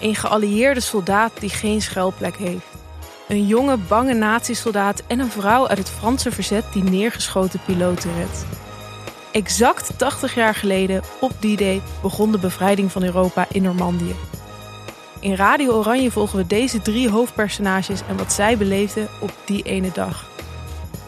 Een 0.00 0.14
geallieerde 0.14 0.80
soldaat 0.80 1.32
die 1.40 1.50
geen 1.50 1.82
schuilplek 1.82 2.36
heeft. 2.36 2.66
Een 3.28 3.46
jonge, 3.46 3.76
bange 3.76 4.14
nazi-soldaat 4.14 5.02
en 5.06 5.18
een 5.18 5.30
vrouw 5.30 5.68
uit 5.68 5.78
het 5.78 5.90
Franse 5.90 6.30
verzet 6.30 6.64
die 6.72 6.82
neergeschoten 6.82 7.60
piloten 7.64 8.14
redt. 8.14 8.46
Exact 9.32 9.98
80 9.98 10.34
jaar 10.34 10.54
geleden, 10.54 11.02
op 11.20 11.32
die 11.40 11.56
day, 11.56 11.80
begon 12.02 12.32
de 12.32 12.38
bevrijding 12.38 12.92
van 12.92 13.02
Europa 13.02 13.46
in 13.52 13.62
Normandië. 13.62 14.14
In 15.20 15.34
Radio 15.34 15.72
Oranje 15.72 16.10
volgen 16.10 16.38
we 16.38 16.46
deze 16.46 16.82
drie 16.82 17.10
hoofdpersonages 17.10 18.00
en 18.08 18.16
wat 18.16 18.32
zij 18.32 18.56
beleefden 18.56 19.08
op 19.20 19.32
die 19.44 19.62
ene 19.62 19.90
dag. 19.92 20.26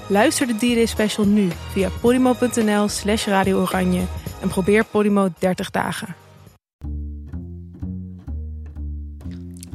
Luister 0.07 0.47
de 0.47 0.55
D-Day 0.55 0.87
special 0.87 1.27
nu 1.27 1.49
via 1.73 1.89
podimo.nl 2.01 2.89
slash 2.89 3.27
Radio 3.27 3.61
Oranje 3.61 4.03
en 4.41 4.49
probeer 4.49 4.85
Podimo 4.85 5.29
30 5.39 5.71
dagen. 5.71 6.15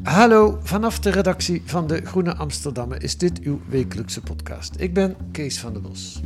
Hallo, 0.06 0.60
vanaf 0.64 1.00
de 1.00 1.10
redactie 1.10 1.62
van 1.66 1.88
de 1.88 2.02
Groene 2.06 2.36
Amsterdammer 2.36 3.04
is 3.04 3.18
dit 3.18 3.40
uw 3.40 3.62
wekelijkse 3.68 4.22
podcast. 4.22 4.74
Ik 4.78 4.94
ben 4.94 5.16
Kees 5.32 5.60
van 5.60 5.74
der 5.74 5.82
Bos. 5.82 6.22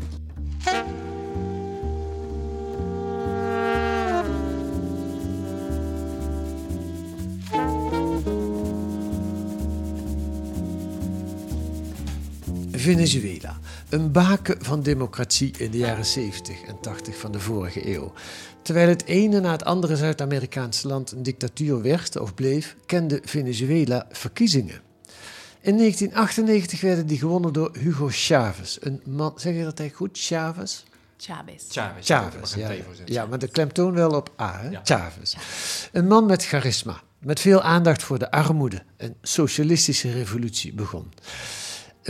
Venezuela, 12.71 13.57
een 13.89 14.11
baken 14.11 14.65
van 14.65 14.81
democratie 14.81 15.53
in 15.57 15.71
de 15.71 15.77
jaren 15.77 16.05
70 16.05 16.61
en 16.61 16.79
80 16.81 17.17
van 17.17 17.31
de 17.31 17.39
vorige 17.39 17.95
eeuw. 17.95 18.13
Terwijl 18.61 18.87
het 18.87 19.05
ene 19.05 19.39
na 19.39 19.51
het 19.51 19.65
andere 19.65 19.95
Zuid-Amerikaanse 19.95 20.87
land 20.87 21.11
een 21.11 21.23
dictatuur 21.23 21.81
werd 21.81 22.19
of 22.19 22.33
bleef, 22.33 22.75
kende 22.85 23.21
Venezuela 23.23 24.05
verkiezingen. 24.11 24.81
In 25.61 25.77
1998 25.77 26.81
werden 26.81 27.07
die 27.07 27.17
gewonnen 27.17 27.53
door 27.53 27.71
Hugo 27.77 28.07
Chavez, 28.11 28.77
een 28.79 29.01
man, 29.05 29.33
zeg 29.35 29.53
je 29.53 29.63
dat 29.63 29.79
eigenlijk 29.79 29.95
goed, 29.95 30.23
Chavez? 30.25 30.83
Chavez. 31.17 31.63
Chavez. 31.69 32.05
Chavez, 32.05 32.53
ja, 32.55 32.71
ja, 33.05 33.25
maar 33.25 33.39
de 33.39 33.47
klemtoon 33.47 33.93
wel 33.93 34.11
op 34.11 34.33
A, 34.41 34.59
hè? 34.61 34.69
Ja. 34.69 34.81
Chavez. 34.83 35.35
Een 35.91 36.07
man 36.07 36.25
met 36.25 36.45
charisma, 36.45 37.01
met 37.19 37.39
veel 37.39 37.61
aandacht 37.61 38.03
voor 38.03 38.19
de 38.19 38.31
armoede. 38.31 38.83
Een 38.97 39.15
socialistische 39.21 40.11
revolutie 40.11 40.73
begon. 40.73 41.11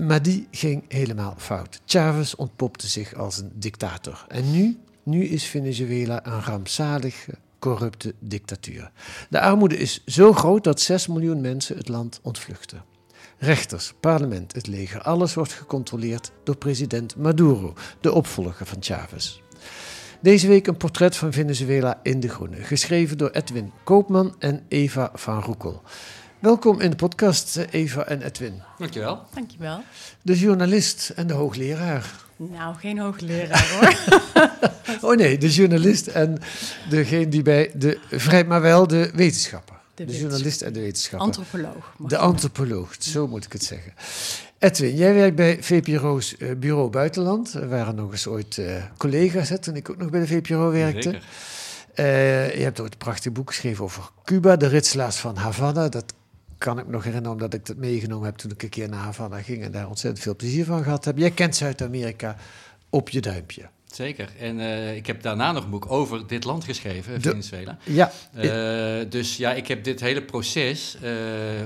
Maar 0.03 0.21
die 0.21 0.47
ging 0.51 0.83
helemaal 0.87 1.33
fout. 1.37 1.81
Chavez 1.85 2.33
ontpopte 2.33 2.87
zich 2.87 3.13
als 3.13 3.37
een 3.37 3.51
dictator. 3.53 4.25
En 4.27 4.51
nu, 4.51 4.77
nu 5.03 5.25
is 5.25 5.43
Venezuela 5.43 6.25
een 6.25 6.41
rampzalige, 6.41 7.33
corrupte 7.59 8.13
dictatuur. 8.19 8.91
De 9.29 9.41
armoede 9.41 9.77
is 9.77 10.03
zo 10.05 10.33
groot 10.33 10.63
dat 10.63 10.81
6 10.81 11.07
miljoen 11.07 11.41
mensen 11.41 11.77
het 11.77 11.87
land 11.87 12.19
ontvluchten. 12.23 12.83
Rechters, 13.37 13.93
parlement, 13.99 14.53
het 14.53 14.67
leger, 14.67 15.01
alles 15.01 15.33
wordt 15.33 15.53
gecontroleerd 15.53 16.31
door 16.43 16.57
president 16.57 17.15
Maduro, 17.15 17.73
de 18.01 18.13
opvolger 18.13 18.65
van 18.65 18.77
Chavez. 18.79 19.41
Deze 20.21 20.47
week 20.47 20.67
een 20.67 20.77
portret 20.77 21.15
van 21.15 21.33
Venezuela 21.33 21.99
in 22.03 22.19
de 22.19 22.29
Groene, 22.29 22.55
geschreven 22.55 23.17
door 23.17 23.29
Edwin 23.29 23.71
Koopman 23.83 24.35
en 24.39 24.65
Eva 24.67 25.11
van 25.13 25.41
Roekel. 25.41 25.81
Welkom 26.39 26.79
in 26.79 26.89
de 26.89 26.95
podcast, 26.95 27.57
eh, 27.57 27.65
Eva 27.71 28.05
en 28.05 28.21
Edwin. 28.21 28.61
Dankjewel. 28.77 29.21
Dankjewel. 29.33 29.83
De 30.21 30.39
journalist 30.39 31.11
en 31.15 31.27
de 31.27 31.33
hoogleraar. 31.33 32.11
Nou, 32.35 32.75
geen 32.75 32.99
hoogleraar 32.99 33.69
hoor. 33.79 33.97
Oh 35.01 35.15
nee, 35.15 35.37
de 35.37 35.49
journalist 35.49 36.07
en 36.07 36.37
degene 36.89 37.27
die 37.27 37.41
bij 37.41 37.71
de 37.75 37.99
vrij, 38.11 38.43
maar 38.45 38.61
wel 38.61 38.87
de 38.87 39.11
wetenschapper. 39.15 39.75
De, 39.95 40.05
De 40.05 40.17
journalist 40.17 40.61
en 40.61 40.73
de 40.73 40.79
wetenschapper. 40.79 41.27
Antropoloog. 41.27 41.93
de 41.97 42.17
antropoloog, 42.17 42.95
zo 42.99 43.27
moet 43.27 43.45
ik 43.45 43.51
het 43.51 43.63
zeggen. 43.63 43.93
Edwin, 44.57 44.95
jij 44.95 45.13
werkt 45.13 45.35
bij 45.35 45.63
VPRO's 45.63 46.37
eh, 46.37 46.55
Bureau 46.55 46.89
Buitenland. 46.89 47.51
We 47.51 47.67
waren 47.67 47.95
nog 47.95 48.11
eens 48.11 48.27
ooit 48.27 48.57
eh, 48.57 48.83
collega's 48.97 49.49
hè, 49.49 49.57
toen 49.57 49.75
ik 49.75 49.89
ook 49.89 49.97
nog 49.97 50.09
bij 50.09 50.19
de 50.19 50.27
VPRO 50.27 50.71
werkte. 50.71 51.01
Zeker. 51.01 51.23
Eh, 51.93 52.55
je 52.55 52.63
hebt 52.63 52.79
ooit 52.79 52.91
een 52.91 52.97
prachtig 52.97 53.31
boek 53.31 53.47
geschreven 53.47 53.83
over 53.83 54.09
Cuba, 54.23 54.55
de 54.55 54.67
ritselaars 54.67 55.15
van 55.15 55.35
Havana. 55.35 55.89
Dat 55.89 56.13
kan 56.59 56.79
ik 56.79 56.85
me 56.85 56.91
nog 56.91 57.03
herinneren 57.03 57.31
omdat 57.33 57.53
ik 57.53 57.65
dat 57.65 57.75
meegenomen 57.77 58.25
heb 58.25 58.35
toen 58.35 58.51
ik 58.51 58.63
een 58.63 58.69
keer 58.69 58.89
naar 58.89 59.03
Havana 59.03 59.41
ging 59.41 59.63
en 59.63 59.71
daar 59.71 59.87
ontzettend 59.87 60.23
veel 60.23 60.35
plezier 60.35 60.65
van 60.65 60.83
gehad 60.83 61.05
heb. 61.05 61.17
Jij 61.17 61.31
kent 61.31 61.55
Zuid-Amerika 61.55 62.35
op 62.89 63.09
je 63.09 63.21
duimpje. 63.21 63.69
Zeker. 63.85 64.29
En 64.39 64.59
eh, 64.59 64.95
ik 64.95 65.07
heb 65.07 65.21
daarna 65.21 65.51
nog 65.51 65.63
een 65.63 65.69
boek 65.69 65.91
over 65.91 66.27
dit 66.27 66.43
land 66.43 66.63
geschreven, 66.63 67.21
De- 67.21 67.29
Venezuela. 67.29 67.77
Ja, 67.83 68.11
Eh, 68.33 69.09
dus 69.09 69.37
ja, 69.37 69.53
ik 69.53 69.67
heb 69.67 69.83
dit 69.83 69.99
hele 69.99 70.21
proces 70.23 70.97
eh, 71.01 71.11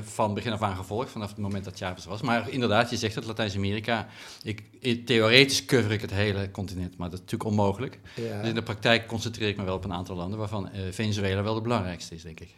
van 0.03 0.33
begin 0.33 0.51
af 0.51 0.61
aan 0.61 0.75
gevolgd, 0.75 1.09
vanaf 1.11 1.29
het 1.29 1.37
moment 1.37 1.63
dat 1.63 1.77
Chavez 1.77 2.05
was. 2.05 2.21
Maar 2.21 2.49
inderdaad, 2.49 2.89
je 2.89 2.97
zegt 2.97 3.15
het, 3.15 3.25
Latijns-Amerika. 3.25 4.07
Ik, 4.43 4.61
theoretisch 5.05 5.65
cover 5.65 5.91
ik 5.91 6.01
het 6.01 6.11
hele 6.11 6.51
continent, 6.51 6.97
maar 6.97 7.09
dat 7.09 7.19
is 7.19 7.23
natuurlijk 7.31 7.49
onmogelijk. 7.49 7.99
ja, 8.15 8.39
Dus 8.39 8.49
in 8.49 8.55
de 8.55 8.63
praktijk 8.63 9.07
concentreer 9.07 9.47
ik 9.47 9.57
me 9.57 9.63
wel 9.63 9.75
op 9.75 9.83
een 9.83 9.93
aantal 9.93 10.15
landen, 10.15 10.39
waarvan 10.39 10.69
Venezuela 10.91 11.43
wel 11.43 11.53
de 11.53 11.61
belangrijkste 11.61 12.15
is, 12.15 12.21
denk 12.23 12.39
ik. 12.39 12.49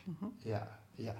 ja, 0.43 0.79
ja. 0.95 1.13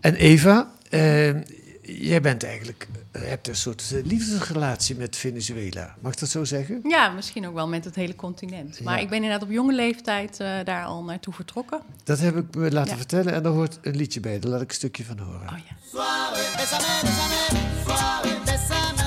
En 0.00 0.14
Eva, 0.14 0.72
eh, 0.90 1.34
jij 1.82 2.20
bent 2.20 2.44
eigenlijk, 2.44 2.86
eh, 3.10 3.22
hebt 3.22 3.48
een 3.48 3.56
soort 3.56 3.92
eh, 3.94 4.04
liefdesrelatie 4.04 4.96
met 4.96 5.16
Venezuela. 5.16 5.94
Mag 6.00 6.12
ik 6.12 6.18
dat 6.18 6.28
zo 6.28 6.44
zeggen? 6.44 6.80
Ja, 6.82 7.08
misschien 7.08 7.46
ook 7.46 7.54
wel 7.54 7.68
met 7.68 7.84
het 7.84 7.94
hele 7.94 8.14
continent. 8.16 8.80
Maar 8.80 8.96
Ja. 8.96 9.02
ik 9.02 9.08
ben 9.08 9.16
inderdaad 9.22 9.42
op 9.42 9.50
jonge 9.50 9.72
leeftijd 9.74 10.40
eh, 10.40 10.48
daar 10.64 10.84
al 10.84 11.04
naartoe 11.04 11.34
vertrokken. 11.34 11.80
Dat 12.04 12.18
heb 12.18 12.36
ik 12.36 12.54
me 12.54 12.70
laten 12.72 12.90
Ja. 12.92 12.96
vertellen 12.96 13.32
en 13.32 13.42
daar 13.42 13.52
hoort 13.52 13.78
een 13.82 13.96
liedje 13.96 14.20
bij. 14.20 14.38
Daar 14.38 14.50
laat 14.50 14.60
ik 14.62 14.68
een 14.68 14.74
stukje 14.74 15.04
van 15.04 15.18
horen. 15.18 15.48
Oh 15.48 15.58
ja. 15.68 15.76
Suave, 15.90 16.56
bésame, 16.56 17.00
bésame, 17.02 17.60
suave, 17.86 18.38
bésame 18.44 18.97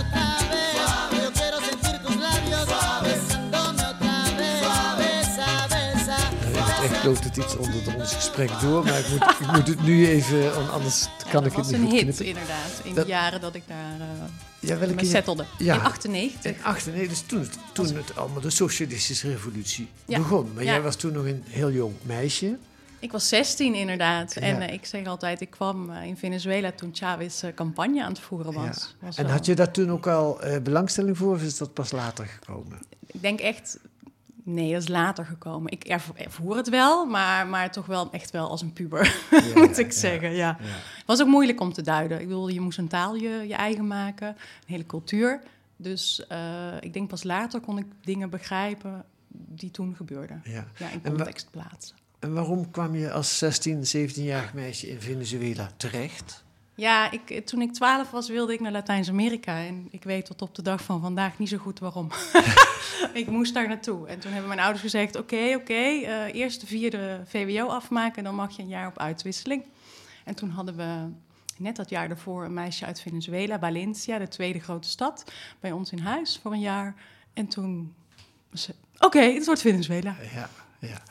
loopt 7.03 7.23
het 7.23 7.37
iets 7.37 7.55
onder 7.57 7.83
de- 7.83 7.93
ons 7.97 8.13
gesprek 8.13 8.49
door, 8.61 8.83
maar 8.83 8.99
ik 8.99 9.09
moet, 9.09 9.23
ik 9.39 9.51
moet 9.51 9.67
het 9.67 9.83
nu 9.83 10.07
even, 10.07 10.71
anders 10.71 11.07
kan 11.17 11.25
ik 11.25 11.31
dat 11.31 11.43
het 11.43 11.53
was 11.53 11.65
niet 11.67 11.73
een 11.75 11.81
goed 11.81 11.91
hit 11.91 12.01
knippen. 12.03 12.25
inderdaad, 12.25 12.71
in 12.83 12.93
Dat- 12.95 13.05
de 13.05 13.11
jaren 13.11 13.41
dat 13.41 13.55
ik 13.55 13.63
daar 13.67 13.99
eh 13.99 14.07
Ja, 14.59 14.77
welke 14.77 15.05
settelde. 15.05 15.45
Ja. 15.57 15.73
In 15.75 15.81
98. 15.81 16.51
In 16.57 16.63
8, 16.63 16.85
nee, 16.93 17.07
dus 17.07 17.21
toen, 17.21 17.39
het- 17.39 17.57
toen 17.73 17.95
het 17.95 18.15
allemaal 18.15 18.41
de 18.41 18.49
socialistische 18.49 19.29
revolutie 19.29 19.87
Ja. 20.05 20.17
begon. 20.17 20.51
Maar 20.53 20.63
Ja. 20.63 20.71
jij 20.71 20.81
was 20.81 20.95
toen 20.95 21.13
nog 21.13 21.25
een 21.25 21.43
heel 21.47 21.71
jong 21.71 21.93
meisje. 22.01 22.57
Ik 22.99 23.11
was 23.11 23.27
16 23.29 23.75
inderdaad. 23.75 24.33
En 24.35 24.61
eh, 24.61 24.73
ik 24.73 24.85
zeg 24.85 25.05
altijd, 25.05 25.41
ik 25.41 25.49
kwam 25.49 25.89
eh, 25.91 26.05
in 26.05 26.17
Venezuela 26.17 26.71
toen 26.71 26.89
Chavez 26.93 27.43
campagne 27.55 28.03
aan 28.03 28.09
het 28.11 28.19
voeren 28.19 28.53
was. 28.53 28.65
Ja. 28.99 29.05
Was 29.05 29.15
En 29.17 29.25
had 29.29 29.45
je 29.45 29.53
daar 29.55 29.71
toen 29.71 29.91
ook 29.91 30.07
al 30.07 30.39
belangstelling 30.63 31.17
voor 31.17 31.33
of 31.35 31.41
is 31.41 31.57
dat 31.57 31.73
pas 31.73 31.91
later 31.91 32.25
gekomen? 32.25 32.79
Ik 33.05 33.21
denk 33.21 33.39
echt, 33.39 33.77
nee, 34.53 34.73
dat 34.73 34.81
is 34.81 34.87
later 34.87 35.25
gekomen. 35.25 35.71
Ik 35.71 35.83
ervo- 35.83 36.13
ervoer 36.15 36.55
het 36.57 36.69
wel, 36.69 37.05
maar, 37.05 37.47
maar 37.47 37.71
toch 37.71 37.85
wel 37.85 38.11
echt 38.11 38.31
wel 38.31 38.49
als 38.49 38.61
een 38.61 38.73
puber, 38.73 39.15
moet 39.55 39.77
ik 39.77 39.91
zeggen. 39.91 40.31
Ja. 40.31 40.57
Het 40.59 41.05
was 41.05 41.21
ook 41.21 41.27
moeilijk 41.27 41.59
om 41.61 41.73
te 41.73 41.81
duiden. 41.81 42.19
Ik 42.21 42.27
bedoel, 42.27 42.47
je 42.47 42.59
moest 42.61 42.77
een 42.77 42.87
taal 42.87 43.15
je, 43.15 43.29
je 43.47 43.53
eigen 43.55 43.87
maken, 43.87 44.27
een 44.27 44.35
hele 44.65 44.85
cultuur. 44.85 45.41
Dus 45.77 46.27
eh, 46.27 46.37
ik 46.79 46.93
denk 46.93 47.09
pas 47.09 47.23
later 47.23 47.59
kon 47.59 47.77
ik 47.77 47.85
dingen 48.01 48.29
begrijpen 48.29 49.05
die 49.33 49.71
toen 49.71 49.95
gebeurden. 49.95 50.41
Ja. 50.45 50.65
In 50.91 51.01
context 51.01 51.47
plaatsen. 51.51 51.95
En 52.19 52.33
waarom 52.33 52.71
kwam 52.71 52.95
je 52.95 53.11
als 53.11 53.37
16, 53.37 53.83
17-jarig 53.97 54.53
meisje 54.53 54.89
in 54.89 55.01
Venezuela 55.01 55.69
terecht? 55.77 56.43
Ja, 56.81 57.11
ik, 57.11 57.45
toen 57.45 57.61
ik 57.61 57.73
12 57.73 58.11
was, 58.11 58.29
wilde 58.29 58.53
ik 58.53 58.59
naar 58.59 58.71
Latijns-Amerika. 58.71 59.57
En 59.57 59.87
ik 59.91 60.03
weet 60.03 60.25
tot 60.25 60.41
op 60.41 60.55
de 60.55 60.61
dag 60.61 60.83
van 60.83 61.01
vandaag 61.01 61.39
niet 61.39 61.49
zo 61.49 61.57
goed 61.57 61.79
waarom. 61.79 62.07
ik 63.13 63.27
moest 63.27 63.53
daar 63.53 63.67
naartoe. 63.67 64.07
En 64.07 64.19
toen 64.19 64.31
hebben 64.31 64.47
mijn 64.47 64.59
ouders 64.59 64.81
gezegd: 64.81 65.15
Oké, 65.15 65.53
oké, 65.55 65.73
eh, 65.73 66.33
eerst 66.33 66.61
de 66.61 66.67
vierde 66.67 67.21
VWO 67.25 67.67
afmaken 67.67 68.17
en 68.17 68.23
dan 68.23 68.35
mag 68.35 68.55
je 68.55 68.61
een 68.61 68.67
jaar 68.67 68.87
op 68.87 68.99
uitwisseling. 68.99 69.65
En 70.23 70.35
toen 70.35 70.49
hadden 70.49 70.75
we 70.75 71.09
net 71.57 71.75
dat 71.75 71.89
jaar 71.89 72.07
daarvoor 72.07 72.45
een 72.45 72.53
meisje 72.53 72.85
uit 72.85 73.01
Venezuela, 73.01 73.59
Valencia, 73.59 74.17
de 74.17 74.27
tweede 74.27 74.59
grote 74.59 74.89
stad, 74.89 75.31
bij 75.59 75.71
ons 75.71 75.91
in 75.91 75.99
huis 75.99 76.39
voor 76.41 76.51
een 76.51 76.59
jaar. 76.59 76.95
En 77.33 77.47
toen 77.47 77.93
Oké, 78.99 79.19
het 79.19 79.45
wordt 79.45 79.61
Venezuela. 79.61 80.15
Ja, 80.33 80.49
Ja. 80.81 81.01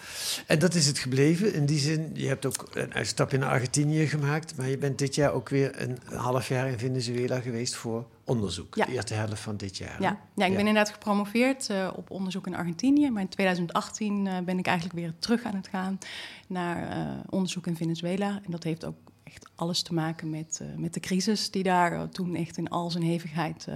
En 0.47 0.59
dat 0.59 0.75
is 0.75 0.87
het 0.87 0.99
gebleven. 0.99 1.55
In 1.55 1.67
die 1.67 1.79
zin, 1.79 2.11
je 2.15 2.27
hebt 2.27 2.47
ook 2.47 2.69
een 2.73 2.95
uitstapje 2.95 3.39
naar 3.39 3.51
Argentinië 3.51 4.07
gemaakt, 4.07 4.57
maar 4.57 4.69
je 4.69 4.79
bent 4.79 4.99
dit 4.99 5.15
jaar 5.15 5.33
ook 5.33 5.49
weer 5.49 5.83
een 5.83 5.99
half 6.15 6.49
jaar 6.49 6.69
in 6.69 6.79
Venezuela 6.79 7.41
geweest 7.41 7.75
voor 7.75 8.07
onderzoek. 8.25 8.75
Ja. 8.75 8.85
De 8.85 8.93
eerste 8.93 9.15
helft 9.15 9.41
van 9.41 9.57
dit 9.57 9.77
jaar. 9.77 10.03
Ja, 10.03 10.21
ja 10.35 10.45
ik 10.45 10.51
ben 10.51 10.67
inderdaad 10.67 10.91
gepromoveerd 10.91 11.71
eh, 11.71 11.91
op 11.97 12.11
onderzoek 12.11 12.47
in 12.47 12.55
Argentinië. 12.55 13.11
Maar 13.11 13.23
in 13.23 13.29
2018 13.29 14.27
eh, 14.27 14.39
ben 14.39 14.59
ik 14.59 14.67
eigenlijk 14.67 14.99
weer 14.99 15.15
terug 15.19 15.43
aan 15.43 15.57
het 15.57 15.69
gaan 15.69 15.99
naar 16.47 16.91
eh, 16.91 17.07
onderzoek 17.29 17.67
in 17.67 17.77
Venezuela. 17.77 18.41
En 18.45 18.51
dat 18.51 18.63
heeft 18.63 18.85
ook 18.85 18.97
echt 19.23 19.51
alles 19.55 19.83
te 19.83 19.95
maken 19.95 20.31
met, 20.31 20.61
met 20.77 20.95
de 20.95 21.01
crisis 21.01 21.51
die 21.51 21.63
daar 21.63 22.09
toen 22.09 22.35
echt 22.35 22.57
in 22.57 22.69
al 22.69 22.91
zijn 22.91 23.05
hevigheid 23.05 23.67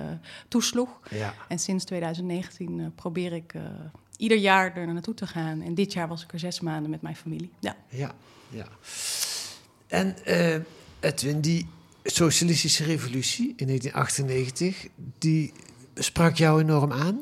toesloeg. 0.49 1.01
Ja. 1.11 1.35
En 1.49 1.59
sinds 1.59 1.85
2019 1.85 2.81
eh, 2.81 2.87
probeer 2.95 3.33
ik 3.33 3.55
ieder 4.17 4.39
jaar 4.39 4.77
er 4.77 4.93
naartoe 4.93 5.15
te 5.15 5.27
gaan. 5.27 5.63
En 5.63 5.75
dit 5.75 5.93
jaar 5.93 6.09
was 6.09 6.23
ik 6.23 6.33
er 6.33 6.39
zes 6.39 6.61
maanden 6.61 6.91
met 6.91 7.03
mijn 7.03 7.17
familie. 7.17 7.51
Ja. 7.61 7.77
Ja, 7.89 8.15
ja. 8.49 8.67
En 9.87 10.25
eh, 10.25 10.61
Edwin, 11.01 11.41
die 11.41 11.67
socialistische 12.05 12.85
revolutie 12.85 13.55
in 13.57 13.67
1998, 13.67 14.87
die 15.19 15.53
sprak 15.95 16.37
jou 16.37 16.61
enorm 16.61 16.93
aan? 16.93 17.21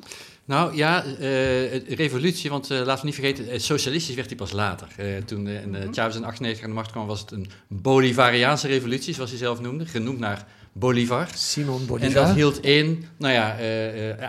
Nou 0.52 0.76
ja, 0.76 1.04
eh, 1.04 1.88
revolutie, 1.88 2.50
want 2.50 2.70
eh, 2.70 2.78
laten 2.78 3.00
we 3.00 3.04
niet 3.04 3.14
vergeten, 3.14 3.48
eh, 3.48 3.58
socialistisch 3.58 4.14
werd 4.14 4.28
hij 4.28 4.36
pas 4.36 4.52
later. 4.52 4.88
Eh, 4.96 5.06
toen 5.24 5.46
en, 5.46 5.74
eh, 5.74 5.88
Chavez 5.92 6.16
in 6.16 6.24
98 6.24 6.62
aan 6.62 6.68
de 6.68 6.74
macht 6.74 6.90
kwam, 6.90 7.06
was 7.06 7.20
het 7.20 7.30
een 7.30 7.50
Bolivariaanse 7.68 8.66
revolutie, 8.66 9.14
zoals 9.14 9.30
hij 9.30 9.38
zelf 9.38 9.60
noemde, 9.60 9.86
genoemd 9.86 10.18
naar 10.18 10.46
Bolivar. 10.72 11.28
Simon 11.34 11.80
En 11.80 11.86
Bolivar. 11.86 12.26
dat 12.26 12.34
hield 12.34 12.64
in, 12.64 13.04
nou 13.16 13.32
ja, 13.32 13.56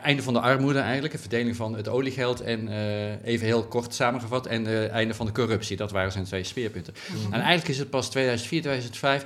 einde 0.02 0.24
van 0.24 0.34
de 0.34 0.40
armoede 0.40 0.80
eigenlijk, 0.80 1.14
een 1.14 1.20
verdeling 1.20 1.56
van 1.56 1.76
het 1.76 1.88
oliegeld 1.88 2.42
en 2.42 2.68
even 3.24 3.46
heel 3.46 3.64
kort 3.64 3.94
samengevat, 3.94 4.46
en 4.46 4.92
einde 4.92 5.14
van 5.14 5.26
de 5.26 5.32
corruptie. 5.32 5.78
Dat 5.78 5.92
waren 5.92 6.12
zijn 6.12 6.24
twee 6.24 6.44
speerpunten. 6.44 6.94
En 7.26 7.40
eigenlijk 7.40 7.68
is 7.68 7.80
het 7.80 7.90
pas 7.90 8.10
2004, 8.10 8.62
2005 8.62 9.26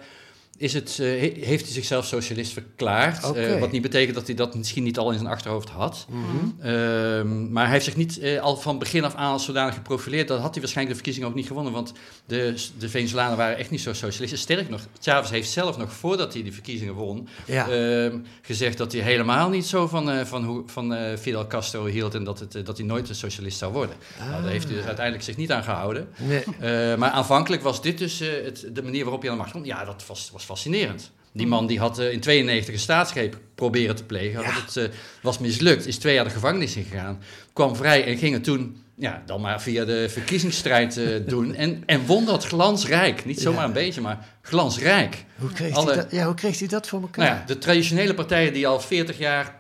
is 0.58 0.74
het, 0.74 0.90
eh, 1.00 1.06
he- 1.08 1.34
heeft 1.46 1.64
hij 1.64 1.74
zichzelf 1.74 2.06
socialist 2.06 2.54
verklaard. 2.54 3.32
Eh, 3.36 3.60
wat 3.60 3.72
niet 3.72 3.82
betekent 3.82 4.16
dat 4.16 4.28
hij 4.28 4.36
dat 4.36 4.56
misschien 4.56 4.84
niet 4.84 4.98
al 4.98 5.12
in 5.12 5.18
zijn 5.18 5.30
achterhoofd 5.30 5.70
had. 5.70 6.06
Mhm. 6.10 6.68
Ehm, 6.68 7.52
maar 7.52 7.64
hij 7.64 7.72
heeft 7.74 7.86
zich 7.86 7.96
niet 7.96 8.20
eh, 8.20 8.42
al 8.42 8.58
van 8.58 8.80
begin 8.80 9.04
af 9.04 9.16
aan 9.16 9.32
als 9.32 9.46
zodanig 9.46 9.74
geprofileerd. 9.74 10.28
Dat 10.28 10.40
had 10.40 10.52
hij 10.52 10.62
waarschijnlijk 10.62 10.98
de 10.98 11.04
verkiezingen 11.04 11.30
ook 11.30 11.36
niet 11.36 11.48
gewonnen. 11.48 11.74
Want 11.74 11.94
de, 12.26 12.66
de 12.78 12.90
Venezolanen 12.90 13.38
waren 13.38 13.58
echt 13.58 13.70
niet 13.70 13.82
zo 13.82 13.94
socialistisch. 13.94 14.42
Sterk 14.42 14.70
nog, 14.70 14.82
Chavez 15.02 15.30
heeft 15.30 15.50
zelf 15.50 15.78
nog 15.78 15.94
voordat 15.94 16.34
hij 16.34 16.44
die 16.44 16.54
verkiezingen 16.54 16.94
won... 16.94 17.28
Ja. 17.46 17.70
ehm, 17.70 18.18
gezegd 18.42 18.78
dat 18.78 18.92
hij 18.92 19.02
helemaal 19.02 19.50
niet 19.50 19.66
zo 19.66 19.88
van, 19.88 20.26
van, 20.26 20.44
hoe, 20.46 20.64
van 20.66 21.18
Fidel 21.20 21.48
Castro 21.48 21.86
hield... 21.86 22.16
en 22.16 22.24
dat, 22.24 22.40
het, 22.40 22.66
dat 22.66 22.78
hij 22.78 22.86
nooit 22.86 23.10
een 23.10 23.16
socialist 23.16 23.58
zou 23.58 23.74
worden. 23.74 23.96
Nou, 24.20 24.42
daar 24.42 24.52
heeft 24.52 24.68
hij 24.68 24.76
dus 24.76 24.86
uiteindelijk 24.86 25.26
zich 25.26 25.38
niet 25.38 25.52
aan 25.52 25.64
gehouden. 25.64 26.08
Nee. 26.18 26.98
Maar 26.98 27.10
aanvankelijk 27.10 27.62
was 27.62 27.82
dit 27.82 27.98
dus 27.98 28.20
het, 28.20 28.70
de 28.74 28.84
manier 28.84 29.04
waarop 29.04 29.22
hij 29.22 29.30
aan 29.32 29.36
de 29.38 29.42
macht 29.42 29.54
kwam. 29.54 29.66
Ja, 29.66 29.86
dat 29.86 30.04
was, 30.08 30.30
was 30.32 30.46
fascinerend. 30.48 31.12
Die 31.34 31.48
man 31.48 31.68
die 31.68 31.80
had 31.80 32.00
eh, 32.00 32.12
in 32.12 32.20
92 32.20 32.74
een 32.74 32.80
staatsgreep 32.80 33.38
proberen 33.56 33.96
te 33.96 34.04
plegen. 34.04 34.42
Ja. 34.42 34.82
Eh, 34.82 34.90
was 35.22 35.38
mislukt, 35.40 35.86
is 35.88 35.98
twee 35.98 36.14
jaar 36.14 36.24
de 36.24 36.30
gevangenis 36.30 36.76
ingegaan. 36.76 37.20
Kwam 37.54 37.76
vrij 37.76 38.06
en 38.06 38.18
ging 38.18 38.34
het 38.34 38.44
toen 38.44 38.82
ja, 38.96 39.24
dan 39.26 39.42
maar 39.42 39.62
via 39.62 39.86
de 39.86 40.10
verkiezingsstrijd 40.10 40.98
eh, 40.98 41.06
doen. 41.28 41.56
En, 41.56 41.84
en 41.86 42.06
won 42.06 42.26
dat 42.26 42.46
glansrijk. 42.46 43.26
Niet 43.26 43.40
zomaar 43.42 43.62
Ja. 43.62 43.68
een 43.68 43.74
beetje, 43.74 44.02
maar 44.02 44.26
glansrijk. 44.42 45.26
Hoe 45.36 45.52
kreeg, 45.52 45.74
Alle- 45.76 45.92
hij 45.94 45.96
dat, 46.02 46.12
ja, 46.12 46.26
hoe 46.26 46.34
kreeg 46.36 46.60
hij 46.60 46.68
dat 46.68 46.88
voor 46.88 47.02
elkaar? 47.02 47.26
Nou 47.26 47.38
ja, 47.38 47.46
de 47.46 47.58
traditionele 47.58 48.14
partijen 48.14 48.54
die 48.54 48.68
al 48.68 48.80
40 48.80 49.18
jaar, 49.18 49.56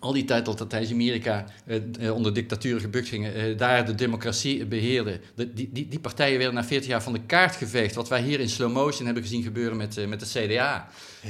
al 0.00 0.12
die 0.12 0.24
tijd 0.24 0.44
tot 0.44 0.60
Latijns-Amerika 0.60 1.44
eh, 1.66 1.80
eh, 2.00 2.14
onder 2.14 2.34
dictatuur 2.34 2.80
gebukt 2.80 3.08
gingen, 3.08 3.34
eh, 3.34 3.58
daar 3.58 3.86
de 3.86 3.94
democratie 3.94 4.66
beheerden. 4.66 5.20
De, 5.34 5.52
die, 5.52 5.68
die, 5.72 5.88
die 5.88 6.00
partijen 6.00 6.38
werden 6.38 6.54
na 6.54 6.64
40 6.64 6.88
jaar 6.88 7.02
van 7.02 7.12
de 7.12 7.20
kaart 7.26 7.56
geveegd. 7.56 7.94
Wat 7.94 8.08
wij 8.08 8.22
hier 8.22 8.40
in 8.40 8.48
slow 8.48 8.72
motion 8.72 9.04
hebben 9.04 9.22
gezien 9.22 9.42
gebeuren 9.42 9.76
met, 9.76 10.08
met 10.08 10.20
de 10.20 10.46
CDA. 10.46 10.88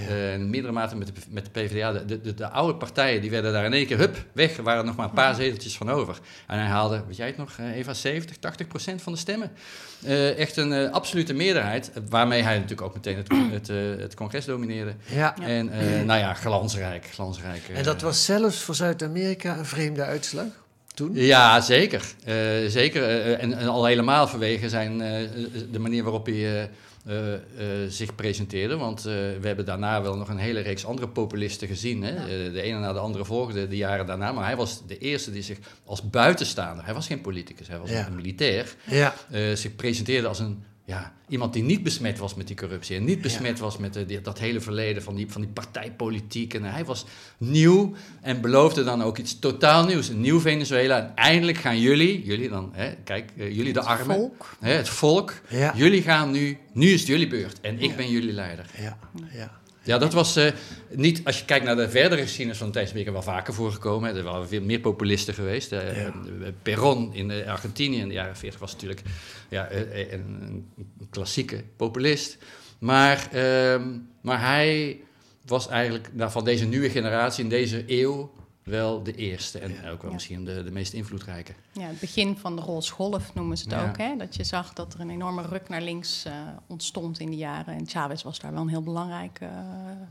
Eh, 0.08 0.32
in 0.32 0.50
meerdere 0.50 0.72
mate 0.72 0.96
met 0.96 1.06
de, 1.06 1.12
met 1.31 1.44
de 1.44 1.50
PvdA. 1.50 1.93
De, 1.93 2.04
de, 2.04 2.20
de, 2.20 2.34
de 2.34 2.48
oude 2.48 2.75
partijen 2.75 3.20
die 3.20 3.31
werden 3.31 3.52
daar 3.52 3.64
in 3.64 3.72
één 3.72 3.87
keer 3.87 3.98
hup, 3.98 4.25
weg. 4.32 4.56
Er 4.56 4.62
waren 4.62 4.84
nog 4.84 4.96
maar 4.96 5.06
een 5.06 5.14
paar 5.14 5.34
zeteltjes 5.34 5.76
van 5.76 5.90
over. 5.90 6.19
En 6.46 6.58
hij 6.58 6.66
haalde, 6.66 7.02
weet 7.06 7.16
jij 7.16 7.26
het 7.26 7.37
nog, 7.37 7.52
eh, 7.58 7.76
Eva, 7.76 7.94
70, 7.94 8.37
80 8.37 8.66
procent 8.66 9.02
van 9.02 9.12
de 9.12 9.19
stemmen. 9.19 9.50
Eh, 10.04 10.38
echt 10.38 10.56
een 10.56 10.72
eh, 10.72 10.93
absolute 10.93 11.32
meerderheid. 11.32 11.90
Waarmee 12.08 12.43
hij 12.43 12.54
natuurlijk 12.54 12.82
ook 12.82 12.94
meteen 12.94 13.16
het, 13.16 13.28
het, 13.58 13.69
het 14.00 14.14
congres 14.14 14.44
domineerde. 14.44 14.94
Ja. 15.04 15.26
Ja. 15.38 15.46
En 15.46 15.70
eh, 15.70 16.04
nou 16.04 16.20
ja, 16.20 16.34
glansrijk, 16.34 17.06
glansrijk. 17.12 17.69
En 17.75 17.82
dat 17.82 18.00
was 18.00 18.25
zelfs 18.25 18.62
voor 18.62 18.75
Zuid-Amerika 18.75 19.58
een 19.58 19.66
vreemde 19.66 20.02
uitslag 20.02 20.46
toen? 20.94 21.10
Ja, 21.14 21.60
zeker. 21.60 22.02
Eh, 22.25 22.34
zeker. 22.66 23.34
En, 23.34 23.58
en 23.58 23.69
al 23.69 23.84
helemaal 23.84 24.28
vanwege 24.28 24.69
zijn, 24.69 25.00
eh, 25.00 25.28
de 25.70 25.78
manier 25.78 26.02
waarop 26.02 26.26
hij 26.26 26.70
eh, 27.06 27.35
eh, 27.35 27.41
zich 27.88 28.14
presenteerde. 28.14 28.76
Want 28.76 28.99
eh, 28.99 29.12
we 29.14 29.47
hebben 29.47 29.64
daarna 29.64 30.03
wel 30.03 30.17
nog 30.17 30.29
een 30.29 30.38
hele 30.38 30.61
reeks 30.61 30.85
andere 30.85 31.08
populisten 31.08 31.69
gezien. 31.69 32.03
Hè? 32.03 32.26
De 32.53 32.61
ene 32.61 32.79
na 32.79 32.93
de 32.93 32.99
andere 32.99 33.25
volgde 33.25 33.69
de 33.69 33.76
jaren 33.76 34.06
daarna. 34.06 34.32
Maar 34.32 34.44
hij 34.44 34.56
was 34.56 34.87
de 34.87 34.99
eerste 34.99 35.32
die 35.32 35.43
zich 35.43 35.58
als 35.85 36.11
buitenstaander... 36.11 36.85
Hij 36.85 36.94
was 36.94 37.06
geen 37.06 37.20
politicus, 37.20 37.69
hij 37.69 37.79
was 37.79 37.91
Ja. 37.91 38.06
een 38.06 38.14
militair... 38.14 38.75
Ja. 38.85 39.14
zich 39.55 39.76
presenteerde 39.76 40.29
als 40.29 40.38
een 40.38 40.64
ja, 40.86 41.12
iemand 41.28 41.52
die 41.52 41.62
niet 41.62 41.82
besmet 41.82 42.18
was 42.18 42.34
met 42.34 42.46
die 42.46 42.56
corruptie 42.56 42.96
en 42.96 43.04
niet 43.04 43.20
besmet 43.22 43.56
Ja. 43.56 43.62
was 43.64 43.76
met 43.78 43.96
eh, 43.96 44.06
die- 44.06 44.20
dat 44.20 44.38
hele 44.38 44.60
verleden 44.60 45.02
van 45.02 45.14
die, 45.14 45.30
van 45.30 45.40
die 45.40 45.50
partijpolitiek. 45.50 46.54
En 46.54 46.62
hij 46.64 46.84
was 46.84 47.04
nieuw 47.38 47.92
en 48.20 48.40
beloofde 48.40 48.84
dan 48.84 49.02
ook 49.02 49.18
iets 49.18 49.38
totaal 49.38 49.84
nieuws. 49.84 50.08
Een 50.08 50.20
nieuw 50.20 50.40
Venezuela. 50.40 50.98
En 50.98 51.12
eindelijk 51.16 51.58
gaan 51.58 51.80
jullie, 51.80 52.24
jullie 52.24 52.48
dan, 52.48 52.70
hè, 52.74 52.94
kijk, 53.04 53.30
eh, 53.36 53.56
jullie 53.56 53.72
de 53.72 53.80
armen, 53.80 54.16
volk. 54.16 54.56
Hè, 54.60 54.72
het 54.72 54.88
volk, 54.88 55.34
Ja. 55.48 55.72
jullie 55.76 56.02
gaan 56.02 56.30
nu, 56.30 56.58
nu 56.72 56.86
is 56.88 57.00
het 57.00 57.08
jullie 57.08 57.28
beurt 57.28 57.60
en 57.60 57.78
ik 57.80 57.90
Ja. 57.90 57.96
ben 57.96 58.10
jullie 58.10 58.32
leider. 58.32 58.66
Ja. 58.80 58.98
ja. 59.32 59.50
Ja, 59.86 59.98
dat 59.98 60.12
was 60.12 60.36
eh, 60.36 60.52
niet, 60.90 61.20
als 61.24 61.38
je 61.38 61.44
kijkt 61.44 61.64
naar 61.64 61.76
de 61.76 61.90
verdere 61.90 62.22
geschiedenis 62.22 62.58
van 62.58 62.66
Latijns-Amerika, 62.66 63.12
wel 63.12 63.22
vaker 63.22 63.54
voorgekomen. 63.54 64.10
hè. 64.10 64.18
Er 64.18 64.24
waren 64.24 64.48
veel 64.48 64.62
meer 64.62 64.80
populisten 64.80 65.34
geweest. 65.34 65.70
Ja. 65.70 66.12
Perón 66.62 67.14
in 67.14 67.30
eh, 67.30 67.50
Argentinië 67.50 67.98
in 67.98 68.08
de 68.08 68.14
jaren 68.14 68.36
40 68.36 68.60
was 68.60 68.72
natuurlijk 68.72 69.02
ja, 69.48 69.70
een, 69.70 70.66
een 70.98 71.08
klassieke 71.10 71.64
populist. 71.76 72.38
Maar, 72.78 73.28
ehm, 73.32 73.82
maar 74.20 74.40
hij 74.40 75.00
was 75.44 75.68
eigenlijk 75.68 76.08
nou, 76.12 76.30
van 76.30 76.44
deze 76.44 76.64
nieuwe 76.64 76.90
generatie 76.90 77.44
in 77.44 77.50
deze 77.50 77.84
eeuw 77.86 78.32
wel 78.66 79.02
de 79.02 79.14
eerste. 79.14 79.58
En 79.58 79.70
ook 79.88 80.00
wel 80.00 80.10
Ja. 80.10 80.16
misschien 80.16 80.44
de, 80.44 80.64
de 80.64 80.70
meest 80.70 80.92
invloedrijke. 80.92 81.52
Ja, 81.72 81.86
het 81.86 82.00
begin 82.00 82.36
van 82.36 82.56
de 82.56 82.62
roze 82.62 82.92
golf 82.92 83.34
noemen 83.34 83.58
ze 83.58 83.64
het 83.64 83.72
Ja. 83.72 83.88
ook. 83.88 83.98
Hè? 83.98 84.16
Dat 84.16 84.36
je 84.36 84.44
zag 84.44 84.72
dat 84.72 84.94
er 84.94 85.00
een 85.00 85.10
enorme 85.10 85.42
ruk 85.42 85.68
naar 85.68 85.82
links 85.82 86.24
eh, 86.24 86.32
ontstond 86.66 87.18
in 87.20 87.30
die 87.30 87.38
jaren. 87.38 87.74
En 87.74 87.88
Chavez 87.88 88.22
was 88.22 88.38
daar 88.38 88.52
wel 88.52 88.62
een 88.62 88.69
heel 88.69 88.82
belangrijk 88.82 89.38
eh, 89.41 89.48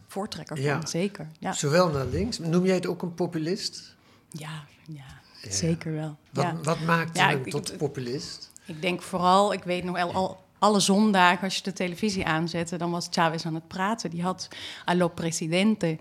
voortrekker 0.08 0.56
van, 0.56 0.66
Ja. 0.66 0.86
zeker. 0.86 1.28
Ja, 1.40 1.54
Zowel 1.54 1.90
naar 1.90 2.06
links. 2.06 2.40
Noem 2.40 2.66
jij 2.66 2.76
het 2.76 2.88
ook 2.88 3.02
een 3.02 3.14
populist? 3.14 3.96
ja, 4.30 4.64
ja, 4.88 5.22
zeker 5.50 5.92
wel. 5.94 6.16
Wat, 6.32 6.44
ja. 6.44 6.56
wat 6.64 6.80
maakt 6.80 7.18
Ja, 7.18 7.30
hem 7.30 7.42
ik- 7.46 7.52
tot 7.52 7.78
populist? 7.78 8.52
Ik 8.66 8.82
denk 8.82 9.02
vooral, 9.02 9.54
ik 9.54 9.64
weet 9.64 9.84
nog, 9.84 9.98
al, 10.00 10.14
al- 10.14 10.44
alle 10.66 10.80
zondagen 10.80 11.44
als 11.44 11.56
je 11.56 11.64
de 11.64 11.74
televisie 11.74 12.26
aanzette, 12.26 12.78
dan 12.78 12.92
was 12.92 13.08
Chavez 13.12 13.46
aan 13.46 13.54
het 13.54 13.68
praten. 13.68 14.10
Die 14.10 14.22
had 14.22 14.48
allo 14.86 15.08
presidente. 15.08 15.98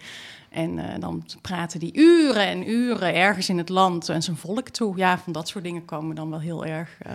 En 0.49 0.78
eh, 0.78 1.00
dan 1.00 1.26
praten 1.40 1.80
die 1.80 1.99
uren 1.99 2.47
en 2.47 2.71
uren 2.71 3.14
ergens 3.14 3.49
in 3.49 3.59
het 3.59 3.68
land 3.68 4.09
en 4.09 4.23
zijn 4.23 4.37
volk 4.37 4.68
toe. 4.68 4.97
Ja, 4.97 5.18
van 5.18 5.33
dat 5.33 5.49
soort 5.49 5.64
dingen 5.64 5.85
komen 5.85 6.16
dan 6.16 6.30
wel 6.30 6.40
heel 6.40 6.64
erg 6.64 6.97
eh, 6.99 7.14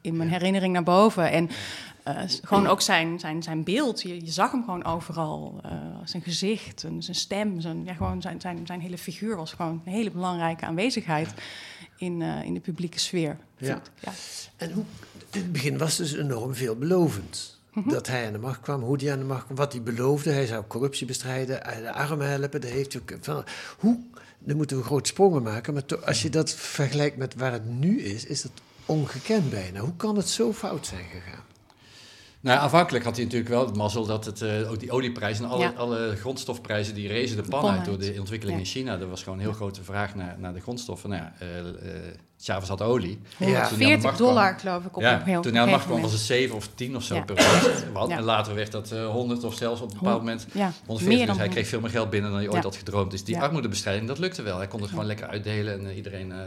in 0.00 0.16
mijn 0.16 0.28
herinnering 0.28 0.72
naar 0.72 0.82
boven. 0.82 1.30
En 1.30 1.50
eh, 2.02 2.16
gewoon 2.42 2.66
ook 2.66 2.80
zijn, 2.80 3.18
zijn, 3.18 3.42
zijn 3.42 3.64
beeld. 3.64 4.02
Je, 4.02 4.24
je 4.24 4.30
zag 4.30 4.50
hem 4.50 4.64
gewoon 4.64 4.84
overal. 4.84 5.60
zijn 6.04 6.22
gezicht, 6.22 6.84
en 6.84 7.02
zijn 7.02 7.16
stem, 7.16 7.60
zijn, 7.60 7.84
ja, 7.84 7.94
gewoon 7.94 8.22
zijn, 8.22 8.40
zijn, 8.40 8.66
zijn 8.66 8.80
hele 8.80 8.98
figuur 8.98 9.36
was 9.36 9.52
gewoon 9.52 9.82
een 9.84 9.92
hele 9.92 10.10
belangrijke 10.10 10.64
aanwezigheid 10.64 11.34
in, 11.96 12.22
eh, 12.22 12.42
in 12.42 12.54
de 12.54 12.60
publieke 12.60 12.98
sfeer. 12.98 13.36
Ja. 13.56 13.82
ja. 14.00 14.12
En 14.56 14.72
hoe, 14.72 14.84
in 15.30 15.40
het 15.40 15.52
begin 15.52 15.78
was 15.78 15.96
dus 15.96 16.12
enorm 16.14 16.54
veelbelovend. 16.54 17.58
Mhm. 17.72 17.88
Dat 17.88 18.06
hij 18.06 18.26
aan 18.26 18.32
de 18.32 18.38
macht 18.38 18.60
kwam, 18.60 18.82
hoe 18.82 18.96
hij 19.02 19.12
aan 19.12 19.18
de 19.18 19.24
macht 19.24 19.44
kwam, 19.44 19.56
wat 19.56 19.72
hij 19.72 19.82
beloofde. 19.82 20.30
Hij 20.30 20.46
zou 20.46 20.64
corruptie 20.66 21.06
bestrijden, 21.06 21.60
de 21.82 21.92
armen 21.92 22.28
helpen. 22.28 22.60
Dat 22.60 22.70
heeft 22.70 22.96
ook, 22.96 23.12
van, 23.20 23.44
hoe, 23.78 23.98
dan 24.38 24.56
moeten 24.56 24.76
we 24.76 24.82
grote 24.82 25.08
sprongen 25.08 25.42
maken. 25.42 25.72
Maar 25.72 25.84
to- 25.84 25.96
als 25.96 26.22
je 26.22 26.30
dat 26.30 26.50
vergelijkt 26.50 27.16
met 27.16 27.34
waar 27.34 27.52
het 27.52 27.68
nu 27.68 28.00
is, 28.00 28.24
is 28.24 28.42
dat 28.42 28.52
ongekend 28.86 29.50
bijna. 29.50 29.80
Hoe 29.80 29.96
kan 29.96 30.16
het 30.16 30.28
zo 30.28 30.52
fout 30.52 30.86
zijn 30.86 31.04
gegaan? 31.04 31.42
Nou, 32.44 32.58
aanvankelijk 32.58 33.04
had 33.04 33.14
hij 33.16 33.24
natuurlijk 33.24 33.50
wel 33.50 33.66
het 33.66 33.76
mazzel 33.76 34.06
dat 34.06 34.24
het, 34.24 34.42
eh, 34.42 34.70
ook 34.70 34.80
die 34.80 34.90
olieprijzen 34.90 35.44
en 35.44 35.50
alle, 35.50 35.62
Ja. 35.62 35.72
alle 35.76 36.16
grondstofprijzen 36.16 36.94
die 36.94 37.08
rezen 37.08 37.36
de 37.36 37.48
pan 37.48 37.60
pan 37.60 37.70
uit 37.70 37.84
door 37.84 37.98
de 37.98 38.14
ontwikkeling 38.18 38.58
Ja. 38.58 38.64
in 38.64 38.70
China. 38.70 38.98
Er 39.00 39.08
was 39.08 39.22
gewoon 39.22 39.38
een 39.38 39.44
heel 39.44 39.54
grote 39.54 39.82
vraag 39.84 40.14
naar, 40.14 40.36
naar 40.38 40.54
de 40.54 40.60
grondstoffen. 40.60 41.10
Nou 41.10 41.22
ja, 41.22 41.32
eh, 41.38 41.58
eh, 41.58 42.14
Chavez 42.40 42.68
had 42.68 42.82
olie. 42.82 43.20
Ja. 43.36 43.46
Toen 43.46 43.48
hij 43.48 43.56
aan 43.62 43.68
de 43.68 43.74
40 43.76 44.02
macht 44.02 44.16
kwam- 44.16 44.28
dollar, 44.28 44.58
geloof 44.58 44.84
ik, 44.84 44.96
op 44.96 45.02
ja, 45.02 45.14
een 45.20 45.22
heel 45.26 45.40
toen 45.42 45.52
hij 45.52 45.60
aan 45.60 45.66
de 45.66 45.72
macht 45.72 45.86
kwam 45.86 46.00
was 46.00 46.12
het 46.12 46.20
7 46.20 46.56
of 46.56 46.68
10 46.74 46.96
of 46.96 47.02
zo 47.02 47.14
Ja. 47.14 47.20
per 47.22 47.36
Ja. 48.08 48.16
En 48.16 48.22
later 48.22 48.54
werd 48.54 48.72
dat 48.72 48.90
eh 48.90 49.06
100 49.06 49.44
of 49.44 49.54
zelfs 49.54 49.80
op 49.80 49.90
een 49.92 49.98
bepaald 49.98 50.18
moment 50.18 50.46
Ja, 50.52 50.72
140. 50.86 51.06
meer 51.18 51.26
Dus 51.26 51.36
hij 51.36 51.48
kreeg 51.48 51.66
veel 51.68 51.80
meer 51.80 51.90
geld 51.90 52.10
binnen 52.10 52.30
dan 52.30 52.38
hij 52.40 52.48
ooit 52.48 52.62
had 52.64 52.76
gedroomd. 52.76 53.10
Dus 53.10 53.24
die 53.24 53.34
Ja. 53.34 53.40
armoedebestrijding, 53.42 54.08
dat 54.08 54.18
lukte 54.18 54.42
wel. 54.42 54.56
Hij 54.56 54.66
kon 54.66 54.80
het 54.80 54.90
gewoon 54.90 55.04
lekker 55.06 55.26
uitdelen 55.26 55.78
en 55.78 55.86
eh, 55.88 55.96
iedereen 55.96 56.32
eh, 56.32 56.38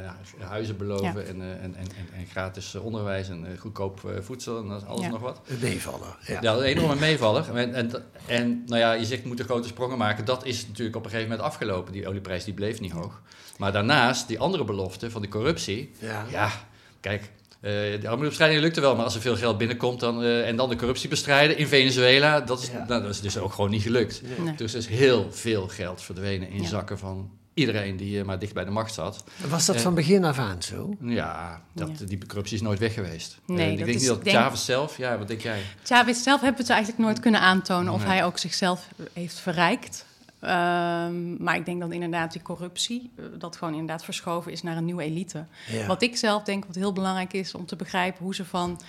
huizen 0.48 0.78
beloven 0.78 1.06
Ja. 1.06 1.28
en, 1.28 1.42
eh, 1.42 1.50
en, 1.52 1.62
en, 1.62 1.76
en, 1.76 2.08
en 2.18 2.26
gratis 2.32 2.76
onderwijs 2.76 3.30
en 3.30 3.46
goedkoop 3.60 4.06
eh, 4.06 4.22
voedsel 4.22 4.58
en 4.58 4.86
alles 4.88 5.06
Ja. 5.06 5.10
nog 5.12 5.20
wat. 5.22 5.42
Een 5.48 5.58
meevaller. 5.62 6.18
Ja. 6.28 6.38
Ja, 6.42 6.54
een 6.54 6.62
enorme 6.62 6.96
meevaller. 6.96 7.56
En, 7.58 7.74
en, 7.74 7.92
en 8.26 8.64
nou 8.66 8.80
ja, 8.80 8.92
je 8.94 9.06
zegt 9.06 9.22
we 9.22 9.28
moeten 9.28 9.46
grote 9.46 9.68
sprongen 9.68 9.98
maken. 9.98 10.26
Dat 10.26 10.46
is 10.46 10.68
natuurlijk 10.68 10.96
op 10.96 11.04
een 11.04 11.10
gegeven 11.10 11.30
moment 11.32 11.48
afgelopen. 11.48 11.94
Die 11.94 12.08
olieprijs 12.08 12.44
die 12.44 12.54
bleef 12.54 12.80
niet 12.80 12.92
hoog. 12.92 13.22
Maar 13.58 13.72
daarnaast, 13.72 14.28
die 14.28 14.40
andere 14.40 14.64
belofte 14.64 15.12
van 15.12 15.22
die 15.22 15.30
corruptie. 15.32 15.92
Ja. 16.00 16.26
Ja, 16.32 16.52
kijk, 17.00 17.22
eh, 17.60 17.72
de 17.72 18.00
armoedebestrijding 18.04 18.62
lukte 18.62 18.82
wel. 18.82 18.96
Maar 18.96 19.04
als 19.04 19.16
er 19.16 19.22
veel 19.22 19.36
geld 19.38 19.58
binnenkomt 19.58 20.00
dan, 20.00 20.24
eh, 20.24 20.48
en 20.48 20.56
dan 20.56 20.70
de 20.70 20.76
corruptie 20.76 21.10
bestrijden 21.10 21.58
in 21.58 21.68
Venezuela. 21.68 22.42
Dat 22.42 22.62
is, 22.62 22.68
Ja. 22.68 22.86
nou, 22.88 23.02
dat 23.02 23.10
is 23.12 23.22
dus 23.22 23.38
ook 23.38 23.54
gewoon 23.54 23.70
niet 23.70 23.82
gelukt. 23.82 24.22
Nee. 24.44 24.56
Dus 24.56 24.72
er 24.74 24.80
is 24.80 24.88
heel 24.88 25.28
veel 25.32 25.68
geld 25.68 26.02
verdwenen 26.02 26.50
in 26.50 26.62
Ja. 26.62 26.68
zakken 26.68 27.00
van 27.00 27.30
iedereen 27.54 27.98
die 27.98 28.20
eh, 28.20 28.26
maar 28.26 28.40
dicht 28.40 28.54
bij 28.54 28.66
de 28.66 28.72
macht 28.72 28.94
zat. 28.94 29.24
Was 29.50 29.66
dat 29.66 29.82
van 29.82 29.94
begin 29.94 30.24
af 30.26 30.38
aan 30.38 30.62
zo? 30.62 30.94
Ja, 31.02 31.62
dat, 31.74 31.90
Ja. 32.00 32.06
die 32.06 32.26
corruptie 32.28 32.56
is 32.56 32.62
nooit 32.62 32.80
weg 32.80 32.94
geweest. 32.94 33.38
Nee, 33.46 33.72
ik 33.72 33.78
dat 33.78 33.86
denk 33.86 33.90
is- 33.90 33.96
niet 33.96 34.08
dat 34.08 34.18
ik 34.18 34.24
denk- 34.24 34.36
Chavez 34.38 34.66
zelf... 34.66 34.98
Ja, 34.98 35.18
wat 35.18 35.28
denk 35.28 35.42
jij? 35.42 35.60
Chavez 35.84 36.24
zelf 36.24 36.42
hebben 36.42 36.66
ze 36.66 36.74
eigenlijk 36.74 37.04
nooit 37.04 37.20
kunnen 37.20 37.40
aantonen 37.42 37.94
of 37.94 38.00
Nee. 38.00 38.08
hij 38.10 38.26
ook 38.26 38.38
zichzelf 38.38 38.88
heeft 39.14 39.40
verrijkt. 39.40 40.06
Ehm, 40.40 41.44
maar 41.44 41.56
ik 41.56 41.66
denk 41.66 41.82
dat 41.82 41.92
inderdaad 41.92 42.32
die 42.32 42.42
corruptie, 42.42 43.12
eh, 43.16 43.26
dat 43.38 43.56
gewoon 43.56 43.74
inderdaad 43.74 44.04
verschoven 44.04 44.52
is 44.52 44.64
naar 44.64 44.78
een 44.78 44.86
nieuwe 44.86 45.04
elite. 45.04 45.46
Ja. 45.72 45.86
Wat 45.86 46.02
ik 46.02 46.18
zelf 46.18 46.44
denk 46.44 46.66
wat 46.66 46.76
heel 46.76 46.94
belangrijk 46.94 47.34
is 47.34 47.54
om 47.54 47.66
te 47.66 47.76
begrijpen 47.76 48.24
hoe 48.24 48.36
ze 48.36 48.46
van 48.46 48.80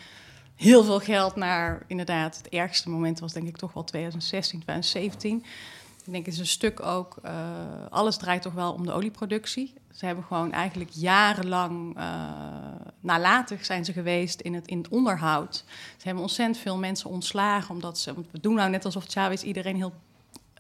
heel 0.57 0.85
veel 0.85 1.01
geld 1.01 1.37
naar 1.37 1.83
inderdaad 1.87 2.37
het 2.37 2.49
ergste 2.49 2.91
moment 2.91 3.21
was 3.21 3.33
denk 3.33 3.49
ik 3.49 3.57
toch 3.57 3.73
wel 3.73 3.85
2016, 3.85 4.61
2017. 4.61 5.45
Ik 6.05 6.15
denk 6.15 6.27
is 6.27 6.39
een 6.39 6.47
stuk 6.47 6.83
ook, 6.83 7.17
eh, 7.23 7.33
alles 7.91 8.17
draait 8.17 8.43
toch 8.43 8.53
wel 8.53 8.73
om 8.73 8.87
de 8.87 8.93
olieproductie. 8.93 9.75
Ze 9.93 10.07
hebben 10.07 10.25
gewoon 10.25 10.53
eigenlijk 10.53 10.91
jarenlang 10.91 11.97
eh, 11.97 12.05
nalatig 13.01 13.65
zijn 13.65 13.85
ze 13.85 13.93
geweest 13.93 14.41
in 14.41 14.55
het, 14.55 14.67
in 14.67 14.79
het 14.79 14.89
onderhoud. 14.89 15.65
Ze 15.97 16.05
hebben 16.05 16.23
ontzettend 16.23 16.59
veel 16.59 16.77
mensen 16.77 17.11
ontslagen 17.11 17.75
omdat 17.75 17.99
ze, 17.99 18.15
want 18.15 18.27
we 18.31 18.41
doen 18.41 18.55
nou 18.55 18.71
net 18.71 18.85
alsof 18.85 19.05
Chavez 19.07 19.43
iedereen 19.43 19.77
heel 19.77 19.93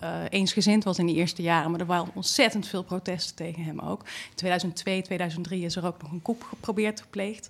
eh, 0.00 0.10
eensgezind 0.28 0.84
was 0.84 0.98
in 0.98 1.06
die 1.06 1.14
eerste 1.16 1.42
jaren. 1.42 1.70
Maar 1.70 1.80
er 1.80 1.86
waren 1.86 2.10
ontzettend 2.14 2.66
veel 2.66 2.82
protesten 2.82 3.36
tegen 3.36 3.64
hem 3.64 3.78
ook. 3.78 4.00
In 4.04 4.34
2002, 4.34 5.02
2003 5.02 5.64
is 5.64 5.76
er 5.76 5.86
ook 5.86 6.02
nog 6.02 6.12
een 6.12 6.22
coup 6.22 6.42
geprobeerd 6.48 7.00
gepleegd. 7.00 7.48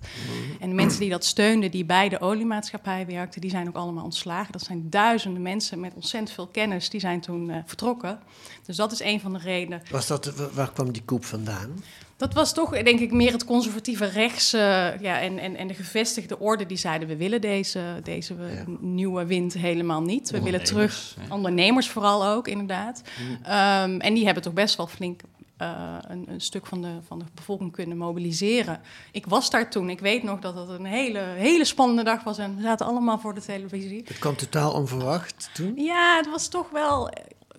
En 0.59 0.69
de 0.69 0.75
mensen 0.75 0.99
die 0.99 1.09
dat 1.09 1.25
steunden, 1.25 1.71
die 1.71 1.85
bij 1.85 2.09
de 2.09 2.19
oliemaatschappij 2.19 3.05
werkten, 3.05 3.41
die 3.41 3.49
zijn 3.49 3.67
ook 3.67 3.75
allemaal 3.75 4.03
ontslagen. 4.03 4.51
Dat 4.51 4.61
zijn 4.63 4.89
duizenden 4.89 5.41
mensen 5.41 5.79
met 5.79 5.93
ontzettend 5.95 6.31
veel 6.31 6.47
kennis, 6.47 6.89
die 6.89 6.99
zijn 6.99 7.19
toen 7.21 7.49
eh, 7.49 7.57
vertrokken. 7.65 8.19
Dus 8.65 8.75
dat 8.75 8.91
is 8.91 8.99
een 9.01 9.19
van 9.19 9.33
de 9.33 9.39
redenen. 9.39 9.81
Was 9.91 10.07
dat, 10.07 10.25
wa- 10.35 10.49
waar 10.53 10.71
kwam 10.71 10.91
die 10.91 11.03
koep 11.03 11.25
vandaan? 11.25 11.83
Dat 12.19 12.33
was 12.33 12.53
toch, 12.53 12.69
denk 12.83 12.99
ik, 12.99 13.11
meer 13.11 13.31
het 13.31 13.45
conservatieve 13.45 14.05
rechts 14.05 14.53
eh, 14.53 14.61
ja, 14.99 15.19
en, 15.19 15.37
en, 15.37 15.55
en 15.55 15.67
de 15.67 15.73
gevestigde 15.73 16.39
orde 16.39 16.65
die 16.65 16.77
zeiden... 16.77 17.07
we 17.07 17.15
willen 17.15 17.41
deze, 17.41 17.81
deze 18.03 18.33
Ja. 18.33 18.63
nieuwe 18.79 19.25
wind 19.25 19.53
helemaal 19.53 20.01
niet. 20.01 20.29
We 20.29 20.41
willen 20.41 20.63
terug, 20.63 21.15
Ondernemers, 21.29 21.89
vooral 21.89 22.25
ook, 22.25 22.47
inderdaad. 22.47 23.01
Ehm, 23.43 23.99
en 23.99 24.13
die 24.13 24.25
hebben 24.25 24.43
toch 24.43 24.53
best 24.53 24.75
wel 24.77 24.87
flink 24.87 25.21
eh, 25.57 25.95
een, 26.07 26.25
een 26.29 26.41
stuk 26.41 26.65
van 26.65 26.81
de, 26.81 26.91
van 27.07 27.19
de 27.19 27.25
bevolking 27.33 27.71
kunnen 27.71 27.97
mobiliseren. 27.97 28.81
Ik 29.11 29.25
was 29.25 29.49
daar 29.49 29.69
toen, 29.69 29.89
ik 29.89 29.99
weet 29.99 30.23
nog 30.23 30.39
dat 30.39 30.55
het 30.55 30.69
een 30.69 30.85
hele, 30.85 31.19
hele 31.19 31.65
spannende 31.65 32.03
dag 32.03 32.23
was... 32.23 32.37
en 32.37 32.55
we 32.55 32.61
zaten 32.61 32.85
allemaal 32.85 33.19
voor 33.19 33.33
de 33.33 33.41
televisie. 33.41 34.03
Het 34.07 34.19
kwam 34.19 34.35
totaal 34.35 34.71
onverwacht 34.73 35.49
toen. 35.53 35.73
Ja, 35.75 36.15
het 36.17 36.29
was 36.29 36.47
toch 36.47 36.69
wel. 36.69 37.09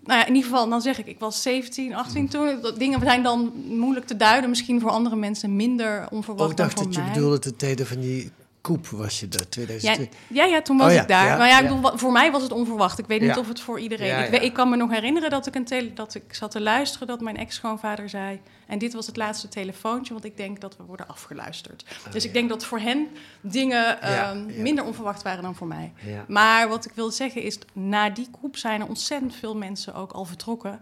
Nou 0.04 0.18
ja, 0.20 0.26
in 0.26 0.34
ieder 0.34 0.50
geval, 0.50 0.68
dan 0.68 0.80
zeg 0.80 0.98
ik, 0.98 1.06
ik 1.06 1.18
was 1.18 1.42
17, 1.42 1.94
18 1.94 2.28
toen. 2.28 2.60
Dat- 2.62 2.78
Dingen 2.78 3.00
zijn 3.00 3.22
dan 3.22 3.52
moeilijk 3.68 4.06
te 4.06 4.16
duiden, 4.16 4.50
misschien 4.50 4.80
voor 4.80 4.90
andere 4.90 5.16
mensen 5.16 5.56
minder 5.56 6.06
onverwacht 6.10 6.44
Oh, 6.44 6.50
ik 6.50 6.56
dacht 6.56 6.76
dan 6.76 6.84
dat 6.84 6.94
je 6.94 7.02
bedoelde 7.12 7.38
ten 7.38 7.56
tijde 7.56 7.86
van 7.86 8.00
die 8.00 8.30
koep 8.60 8.86
was 8.86 9.20
je 9.20 9.28
daar, 9.28 9.40
Ja, 9.40 9.46
2002. 9.48 10.08
ja, 10.28 10.44
ja, 10.44 10.62
toen 10.62 10.76
was 10.76 10.86
Oh 10.88 10.92
ja, 10.94 11.02
ik 11.02 11.08
daar. 11.08 11.26
ja, 11.26 11.36
maar 11.36 11.48
ja, 11.48 11.60
ik 11.60 11.68
bedoel, 11.68 11.98
voor 11.98 12.12
mij 12.12 12.30
was 12.32 12.42
het 12.42 12.52
onverwacht. 12.52 12.98
Ik 12.98 13.06
weet 13.06 13.20
niet 13.20 13.36
of 13.36 13.48
het 13.48 13.60
voor 13.60 13.80
iedereen... 13.80 14.18
Ik, 14.18 14.24
ja. 14.24 14.30
weet, 14.30 14.42
ik 14.42 14.52
kan 14.52 14.68
me 14.70 14.76
nog 14.76 14.90
herinneren 14.90 15.30
dat 15.30 15.46
ik, 15.46 15.54
een 15.54 15.64
tele, 15.64 15.92
dat 15.92 16.14
ik 16.14 16.34
zat 16.34 16.50
te 16.50 16.60
luisteren... 16.60 17.06
dat 17.06 17.20
mijn 17.20 17.36
ex-schoonvader 17.36 18.08
zei... 18.08 18.40
en 18.66 18.78
dit 18.78 18.92
was 18.92 19.06
het 19.06 19.16
laatste 19.16 19.48
telefoontje... 19.48 20.12
want 20.12 20.24
ik 20.24 20.36
denk 20.36 20.60
dat 20.60 20.76
we 20.76 20.82
worden 20.82 21.08
afgeluisterd. 21.08 21.84
dus 22.12 22.24
ik 22.24 22.32
denk 22.32 22.48
dat 22.48 22.64
voor 22.64 22.78
hen 22.78 23.08
dingen 23.40 24.02
ehm, 24.02 24.62
minder 24.62 24.84
onverwacht 24.84 25.22
waren 25.22 25.42
dan 25.42 25.54
voor 25.54 25.66
mij. 25.66 25.92
Maar 26.28 26.68
wat 26.68 26.84
ik 26.84 26.92
wil 26.94 27.10
zeggen 27.10 27.42
is, 27.42 27.58
na 27.72 28.10
die 28.10 28.28
groep 28.38 28.56
zijn 28.56 28.80
er 28.80 28.88
ontzettend 28.88 29.34
veel 29.34 29.56
mensen 29.56 29.94
ook 29.94 30.12
al 30.12 30.24
vertrokken. 30.24 30.80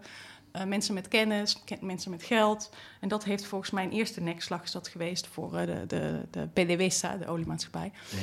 Eh, 0.52 0.64
mensen 0.64 0.94
met 0.94 1.08
kennis, 1.08 1.62
ke- 1.64 1.76
mensen 1.80 2.10
met 2.10 2.22
geld. 2.22 2.70
En 3.00 3.08
dat 3.08 3.24
heeft 3.24 3.44
volgens 3.46 3.70
mij 3.70 3.84
een 3.84 3.92
eerste 3.92 4.20
nekslag 4.20 4.62
is 4.62 4.70
dat 4.72 4.88
geweest 4.88 5.26
voor 5.32 5.54
eh, 5.56 5.66
de, 5.66 5.84
de, 5.86 6.20
de 6.30 6.48
PDVSA, 6.52 7.16
de 7.16 7.26
oliemaatschappij. 7.26 7.92
Ja. 8.10 8.18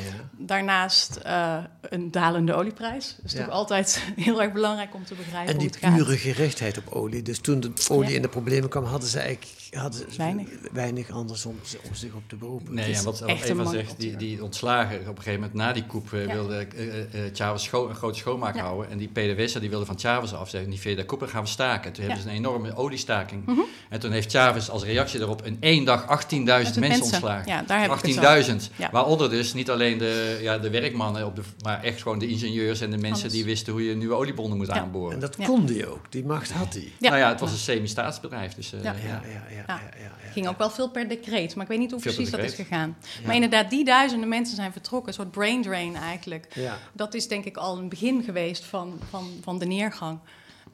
Daarnaast 0.46 1.16
eh, 1.16 1.58
een 1.82 2.12
dalende 2.12 2.54
olieprijs. 2.54 3.16
Dat 3.16 3.26
is 3.26 3.32
Ja. 3.32 3.38
natuurlijk 3.40 3.52
altijd 3.58 4.04
heel 4.26 4.42
erg 4.42 4.52
belangrijk 4.54 4.94
om 4.96 5.06
te 5.06 5.14
begrijpen 5.14 5.42
En 5.54 5.60
hoe 5.60 5.60
die 5.60 5.68
het 5.68 5.78
gaat. 5.78 5.96
pure 5.96 6.18
gerichtheid 6.18 6.78
op 6.78 6.88
olie. 6.94 7.22
Dus 7.22 7.40
toen 7.40 7.60
de 7.60 7.72
olie 7.90 8.10
Ja. 8.10 8.16
in 8.16 8.22
de 8.22 8.28
problemen 8.30 8.70
kwam, 8.70 8.84
hadden 8.84 9.10
ze 9.10 9.20
eigenlijk 9.20 9.54
hadden 9.72 10.00
ze 10.12 10.18
Weinig. 10.18 10.48
weinig 10.72 11.10
anders 11.10 11.46
om, 11.46 11.60
om 11.88 11.96
zich 11.96 12.14
op 12.14 12.22
te 12.28 12.36
beroepen. 12.36 12.74
Nee, 12.74 12.90
ja, 12.90 12.98
is- 12.98 13.04
wat, 13.04 13.22
een 13.22 13.28
Eva 13.30 13.66
zegt, 13.66 14.00
die, 14.00 14.16
die 14.16 14.44
ontslagen 14.44 15.00
op 15.00 15.08
een 15.08 15.16
gegeven 15.24 15.34
moment 15.40 15.54
na 15.54 15.74
die 15.74 15.86
coup 15.86 16.14
eh, 16.14 16.26
Ja. 16.26 16.34
wilde 16.34 16.56
eh, 16.76 17.26
eh, 17.26 17.34
Chavez 17.34 17.64
scho- 17.64 17.90
een 17.90 17.96
grote 17.96 18.18
schoonmaak 18.18 18.56
Ja. 18.56 18.62
houden. 18.62 18.90
En 18.92 18.98
die 18.98 19.08
PDVSA 19.08 19.60
die 19.60 19.70
wilde 19.70 19.86
van 19.86 20.00
Chavez 20.00 20.34
af 20.34 20.50
zeggen, 20.50 20.70
die 20.70 20.80
via 20.80 20.96
de 20.96 21.06
coup 21.06 21.22
gaan 21.28 21.44
we 21.44 21.50
staken. 21.50 21.86
En 21.88 21.94
toen 21.94 22.04
hebben 22.06 22.22
ze 22.24 22.30
een 22.30 22.36
enorme 22.36 22.76
oliestaking. 22.76 23.46
Mhm. 23.46 23.60
En 23.90 24.00
toen 24.00 24.12
heeft 24.12 24.32
Chavez 24.32 24.65
als 24.70 24.84
reactie 24.84 25.20
daarop 25.20 25.46
in 25.46 25.58
één 25.60 25.86
dag 25.86 26.24
18.000 26.34 26.38
mensen, 26.44 27.02
ontslagen. 27.02 27.48
Ja, 27.52 27.62
daar 27.68 27.82
heb 27.82 27.92
ik 27.92 28.16
het 28.16 28.48
18.000. 28.70 28.76
Ja. 28.76 28.90
Waaronder 28.92 29.30
dus 29.30 29.54
niet 29.54 29.70
alleen 29.70 29.98
de, 29.98 30.40
ja, 30.42 30.58
de 30.58 30.70
werkmannen, 30.70 31.26
op 31.26 31.36
de, 31.36 31.42
maar 31.64 31.84
echt 31.84 32.02
gewoon 32.02 32.20
de 32.20 32.28
ingenieurs 32.28 32.82
en 32.82 32.92
de 32.92 32.98
mensen 32.98 33.22
Alles. 33.22 33.34
die 33.34 33.46
wisten 33.46 33.74
hoe 33.74 33.84
je 33.86 33.96
nieuwe 33.96 34.14
oliebonden 34.16 34.58
moet 34.58 34.68
Ja. 34.68 34.74
aanboren. 34.74 35.14
En 35.14 35.20
dat 35.20 35.36
Ja. 35.38 35.46
kon 35.46 35.66
die 35.66 35.88
ook. 35.88 36.12
Die 36.12 36.26
macht 36.26 36.52
had 36.52 36.74
hij. 36.74 36.92
Ja. 37.00 37.10
Nou 37.10 37.22
ja, 37.22 37.30
het 37.30 37.40
was 37.40 37.52
een 37.52 37.58
semi-staatsbedrijf. 37.58 38.54
Dus, 38.54 38.74
eh, 38.74 38.84
Ja. 38.84 38.92
Ja, 39.04 39.08
ja, 39.08 39.22
ja, 39.24 39.56
ja, 39.56 39.64
ja, 39.68 39.80
ja. 40.04 40.32
ging 40.32 40.48
ook 40.48 40.58
wel 40.58 40.70
veel 40.70 40.90
per 40.90 41.08
decreet, 41.08 41.56
maar 41.56 41.64
ik 41.64 41.70
weet 41.70 41.80
niet 41.80 41.92
hoe 41.92 42.00
Veel 42.00 42.14
precies 42.14 42.32
dat 42.32 42.40
is 42.44 42.54
gegaan. 42.54 42.98
Ja. 43.02 43.26
Maar 43.26 43.36
inderdaad, 43.36 43.70
die 43.70 43.86
duizenden 43.86 44.30
mensen 44.30 44.56
zijn 44.56 44.72
vertrokken, 44.72 45.08
een 45.08 45.14
soort 45.14 45.32
brain 45.32 45.62
drain 45.62 45.96
eigenlijk. 45.96 46.48
Ja. 46.54 46.78
Dat 46.94 47.14
is 47.14 47.28
denk 47.28 47.46
ik 47.46 47.58
al 47.58 47.78
een 47.78 47.90
begin 47.90 48.24
geweest 48.24 48.64
van, 48.64 49.00
van, 49.10 49.30
van 49.44 49.60
de 49.60 49.66
neergang. 49.66 50.20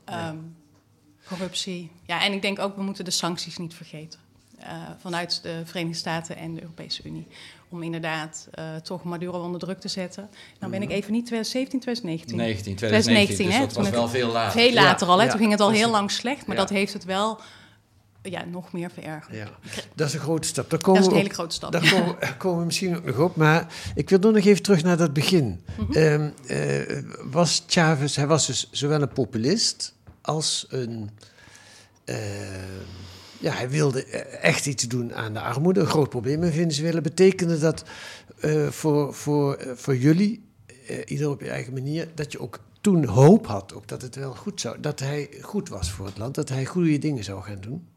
Ja. 0.06 0.36
Corruptie. 1.38 1.92
Ja, 2.06 2.24
en 2.24 2.34
ik 2.34 2.42
denk 2.42 2.60
ook, 2.60 2.76
we 2.76 2.84
moeten 2.84 3.06
de 3.06 3.12
sancties 3.12 3.58
niet 3.58 3.74
vergeten. 3.74 4.20
Eh, 4.60 4.68
vanuit 5.02 5.40
de 5.44 5.62
Verenigde 5.66 5.98
Staten 5.98 6.38
en 6.38 6.54
de 6.54 6.62
Europese 6.62 7.02
Unie. 7.06 7.28
Om 7.70 7.84
inderdaad 7.84 8.48
eh, 8.52 8.76
toch 8.76 9.04
Maduro 9.04 9.44
onder 9.44 9.60
druk 9.60 9.80
te 9.80 9.88
zetten. 9.88 10.30
Nou 10.60 10.72
ben 10.72 10.82
ik 10.82 10.90
even 10.90 11.12
niet 11.12 11.26
2017, 11.26 11.80
2019. 11.80 12.38
19, 12.38 12.76
2019, 12.76 13.36
2019, 13.36 13.46
dus 13.46 13.56
hè, 13.56 13.60
dat 13.62 13.74
toen 13.74 13.84
was 13.84 13.92
wel 13.92 14.08
veel 14.08 14.32
later. 14.32 14.60
Veel 14.62 14.74
later 14.74 15.08
al, 15.08 15.18
hè? 15.18 15.24
ja, 15.24 15.30
toen 15.30 15.40
ging 15.40 15.52
het 15.52 15.60
al 15.60 15.68
dat 15.68 15.76
heel 15.76 15.86
het. 15.86 15.96
lang 15.96 16.12
slecht. 16.12 16.46
Maar 16.46 16.56
Ja. 16.56 16.62
dat 16.62 16.72
heeft 16.72 16.94
het 16.94 17.04
wel 17.06 17.40
ja, 18.22 18.46
nog 18.46 18.72
meer 18.72 18.92
verergerd. 18.92 19.36
Ja. 19.36 19.48
Dat 19.96 20.08
is 20.08 20.14
een 20.14 20.20
grote 20.20 20.48
stap. 20.48 20.70
Daar 20.70 20.80
Dat 20.80 20.82
komen 20.88 21.02
is 21.02 21.08
een 21.08 21.14
hele 21.16 21.30
grote 21.30 21.56
stap. 21.56 21.72
Daar 21.72 21.90
komen, 21.92 22.16
daar 22.20 22.38
komen 22.38 22.60
we 22.60 22.66
misschien 22.66 22.96
ook 22.98 23.06
nog 23.06 23.18
op. 23.18 23.36
Maar 23.36 23.68
ik 23.96 24.10
wil 24.10 24.20
nog 24.20 24.46
even 24.46 24.64
terug 24.64 24.84
naar 24.84 24.98
dat 24.98 25.14
begin. 25.14 25.64
Mhm. 25.78 25.92
Ehm, 25.98 26.30
eh, 26.48 27.04
was 27.32 27.64
Chavez, 27.68 28.16
hij 28.16 28.28
was 28.28 28.48
dus 28.48 28.68
zowel 28.72 29.02
een 29.02 29.14
populist 29.14 29.94
als 30.22 30.66
een. 30.70 31.10
eh, 32.06 32.16
ja, 33.40 33.54
hij 33.54 33.70
wilde 33.70 34.06
echt 34.42 34.66
iets 34.66 34.88
doen 34.88 35.16
aan 35.16 35.34
de 35.34 35.42
armoede. 35.42 35.80
Een 35.80 35.86
groot 35.86 36.10
probleem 36.10 36.44
in 36.44 36.52
Venezuela. 36.52 37.02
Betekende 37.02 37.60
dat 37.60 37.84
eh, 38.40 38.68
voor, 38.68 39.14
voor, 39.14 39.54
eh, 39.56 39.72
voor 39.76 39.96
jullie, 39.96 40.44
ieder 41.06 41.30
op 41.30 41.42
je 41.42 41.50
eigen 41.50 41.74
manier, 41.74 42.08
dat 42.16 42.32
je 42.32 42.40
ook 42.40 42.60
toen 42.82 43.06
hoop 43.06 43.48
had, 43.48 43.74
ook 43.74 43.88
dat 43.88 44.02
het 44.02 44.16
wel 44.16 44.36
goed 44.36 44.62
zou, 44.62 44.80
dat 44.80 45.00
hij 45.00 45.30
goed 45.42 45.70
was 45.70 45.92
voor 45.92 46.06
het 46.06 46.18
land, 46.18 46.36
dat 46.36 46.50
hij 46.50 46.66
goede 46.66 46.98
dingen 46.98 47.24
zou 47.24 47.42
gaan 47.44 47.62
doen? 47.62 47.88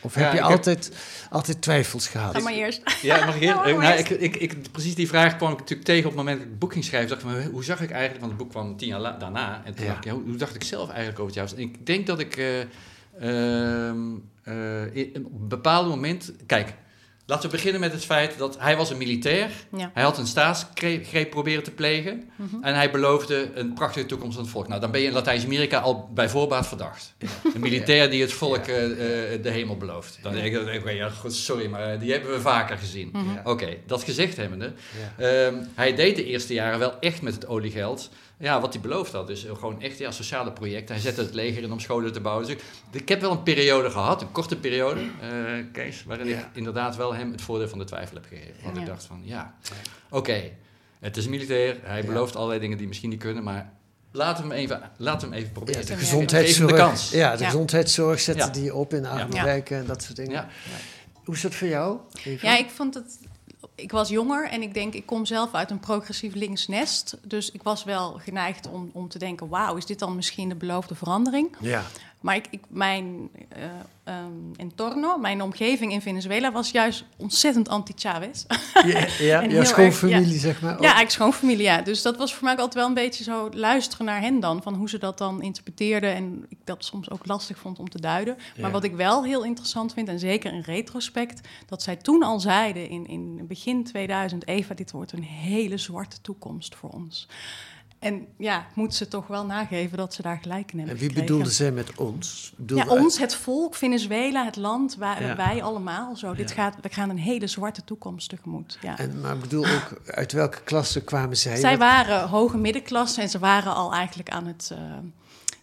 Of 0.00 0.14
Ja, 0.14 0.20
heb 0.20 0.32
je 0.32 0.38
heb- 0.38 0.46
altijd, 0.50 0.90
altijd 1.30 1.62
twijfels 1.62 2.08
gehad? 2.08 2.34
Ga 2.34 2.40
maar 2.42 2.52
eerst. 2.52 2.82
Ja, 3.02 3.24
mag 3.24 3.34
ik 3.36 3.40
eerst? 3.42 3.54
Ja, 3.54 3.62
maar 3.62 3.72
nou, 3.82 3.96
eerst. 3.96 4.10
ik, 4.10 4.20
ik, 4.20 4.36
ik, 4.36 4.72
precies 4.72 4.94
die 4.94 5.08
vraag 5.08 5.36
kwam 5.36 5.52
ik 5.52 5.58
natuurlijk 5.58 5.88
tegen 5.88 6.04
op 6.04 6.10
het 6.10 6.16
moment 6.18 6.36
dat 6.36 6.44
ik 6.44 6.50
het 6.50 6.60
boek 6.60 6.72
ging 6.72 6.84
schrijven. 6.84 7.08
Dacht 7.08 7.22
ik, 7.22 7.28
maar 7.28 7.44
hoe 7.44 7.64
zag 7.64 7.80
ik 7.80 7.90
eigenlijk, 7.90 8.20
want 8.20 8.32
het 8.32 8.40
boek 8.42 8.50
kwam 8.50 8.76
tien 8.76 8.88
jaar 8.88 9.00
la- 9.00 9.16
daarna. 9.18 9.62
En 9.64 9.74
toen 9.74 9.84
Ja. 9.84 9.90
dacht 9.90 10.04
ik, 10.04 10.10
ja, 10.10 10.16
hoe, 10.18 10.28
hoe 10.28 10.36
dacht 10.36 10.54
ik 10.54 10.64
zelf 10.64 10.88
eigenlijk 10.88 11.18
over 11.20 11.26
het 11.26 11.34
juist? 11.34 11.52
En 11.54 11.60
ik 11.60 11.86
denk 11.86 12.06
dat 12.06 12.18
ik 12.20 12.36
eh, 12.36 12.60
ehm, 13.20 13.98
eh, 14.42 15.14
op 15.24 15.40
een 15.40 15.48
bepaald 15.48 15.88
moment... 15.88 16.32
Kijk, 16.46 16.74
Laten 17.28 17.50
we 17.50 17.56
beginnen 17.56 17.80
met 17.80 17.92
het 17.92 18.04
feit 18.04 18.38
dat 18.38 18.58
hij 18.58 18.76
was 18.76 18.90
een 18.90 18.96
militair. 18.96 19.50
Ja. 19.76 19.90
Hij 19.94 20.02
had 20.02 20.18
een 20.18 20.26
staatsgreep 20.26 21.30
proberen 21.30 21.62
te 21.62 21.70
plegen. 21.70 22.30
Mhm. 22.36 22.62
En 22.62 22.74
hij 22.74 22.90
beloofde 22.90 23.50
een 23.54 23.72
prachtige 23.72 24.06
toekomst 24.06 24.36
aan 24.36 24.42
het 24.42 24.52
volk. 24.52 24.68
Nou, 24.68 24.80
dan 24.80 24.90
ben 24.90 25.00
je 25.00 25.06
in 25.06 25.12
Latijns-Amerika 25.12 25.78
al 25.78 26.10
bij 26.14 26.28
voorbaat 26.28 26.66
verdacht. 26.66 27.14
Een 27.54 27.60
militair 27.60 28.10
die 28.10 28.20
het 28.20 28.32
volk 28.32 28.66
eh, 28.66 28.84
eh, 29.34 29.42
de 29.42 29.50
hemel 29.50 29.76
belooft. 29.76 30.18
Dan 30.22 30.32
denk 30.32 30.56
ik, 30.56 30.92
ja, 30.92 31.08
goed, 31.08 31.34
sorry, 31.34 31.66
maar 31.66 31.92
eh, 31.92 32.00
die 32.00 32.12
hebben 32.12 32.32
we 32.32 32.40
vaker 32.40 32.78
gezien. 32.78 33.08
Mhm. 33.12 33.32
Ja. 33.34 33.40
Oké, 33.44 33.76
dat 33.86 34.02
gezegd 34.02 34.36
hebbende. 34.36 34.72
Ja. 35.18 35.46
Ehm, 35.46 35.64
hij 35.74 35.94
deed 35.94 36.16
de 36.16 36.24
eerste 36.24 36.54
jaren 36.54 36.78
wel 36.78 36.98
echt 37.00 37.22
met 37.22 37.34
het 37.34 37.46
oliegeld. 37.46 38.10
Ja, 38.38 38.60
wat 38.60 38.72
hij 38.72 38.82
beloofd 38.82 39.12
had. 39.12 39.26
Dus 39.26 39.46
gewoon 39.54 39.82
echt 39.82 39.98
ja, 39.98 40.10
sociale 40.10 40.52
projecten. 40.52 40.94
Hij 40.94 41.04
zette 41.04 41.20
het 41.20 41.34
leger 41.34 41.62
in 41.62 41.72
om 41.72 41.80
scholen 41.80 42.12
te 42.12 42.20
bouwen. 42.20 42.46
Dus 42.46 42.54
ik, 42.54 42.62
ik 42.90 43.08
heb 43.08 43.20
wel 43.20 43.30
een 43.30 43.42
periode 43.42 43.90
gehad, 43.90 44.22
een 44.22 44.32
korte 44.32 44.56
periode, 44.56 45.00
eh, 45.20 45.30
Kees, 45.72 46.04
waarin 46.04 46.26
ik 46.28 46.46
inderdaad 46.52 46.96
wel 46.96 47.14
hem 47.14 47.32
het 47.32 47.42
voordeel 47.42 47.68
van 47.68 47.78
de 47.78 47.84
twijfel 47.84 48.14
heb 48.16 48.24
gegeven. 48.28 48.54
Want 48.64 48.76
ik 48.76 48.86
dacht 48.86 49.04
van, 49.04 49.20
ja, 49.24 49.54
oké, 50.10 50.42
het 51.00 51.16
is 51.16 51.28
militair. 51.28 51.76
Hij 51.82 52.00
Ja. 52.00 52.06
belooft 52.06 52.36
allerlei 52.36 52.60
dingen 52.60 52.78
die 52.78 52.86
misschien 52.86 53.10
niet 53.10 53.18
kunnen, 53.20 53.42
maar 53.44 53.72
laten 54.12 54.42
we 54.48 54.50
hem 54.54 54.58
even, 54.58 54.90
laten 54.96 55.28
we 55.28 55.34
hem 55.34 55.44
even 55.44 55.48
Ja, 55.48 55.52
proberen. 55.60 55.86
de 55.86 55.92
Ja. 55.92 55.98
gezondheidszorg. 55.98 56.70
De 56.70 56.76
kans. 56.76 57.10
Ja, 57.10 57.36
de 57.36 57.42
Ja. 57.42 57.46
gezondheidszorg 57.50 58.20
zetten 58.20 58.46
Ja. 58.46 58.52
die 58.52 58.74
op 58.74 58.94
in 58.94 59.06
arme 59.06 59.42
wijken 59.42 59.76
en 59.78 59.86
dat 59.86 60.02
soort 60.02 60.16
dingen. 60.16 60.32
Ja. 60.32 60.48
Hoe 61.24 61.34
is 61.34 61.40
dat 61.40 61.54
voor 61.54 61.68
jou? 61.68 61.98
Eva? 62.24 62.48
Ja, 62.50 62.58
ik 62.58 62.70
vond 62.70 62.94
het. 62.94 63.18
Ik 63.74 63.90
was 63.90 64.08
jonger 64.08 64.48
en 64.48 64.62
ik 64.62 64.74
denk, 64.74 64.94
ik 64.94 65.06
kom 65.06 65.24
zelf 65.26 65.54
uit 65.54 65.70
een 65.70 65.80
progressief 65.80 66.34
links 66.34 66.68
nest. 66.68 67.16
Dus 67.22 67.50
ik 67.50 67.62
was 67.62 67.84
wel 67.84 68.12
geneigd 68.12 68.68
om, 68.68 68.90
om 68.92 69.08
te 69.08 69.18
denken: 69.18 69.48
wauw, 69.48 69.76
is 69.76 69.86
dit 69.86 69.98
dan 69.98 70.16
misschien 70.16 70.48
de 70.48 70.54
beloofde 70.54 70.94
verandering? 70.94 71.56
Ja. 71.60 71.84
Maar 72.26 72.36
ik, 72.36 72.46
ik, 72.50 72.60
mijn 72.68 73.30
eh, 73.48 73.62
ehm, 74.04 74.52
entorno, 74.56 75.18
mijn 75.18 75.42
omgeving 75.42 75.92
in 75.92 76.00
Venezuela 76.00 76.52
was 76.52 76.70
juist 76.70 77.04
ontzettend 77.16 77.68
anti-Chavez. 77.68 78.44
Ja, 78.86 79.06
ja, 79.18 79.46
jouw 79.46 79.64
schoonfamilie, 79.64 80.32
erg, 80.32 80.40
zeg 80.40 80.60
maar. 80.60 80.72
ook. 80.72 80.78
Ja, 80.78 80.84
eigenlijk 80.84 81.10
schoonfamilie, 81.10 81.62
ja. 81.62 81.82
Dus 81.82 82.02
dat 82.02 82.16
was 82.16 82.34
voor 82.34 82.44
mij 82.44 82.56
altijd 82.56 82.74
wel 82.74 82.86
een 82.86 82.94
beetje 82.94 83.24
zo 83.24 83.48
luisteren 83.52 84.06
naar 84.06 84.20
hen 84.20 84.40
dan. 84.40 84.62
Van 84.62 84.74
hoe 84.74 84.88
ze 84.88 84.98
dat 84.98 85.18
dan 85.18 85.42
interpreteerden. 85.42 86.14
En 86.14 86.46
ik 86.48 86.58
dat 86.64 86.84
soms 86.84 87.10
ook 87.10 87.26
lastig 87.26 87.58
vond 87.58 87.78
om 87.78 87.88
te 87.88 88.00
duiden. 88.00 88.36
Maar 88.36 88.66
Ja. 88.66 88.70
wat 88.70 88.84
ik 88.84 88.94
wel 88.94 89.24
heel 89.24 89.44
interessant 89.44 89.92
vind, 89.92 90.08
en 90.08 90.18
zeker 90.18 90.52
in 90.52 90.60
retrospect... 90.60 91.48
dat 91.66 91.82
zij 91.82 91.96
toen 91.96 92.22
al 92.22 92.40
zeiden 92.40 92.88
in, 92.88 93.06
in 93.06 93.46
begin 93.46 93.84
2000... 93.84 94.46
Eva, 94.46 94.74
dit 94.74 94.90
wordt 94.90 95.12
een 95.12 95.22
hele 95.22 95.78
zwarte 95.78 96.20
toekomst 96.20 96.74
voor 96.74 96.90
ons. 96.90 97.28
En 98.06 98.26
ja, 98.38 98.66
moet 98.74 98.94
ze 98.94 99.08
toch 99.08 99.26
wel 99.26 99.46
nageven 99.46 99.96
dat 99.98 100.14
ze 100.14 100.22
daar 100.22 100.38
gelijk 100.42 100.72
in 100.72 100.78
hebben 100.78 100.94
En 100.94 101.00
wie 101.00 101.08
gekregen. 101.08 101.32
bedoelde 101.32 101.50
zij 101.54 101.72
met 101.72 101.94
ons? 101.96 102.52
Ja, 102.66 102.86
ons, 102.88 103.18
het 103.18 103.34
volk, 103.34 103.74
Venezuela, 103.74 104.44
het 104.44 104.56
land, 104.56 104.96
Ja. 105.00 105.36
wij 105.36 105.62
allemaal. 105.62 106.16
Zo, 106.16 106.34
dit 106.34 106.50
gaat, 106.50 106.74
we 106.82 106.88
gaan 106.88 107.10
een 107.10 107.18
hele 107.18 107.46
zwarte 107.46 107.84
toekomst 107.84 108.28
tegemoet. 108.28 108.78
Ja. 108.82 108.98
En, 108.98 109.20
maar 109.20 109.34
ik 109.34 109.40
bedoel 109.40 109.66
ook, 109.66 110.00
uit 110.06 110.32
welke 110.32 110.62
klasse 110.62 111.04
kwamen 111.04 111.36
zij? 111.36 111.56
Zij 111.56 111.78
waren 111.78 112.28
hoge 112.28 112.56
middenklasse 112.56 113.20
en 113.20 113.28
ze 113.28 113.38
waren 113.38 113.74
al 113.74 113.92
eigenlijk 113.92 114.28
aan 114.30 114.46
het, 114.46 114.70
eh, 114.72 114.78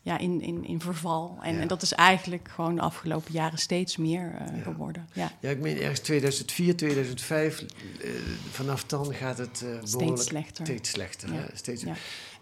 ja, 0.01 0.17
in, 0.17 0.41
in, 0.41 0.65
in 0.65 0.81
verval. 0.81 1.37
En, 1.41 1.55
Ja. 1.55 1.61
en 1.61 1.67
dat 1.67 1.81
is 1.81 1.93
eigenlijk 1.93 2.49
gewoon 2.53 2.75
de 2.75 2.81
afgelopen 2.81 3.33
jaren 3.33 3.57
steeds 3.57 3.97
meer 3.97 4.33
eh, 4.39 4.63
geworden. 4.63 5.07
Ja. 5.13 5.31
Ja, 5.39 5.49
ik 5.49 5.59
meen 5.59 5.77
ergens 5.81 5.99
2004, 5.99 6.75
2005. 6.75 7.59
eh, 8.01 8.09
vanaf 8.51 8.83
dan 8.83 9.13
gaat 9.13 9.37
het 9.37 9.51
eh 9.53 9.59
behoorlijk 9.61 9.87
Steeds 9.87 10.23
slechter. 10.25 10.65
steeds 10.65 10.89
slechter. 10.89 11.29
Hè? 11.33 11.41
Steeds, 11.53 11.83
Ja. 11.83 11.93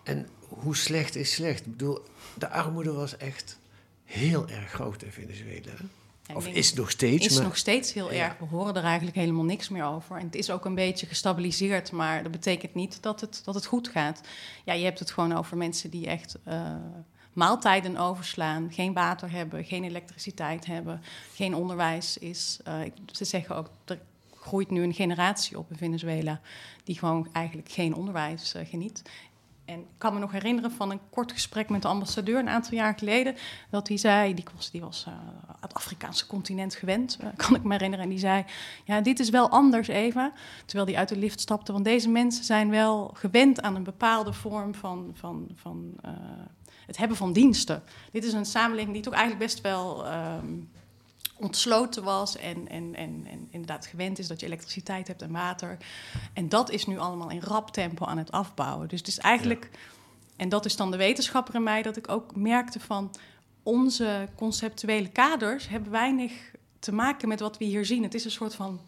En 0.04 0.28
hoe 0.48 0.76
slecht 0.76 1.16
is 1.16 1.34
slecht? 1.34 1.66
Ik 1.66 1.72
bedoel, 1.72 2.00
de 2.38 2.50
armoede 2.50 2.92
was 2.92 3.18
echt 3.18 3.58
heel 4.04 4.50
erg 4.50 4.72
groot 4.72 5.04
in 5.04 5.12
Venezuela. 5.12 5.72
Of 6.34 6.48
is 6.48 6.74
nog 6.74 6.92
steeds. 6.92 7.26
is 7.26 7.34
maar, 7.36 7.44
nog 7.44 7.58
steeds 7.58 7.94
heel 7.94 8.14
Ja. 8.14 8.26
erg. 8.26 8.38
We 8.38 8.46
horen 8.46 8.76
er 8.76 8.84
eigenlijk 8.84 9.16
helemaal 9.16 9.44
niks 9.44 9.70
meer 9.70 9.84
over. 9.84 10.18
En 10.18 10.26
het 10.26 10.36
is 10.36 10.50
ook 10.50 10.66
een 10.66 10.76
beetje 10.76 11.06
gestabiliseerd, 11.06 11.92
maar 11.92 12.24
dat 12.24 12.32
betekent 12.32 12.74
niet 12.74 13.02
dat 13.02 13.22
het, 13.22 13.42
dat 13.44 13.56
het 13.56 13.66
goed 13.66 13.88
gaat. 13.88 14.22
Ja, 14.66 14.74
je 14.74 14.84
hebt 14.84 15.00
het 15.00 15.12
gewoon 15.12 15.34
over 15.34 15.58
mensen 15.58 15.90
die 15.90 16.08
echt 16.08 16.38
eh, 16.44 16.76
maaltijden 17.34 17.98
overslaan, 17.98 18.72
geen 18.72 18.94
water 18.94 19.32
hebben, 19.32 19.64
geen 19.66 19.84
elektriciteit 19.84 20.66
hebben, 20.66 21.02
geen 21.34 21.56
onderwijs 21.56 22.18
is. 22.18 22.60
Eh, 22.64 22.80
ze 23.12 23.26
zeggen 23.26 23.56
ook, 23.56 23.70
er 23.86 24.00
groeit 24.36 24.70
nu 24.70 24.84
een 24.84 24.94
generatie 24.94 25.58
op 25.58 25.72
in 25.72 25.78
Venezuela 25.78 26.42
die 26.84 26.98
gewoon 27.00 27.28
eigenlijk 27.32 27.72
geen 27.72 27.96
onderwijs 27.96 28.54
eh, 28.54 28.68
geniet. 28.68 29.02
En 29.72 29.80
ik 29.80 29.86
kan 29.98 30.14
me 30.14 30.20
nog 30.20 30.32
herinneren 30.32 30.72
van 30.72 30.92
een 30.92 31.00
kort 31.10 31.32
gesprek 31.32 31.70
met 31.70 31.82
de 31.82 31.88
ambassadeur 31.88 32.40
een 32.40 32.50
aantal 32.50 32.74
jaar 32.74 32.94
geleden. 32.98 33.36
Dat 33.70 33.88
hij 33.88 33.98
zei, 33.98 34.34
die 34.34 34.46
was, 34.56 34.72
die 34.72 34.82
was 34.82 35.06
eh, 35.08 35.14
het 35.60 35.74
Afrikaanse 35.74 36.28
continent 36.28 36.76
gewend, 36.76 37.18
eh, 37.22 37.28
kan 37.48 37.56
ik 37.56 37.64
me 37.64 37.72
herinneren. 37.72 38.04
En 38.04 38.12
die 38.12 38.20
zei, 38.20 38.46
ja, 38.86 39.02
dit 39.02 39.20
is 39.20 39.30
wel 39.30 39.50
anders, 39.50 39.88
Eva. 39.88 40.32
Terwijl 40.66 40.90
hij 40.90 40.98
uit 40.98 41.10
de 41.10 41.18
lift 41.18 41.40
stapte. 41.40 41.72
Want 41.72 41.86
deze 41.86 42.10
mensen 42.10 42.44
zijn 42.44 42.70
wel 42.70 43.12
gewend 43.14 43.62
aan 43.62 43.76
een 43.76 43.84
bepaalde 43.84 44.34
vorm 44.34 44.76
van, 44.76 45.12
van, 45.14 45.48
van 45.56 45.94
eh, 46.02 46.12
het 46.86 46.98
hebben 46.98 47.18
van 47.18 47.34
diensten. 47.34 47.84
Dit 48.12 48.24
is 48.24 48.34
een 48.34 48.46
samenleving 48.46 48.94
die 48.94 49.04
toch 49.04 49.14
eigenlijk 49.14 49.46
best 49.46 49.62
wel... 49.62 50.06
ehm, 50.06 50.46
ontsloten 51.42 52.04
was 52.04 52.38
en, 52.38 52.68
en, 52.68 52.96
en, 52.96 53.26
en 53.30 53.48
inderdaad 53.50 53.86
gewend 53.86 54.20
is 54.20 54.28
dat 54.28 54.40
je 54.40 54.46
elektriciteit 54.46 55.08
hebt 55.08 55.22
en 55.22 55.32
water. 55.32 55.78
En 56.34 56.50
dat 56.50 56.70
is 56.70 56.86
nu 56.86 56.98
allemaal 57.00 57.30
in 57.30 57.42
rap 57.42 57.72
tempo 57.72 58.06
aan 58.06 58.18
het 58.18 58.32
afbouwen. 58.32 58.88
Dus 58.88 59.00
het 59.00 59.08
is 59.08 59.18
eigenlijk, 59.18 59.70
en 60.36 60.50
dat 60.50 60.66
is 60.66 60.76
dan 60.76 60.92
de 60.92 60.98
wetenschapper 60.98 61.56
in 61.56 61.64
mij, 61.64 61.82
dat 61.82 61.98
ik 61.98 62.10
ook 62.10 62.36
merkte 62.36 62.80
van 62.80 63.12
onze 63.64 64.28
conceptuele 64.36 65.10
kaders 65.10 65.68
hebben 65.68 65.92
weinig 65.92 66.32
te 66.80 66.94
maken 66.94 67.28
met 67.28 67.40
wat 67.40 67.58
we 67.58 67.66
hier 67.66 67.86
zien. 67.86 68.04
Het 68.04 68.14
is 68.14 68.26
een 68.26 68.32
soort 68.32 68.56
van 68.56 68.82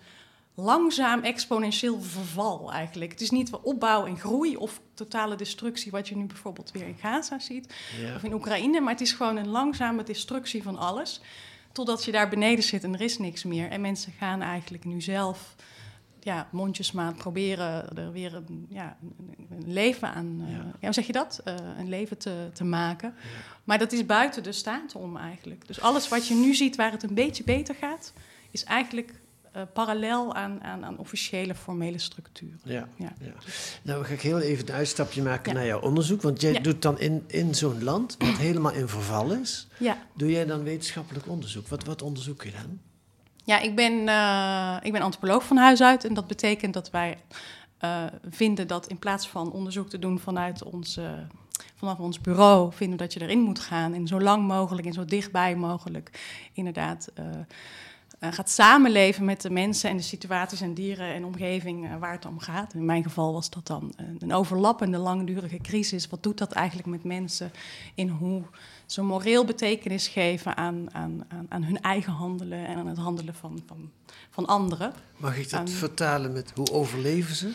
langzaam 0.55 1.21
exponentieel 1.21 2.01
verval 2.01 2.71
eigenlijk. 2.71 3.11
Het 3.11 3.21
is 3.21 3.29
niet 3.29 3.51
opbouw 3.51 4.05
en 4.05 4.19
groei 4.19 4.55
of 4.55 4.81
totale 4.93 5.35
destructie, 5.35 5.91
wat 5.91 6.07
je 6.07 6.15
nu 6.15 6.25
bijvoorbeeld 6.25 6.71
weer 6.71 6.87
in 6.87 6.97
Gaza 7.01 7.39
ziet 7.39 7.73
Ja. 8.01 8.15
of 8.15 8.23
in 8.23 8.33
Oekraïne, 8.33 8.79
maar 8.79 8.91
het 8.91 9.01
is 9.01 9.11
gewoon 9.11 9.37
een 9.37 9.47
langzame 9.47 10.03
destructie 10.03 10.63
van 10.63 10.77
alles. 10.77 11.21
Totdat 11.73 12.05
je 12.05 12.11
daar 12.11 12.29
beneden 12.29 12.63
zit 12.63 12.83
en 12.83 12.93
er 12.93 13.01
is 13.01 13.17
niks 13.17 13.43
meer. 13.43 13.69
En 13.69 13.81
mensen 13.81 14.11
gaan 14.11 14.41
eigenlijk 14.41 14.85
nu 14.85 15.01
zelf 15.01 15.55
ja, 16.19 16.47
mondjesmaat 16.51 17.15
proberen 17.15 17.97
er 17.97 18.11
weer 18.11 18.35
een, 18.35 18.65
ja, 18.69 18.97
een- 19.01 19.73
leven 19.73 20.13
aan, 20.13 20.43
eh, 20.47 20.51
ja. 20.53 20.71
hoe 20.79 20.93
zeg 20.93 21.07
je 21.07 21.13
dat? 21.13 21.41
Eh, 21.43 21.55
een 21.77 21.89
leven 21.89 22.17
te, 22.17 22.49
te 22.53 22.63
maken. 22.63 23.13
Maar 23.63 23.77
dat 23.77 23.91
is 23.91 24.05
buiten 24.05 24.43
de 24.43 24.51
staat 24.51 24.95
om 24.95 25.17
eigenlijk. 25.17 25.67
Dus 25.67 25.81
alles 25.81 26.09
wat 26.09 26.27
je 26.27 26.33
nu 26.35 26.53
ziet 26.53 26.75
waar 26.75 26.91
het 26.91 27.03
een 27.03 27.13
beetje 27.13 27.43
beter 27.43 27.75
gaat, 27.75 28.13
is 28.51 28.63
eigenlijk 28.63 29.13
eh, 29.53 29.61
parallel 29.73 30.35
aan, 30.35 30.63
aan, 30.63 30.85
aan 30.85 30.97
officiële 30.97 31.55
formele 31.55 31.97
structuren. 31.97 32.59
Ja. 32.63 32.87
Ja. 32.95 33.13
Ja. 33.19 33.33
Nou, 33.81 34.05
ga 34.05 34.13
ik 34.13 34.21
heel 34.21 34.39
even 34.39 34.67
een 34.67 34.73
uitstapje 34.73 35.21
maken 35.21 35.51
Ja. 35.51 35.57
naar 35.57 35.67
jouw 35.67 35.79
onderzoek. 35.81 36.21
Want 36.21 36.41
jij 36.41 36.61
doet 36.61 36.81
dan 36.81 36.99
in, 36.99 37.23
in 37.27 37.55
zo'n 37.55 37.83
land, 37.83 38.15
wat 38.19 38.37
helemaal 38.47 38.71
in 38.73 38.87
verval 38.87 39.31
is, 39.31 39.67
Ja. 39.77 39.97
doe 40.13 40.31
jij 40.31 40.45
dan 40.45 40.63
wetenschappelijk 40.63 41.27
onderzoek. 41.27 41.67
Wat, 41.67 41.83
wat 41.83 42.01
onderzoek 42.01 42.43
je 42.43 42.51
dan? 42.51 42.79
Ja, 43.45 43.59
ik 43.59 43.75
ben, 43.75 44.07
eh, 44.07 44.77
ik 44.81 44.91
ben 44.91 45.01
antropoloog 45.01 45.43
van 45.45 45.57
huis 45.57 45.81
uit. 45.81 46.05
En 46.05 46.13
dat 46.13 46.27
betekent 46.27 46.73
dat 46.73 46.89
wij 46.89 47.17
eh, 47.77 48.03
vinden 48.29 48.67
dat 48.67 48.87
in 48.87 48.99
plaats 48.99 49.27
van 49.27 49.51
onderzoek 49.51 49.89
te 49.89 49.99
doen 49.99 50.19
vanuit 50.19 50.63
ons, 50.63 50.97
eh, 50.97 51.11
vanaf 51.75 51.99
ons 51.99 52.21
bureau, 52.21 52.73
vinden 52.73 52.97
we 52.97 53.03
dat 53.03 53.13
je 53.13 53.21
erin 53.21 53.39
moet 53.39 53.59
gaan. 53.59 53.93
En 53.93 54.07
zo 54.07 54.21
lang 54.21 54.47
mogelijk 54.47 54.87
en 54.87 54.93
zo 54.93 55.05
dichtbij 55.05 55.55
mogelijk 55.55 56.19
inderdaad 56.53 57.11
gaat 58.31 58.49
samenleven 58.49 59.25
met 59.25 59.41
de 59.41 59.49
mensen 59.49 59.89
en 59.89 59.97
de 59.97 60.03
situaties 60.03 60.61
en 60.61 60.73
dieren 60.73 61.13
en 61.13 61.25
omgeving 61.25 61.85
eh, 61.85 61.97
waar 61.99 62.11
het 62.11 62.25
om 62.25 62.39
gaat. 62.39 62.73
In 62.73 62.85
mijn 62.85 63.03
geval 63.03 63.33
was 63.33 63.49
dat 63.49 63.67
dan 63.67 63.93
een, 63.95 64.17
een 64.19 64.33
overlappende 64.33 64.97
langdurige 64.97 65.57
crisis. 65.57 66.07
Wat 66.07 66.23
doet 66.23 66.37
dat 66.37 66.51
eigenlijk 66.51 66.87
met 66.87 67.03
mensen 67.03 67.51
in 67.95 68.07
hoe 68.09 68.41
ze 68.85 69.01
moreel 69.01 69.45
betekenis 69.45 70.07
geven 70.07 70.57
aan, 70.57 70.87
aan, 70.93 71.25
aan, 71.27 71.45
aan 71.49 71.63
hun 71.63 71.81
eigen 71.81 72.13
handelen 72.13 72.65
en 72.67 72.77
aan 72.77 72.87
het 72.87 72.97
handelen 72.97 73.35
van, 73.35 73.59
van, 73.67 73.89
van 74.29 74.45
anderen? 74.45 74.93
Mag 75.17 75.37
ik 75.37 75.49
dat 75.49 75.59
Aan- 75.59 75.67
vertalen 75.67 76.31
met 76.33 76.51
hoe 76.55 76.71
overleven 76.71 77.35
ze? 77.35 77.51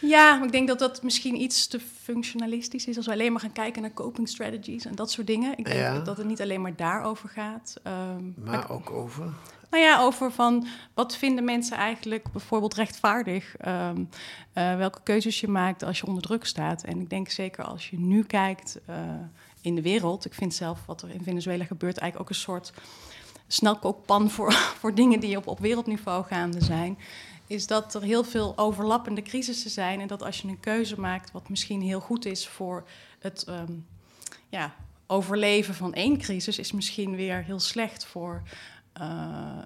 Ja, 0.00 0.36
maar 0.36 0.46
ik 0.46 0.52
denk 0.52 0.68
dat 0.68 0.78
dat 0.78 1.02
misschien 1.02 1.40
iets 1.40 1.66
te 1.66 1.80
functionalistisch 2.02 2.86
is 2.86 2.96
als 2.96 3.06
we 3.06 3.12
alleen 3.12 3.32
maar 3.32 3.40
gaan 3.40 3.52
kijken 3.52 3.82
naar 3.82 3.92
coping 3.92 4.28
strategies 4.28 4.84
en 4.84 4.94
dat 4.94 5.10
soort 5.10 5.26
dingen. 5.26 5.58
Ik 5.58 5.64
denk 5.64 5.78
Ja. 5.78 5.98
dat 5.98 6.16
het 6.16 6.26
niet 6.26 6.40
alleen 6.40 6.60
maar 6.60 6.76
daarover 6.76 7.28
gaat. 7.28 7.74
Ehm, 7.82 8.24
Maar 8.44 8.70
ook 8.70 8.90
over. 8.90 9.32
Nou 9.70 9.82
ja, 9.82 10.00
over 10.00 10.32
van 10.32 10.66
wat 10.94 11.16
vinden 11.16 11.44
mensen 11.44 11.76
eigenlijk 11.76 12.32
bijvoorbeeld 12.32 12.74
rechtvaardig? 12.74 13.56
Ehm, 13.56 14.04
eh, 14.52 14.76
welke 14.76 15.00
keuzes 15.02 15.40
je 15.40 15.48
maakt 15.48 15.82
als 15.82 15.98
je 15.98 16.06
onder 16.06 16.22
druk 16.22 16.44
staat. 16.44 16.84
En 16.84 17.00
ik 17.00 17.10
denk 17.10 17.28
zeker 17.28 17.64
als 17.64 17.90
je 17.90 17.98
nu 17.98 18.24
kijkt 18.24 18.78
eh, 18.86 18.96
in 19.60 19.74
de 19.74 19.82
wereld. 19.82 20.24
Ik 20.24 20.34
vind 20.34 20.54
zelf 20.54 20.86
wat 20.86 21.02
er 21.02 21.10
in 21.10 21.22
Venezuela 21.22 21.64
gebeurt 21.64 21.98
eigenlijk 21.98 22.30
ook 22.30 22.36
een 22.36 22.42
soort 22.42 22.72
snelkookpan 23.46 24.30
voor, 24.30 24.52
voor 24.80 24.94
dingen 24.94 25.20
die 25.20 25.36
op, 25.36 25.46
op 25.46 25.58
wereldniveau 25.58 26.24
gaande 26.24 26.64
zijn. 26.64 26.98
Is 27.46 27.66
dat 27.66 27.94
er 27.94 28.02
heel 28.02 28.24
veel 28.24 28.52
overlappende 28.56 29.22
crisissen 29.22 29.70
zijn. 29.70 30.00
En 30.00 30.06
dat 30.06 30.22
als 30.22 30.40
je 30.40 30.48
een 30.48 30.60
keuze 30.60 31.00
maakt 31.00 31.32
wat 31.32 31.48
misschien 31.48 31.82
heel 31.82 32.00
goed 32.00 32.24
is 32.24 32.48
voor 32.48 32.84
het 33.18 33.44
ehm, 33.44 33.72
ja, 34.48 34.74
overleven 35.06 35.74
van 35.74 35.94
één 35.94 36.18
crisis, 36.18 36.58
is 36.58 36.72
misschien 36.72 37.16
weer 37.16 37.44
heel 37.44 37.60
slecht 37.60 38.04
voor 38.04 38.42
eh, 39.00 39.06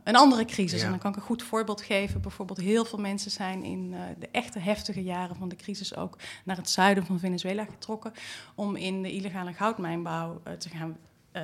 een 0.05 0.17
andere 0.17 0.45
crisis. 0.45 0.79
Ja. 0.79 0.85
En 0.85 0.91
dan 0.91 1.01
kan 1.01 1.11
ik 1.11 1.17
een 1.17 1.23
goed 1.23 1.43
voorbeeld 1.43 1.83
geven. 1.83 2.21
Bijvoorbeeld 2.21 2.59
heel 2.59 2.85
veel 2.85 2.99
mensen 2.99 3.31
zijn 3.31 3.65
in 3.65 3.93
eh, 3.95 4.01
de 4.19 4.29
echte 4.33 4.59
heftige 4.59 5.03
jaren 5.03 5.37
van 5.37 5.49
de 5.49 5.57
crisis 5.57 5.97
ook 5.97 6.19
naar 6.45 6.57
het 6.57 6.71
zuiden 6.71 7.07
van 7.07 7.19
Venezuela 7.19 7.65
getrokken 7.65 8.13
om 8.55 8.77
in 8.77 9.03
de 9.03 9.13
illegale 9.13 9.53
goudmijnbouw 9.53 10.41
eh, 10.45 10.53
te 10.53 10.69
gaan 10.69 10.97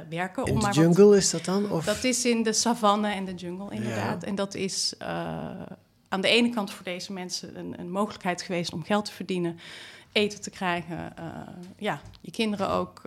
werken. 0.08 0.44
In 0.44 0.52
om 0.52 0.58
de 0.58 0.64
maar 0.64 0.74
wat- 0.74 0.84
jungle 0.84 1.16
is 1.16 1.30
dat 1.30 1.44
dan? 1.44 1.70
Of? 1.70 1.84
dat 1.84 2.04
is 2.04 2.24
in 2.24 2.42
de 2.42 2.52
savanne 2.52 3.08
en 3.08 3.24
de 3.24 3.34
jungle, 3.34 3.74
inderdaad. 3.74 4.22
Ja. 4.22 4.28
En 4.28 4.34
dat 4.34 4.54
is 4.54 4.94
aan 6.08 6.20
de 6.20 6.28
ene 6.28 6.50
kant 6.50 6.70
voor 6.70 6.84
deze 6.84 7.12
mensen 7.12 7.58
een, 7.58 7.80
een 7.80 7.90
mogelijkheid 7.90 8.42
geweest 8.42 8.72
om 8.72 8.82
geld 8.82 9.04
te 9.04 9.12
verdienen, 9.12 9.58
eten 10.12 10.40
te 10.40 10.50
krijgen, 10.50 11.12
ja, 11.78 12.00
je 12.20 12.30
kinderen 12.30 12.70
ook 12.70 13.02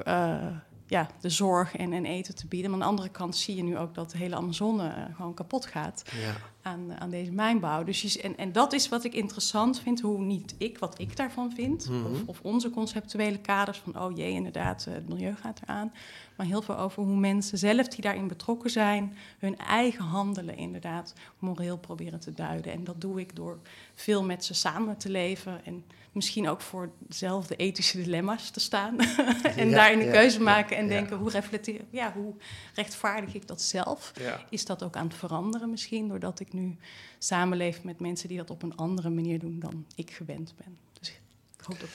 ja, 0.94 1.08
de 1.22 1.30
zorg 1.30 1.76
en, 1.76 1.94
en 1.94 2.06
eten 2.06 2.36
te 2.36 2.48
bieden. 2.48 2.72
Maar 2.72 2.80
aan 2.80 2.86
de 2.86 2.92
andere 2.92 3.10
kant 3.10 3.36
zie 3.36 3.56
je 3.56 3.64
nu 3.64 3.78
ook 3.78 3.96
dat 3.96 4.12
de 4.12 4.18
hele 4.18 4.36
Amazone 4.36 4.88
eh, 4.88 5.16
gewoon 5.16 5.34
kapot 5.34 5.66
gaat 5.66 6.04
Ja. 6.22 6.34
aan, 6.62 7.00
aan 7.00 7.10
deze 7.10 7.32
mijnbouw. 7.32 7.84
Dus 7.84 8.02
je, 8.02 8.22
en, 8.22 8.38
en 8.38 8.52
dat 8.52 8.74
is 8.74 8.90
wat 8.90 9.04
ik 9.04 9.14
interessant 9.14 9.80
vind, 9.80 10.02
hoe 10.02 10.22
niet 10.22 10.56
ik, 10.58 10.78
wat 10.78 11.00
ik 11.00 11.18
daarvan 11.18 11.52
vind, 11.52 11.90
Mhm. 11.90 12.06
of, 12.06 12.22
of 12.26 12.40
onze 12.42 12.70
conceptuele 12.70 13.38
kaders 13.38 13.78
van, 13.78 14.02
oh 14.02 14.18
jee, 14.18 14.32
inderdaad, 14.32 14.86
eh, 14.88 14.94
het 14.94 15.10
milieu 15.10 15.36
gaat 15.36 15.60
eraan. 15.64 15.92
Maar 16.36 16.46
heel 16.46 16.62
veel 16.62 16.78
over 16.78 17.04
hoe 17.04 17.16
mensen 17.16 17.58
zelf 17.58 17.88
die 17.88 18.02
daarin 18.02 18.28
betrokken 18.28 18.70
zijn, 18.70 19.18
hun 19.40 19.58
eigen 19.58 20.06
handelen 20.06 20.58
inderdaad 20.58 21.14
moreel 21.40 21.78
proberen 21.78 22.20
te 22.20 22.34
duiden. 22.34 22.72
En 22.72 22.84
dat 22.84 23.02
doe 23.02 23.20
ik 23.20 23.36
door 23.36 23.60
veel 23.94 24.24
met 24.24 24.46
ze 24.46 24.54
samen 24.54 24.98
te 24.98 25.10
leven 25.10 25.66
en 25.66 25.84
misschien 26.12 26.50
ook 26.50 26.62
voor 26.62 26.92
dezelfde 27.00 27.56
ethische 27.56 27.98
dilemma's 27.98 28.50
te 28.50 28.60
staan. 28.60 29.00
en 29.58 29.70
Ja, 29.70 29.76
daarin 29.76 30.00
een 30.00 30.06
ja, 30.06 30.12
keuze 30.12 30.38
ja, 30.38 30.44
maken 30.44 30.78
en 30.78 30.88
denken, 30.88 31.18
hoe 31.18 31.30
reflecteer, 31.30 31.82
ja, 31.90 32.14
hoe 32.14 32.34
rechtvaardig 32.74 33.34
ik 33.34 33.48
dat 33.48 33.62
zelf? 33.62 34.14
Is 34.50 34.66
dat 34.66 34.84
ook 34.84 34.96
aan 34.96 35.08
het 35.08 35.16
veranderen 35.16 35.70
misschien, 35.70 36.08
doordat 36.08 36.40
ik 36.40 36.54
nu 36.54 36.78
samenleef 37.18 37.84
met 37.84 38.00
mensen 38.00 38.28
die 38.28 38.38
dat 38.38 38.50
op 38.50 38.64
een 38.64 38.76
andere 38.76 39.10
manier 39.10 39.40
doen 39.40 39.60
dan 39.60 39.86
ik 39.96 40.12
gewend 40.12 40.54
ben. 40.58 40.78
Ik 41.64 41.70
hoop 41.70 41.80
dat 41.80 41.90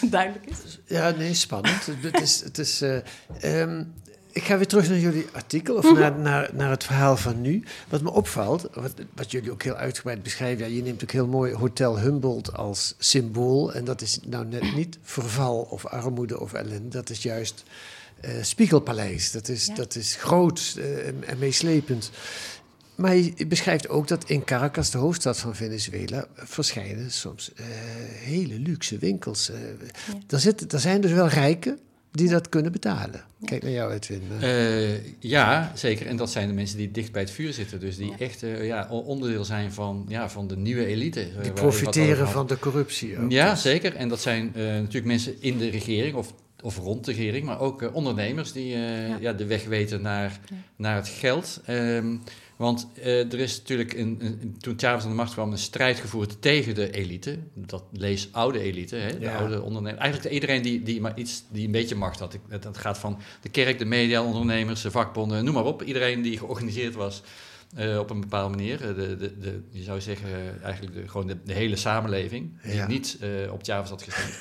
dat 0.00 0.10
duidelijk 0.10 0.46
is. 0.46 0.78
Ja, 0.86 1.10
nee, 1.10 1.34
spannend. 1.34 1.86
Het- 2.00 2.20
is, 2.20 2.40
het 2.44 2.58
is, 2.58 2.80
eh, 2.82 2.96
ehm, 3.40 3.84
ik 4.32 4.42
ga 4.44 4.56
weer 4.56 4.66
terug 4.66 4.88
naar 4.88 4.98
jullie 4.98 5.26
artikel, 5.32 5.76
of 5.76 5.92
naar, 5.94 6.18
naar, 6.18 6.50
naar 6.52 6.70
het 6.70 6.84
verhaal 6.84 7.16
van 7.16 7.40
nu. 7.40 7.62
Wat 7.88 8.02
me 8.02 8.10
opvalt, 8.10 8.68
wat, 8.74 8.92
wat 9.14 9.30
jullie 9.30 9.50
ook 9.50 9.62
heel 9.62 9.74
uitgebreid 9.74 10.22
beschrijven, 10.22 10.68
ja, 10.68 10.76
je 10.76 10.82
neemt 10.82 11.02
ook 11.02 11.10
heel 11.10 11.26
mooi 11.26 11.54
Hotel 11.54 11.98
Humboldt 11.98 12.52
als 12.56 12.94
symbool. 12.98 13.72
En 13.72 13.84
dat 13.84 14.00
is 14.00 14.18
nou 14.26 14.46
net 14.46 14.74
niet 14.74 14.98
verval 15.02 15.60
of 15.60 15.86
armoede 15.86 16.40
of 16.40 16.52
ellende, 16.52 16.88
dat 16.88 17.10
is 17.10 17.22
juist 17.22 17.62
eh, 18.20 18.30
Spiegelpaleis. 18.42 19.30
Dat 19.30 19.48
is, 19.48 19.66
Ja. 19.66 19.74
dat 19.74 19.94
is 19.94 20.14
groot 20.14 20.74
eh, 20.78 21.06
en, 21.06 21.24
en 21.26 21.38
meeslepend. 21.38 22.10
Maar 22.98 23.16
je 23.16 23.46
beschrijft 23.48 23.88
ook 23.88 24.08
dat 24.08 24.24
in 24.30 24.44
Caracas, 24.44 24.90
de 24.90 24.98
hoofdstad 24.98 25.38
van 25.38 25.54
Venezuela, 25.56 26.26
verschijnen 26.34 27.10
soms 27.10 27.52
eh, 27.56 27.64
hele 28.24 28.58
luxe 28.58 28.98
winkels. 28.98 29.50
eh. 29.50 29.56
er, 30.28 30.40
zitten, 30.40 30.68
er 30.68 30.80
zijn 30.80 31.00
dus 31.00 31.12
wel 31.12 31.28
rijken 31.28 31.78
die 32.12 32.28
dat 32.28 32.48
kunnen 32.48 32.72
betalen. 32.72 33.24
Kijk 33.44 33.62
naar 33.62 33.72
jou, 33.72 33.92
Edwin. 33.92 34.22
Eh, 34.40 34.94
Eh, 34.94 35.00
ja, 35.18 35.72
zeker. 35.74 36.06
En 36.06 36.16
dat 36.16 36.30
zijn 36.30 36.48
de 36.48 36.54
mensen 36.54 36.76
die 36.76 36.90
dicht 36.90 37.12
bij 37.12 37.22
het 37.22 37.30
vuur 37.30 37.52
zitten. 37.52 37.80
Dus 37.80 37.96
die 37.96 38.10
Ja. 38.10 38.18
echt 38.18 38.40
ja, 38.60 38.88
onderdeel 38.90 39.44
zijn 39.44 39.72
van, 39.72 40.04
ja, 40.08 40.30
van 40.30 40.48
de 40.48 40.56
nieuwe 40.56 40.86
elite. 40.86 41.28
die 41.42 41.52
profiteren 41.52 42.28
van 42.28 42.46
de 42.46 42.58
corruptie 42.58 43.18
ook. 43.18 43.30
Ja, 43.30 43.54
zeker. 43.54 43.94
En 43.94 44.08
dat 44.08 44.20
zijn 44.20 44.52
eh, 44.54 44.62
natuurlijk 44.64 45.04
mensen 45.04 45.34
in 45.40 45.58
de 45.58 45.68
regering 45.68 46.14
of, 46.14 46.32
of 46.62 46.78
rond 46.78 47.04
de 47.04 47.12
regering, 47.12 47.44
maar 47.46 47.60
ook 47.60 47.90
ondernemers 47.92 48.52
die 48.52 48.74
eh, 48.74 49.08
Ja. 49.08 49.16
ja. 49.20 49.32
de 49.32 49.46
weg 49.46 49.64
weten 49.64 50.02
naar, 50.02 50.40
Ja. 50.50 50.56
naar 50.76 50.96
het 50.96 51.08
geld. 51.08 51.60
Ehm, 51.64 52.16
want 52.58 52.88
eh, 53.02 53.32
er 53.32 53.38
is 53.38 53.58
natuurlijk, 53.58 53.92
een, 53.92 54.56
toen 54.60 54.74
Chavez 54.78 55.02
aan 55.04 55.10
de 55.10 55.16
macht 55.16 55.32
kwam, 55.32 55.50
een 55.52 55.58
strijd 55.58 55.98
gevoerd 55.98 56.42
tegen 56.42 56.74
de 56.74 56.90
elite. 56.90 57.38
Dat 57.54 57.84
lees 57.92 58.28
oude 58.32 58.60
elite, 58.60 58.96
hè, 58.96 59.18
de 59.18 59.24
Ja. 59.24 59.36
oude 59.38 59.62
ondernemers. 59.62 60.00
Eigenlijk 60.02 60.34
iedereen 60.34 60.62
die, 60.62 60.82
die, 60.82 61.00
maar 61.00 61.18
iets, 61.18 61.44
die 61.50 61.66
een 61.66 61.72
beetje 61.72 61.94
macht 61.94 62.18
had. 62.18 62.38
Het, 62.48 62.64
het 62.64 62.78
gaat 62.78 62.98
van 62.98 63.18
de 63.40 63.48
kerk, 63.48 63.78
de 63.78 63.84
media, 63.84 64.22
ondernemers, 64.24 64.82
de 64.82 64.90
vakbonden, 64.90 65.44
noem 65.44 65.54
maar 65.54 65.64
op. 65.64 65.82
Iedereen 65.82 66.22
die 66.22 66.38
georganiseerd 66.38 66.94
was. 66.94 67.22
eh, 67.76 67.98
op 67.98 68.10
een 68.10 68.20
bepaalde 68.20 68.56
manier. 68.56 68.80
Eh, 68.88 68.94
De, 68.94 69.16
de, 69.16 69.38
de, 69.38 69.62
je 69.70 69.82
zou 69.82 70.00
zeggen, 70.00 70.62
eigenlijk 70.62 70.94
de, 70.94 71.08
gewoon 71.08 71.26
de, 71.26 71.36
de 71.44 71.52
hele 71.52 71.76
samenleving. 71.76 72.62
Die 72.62 72.74
Ja. 72.74 72.86
niet 72.86 73.18
op 73.50 73.62
Chavez 73.64 73.90
had 73.90 74.02
gestemd. 74.02 74.38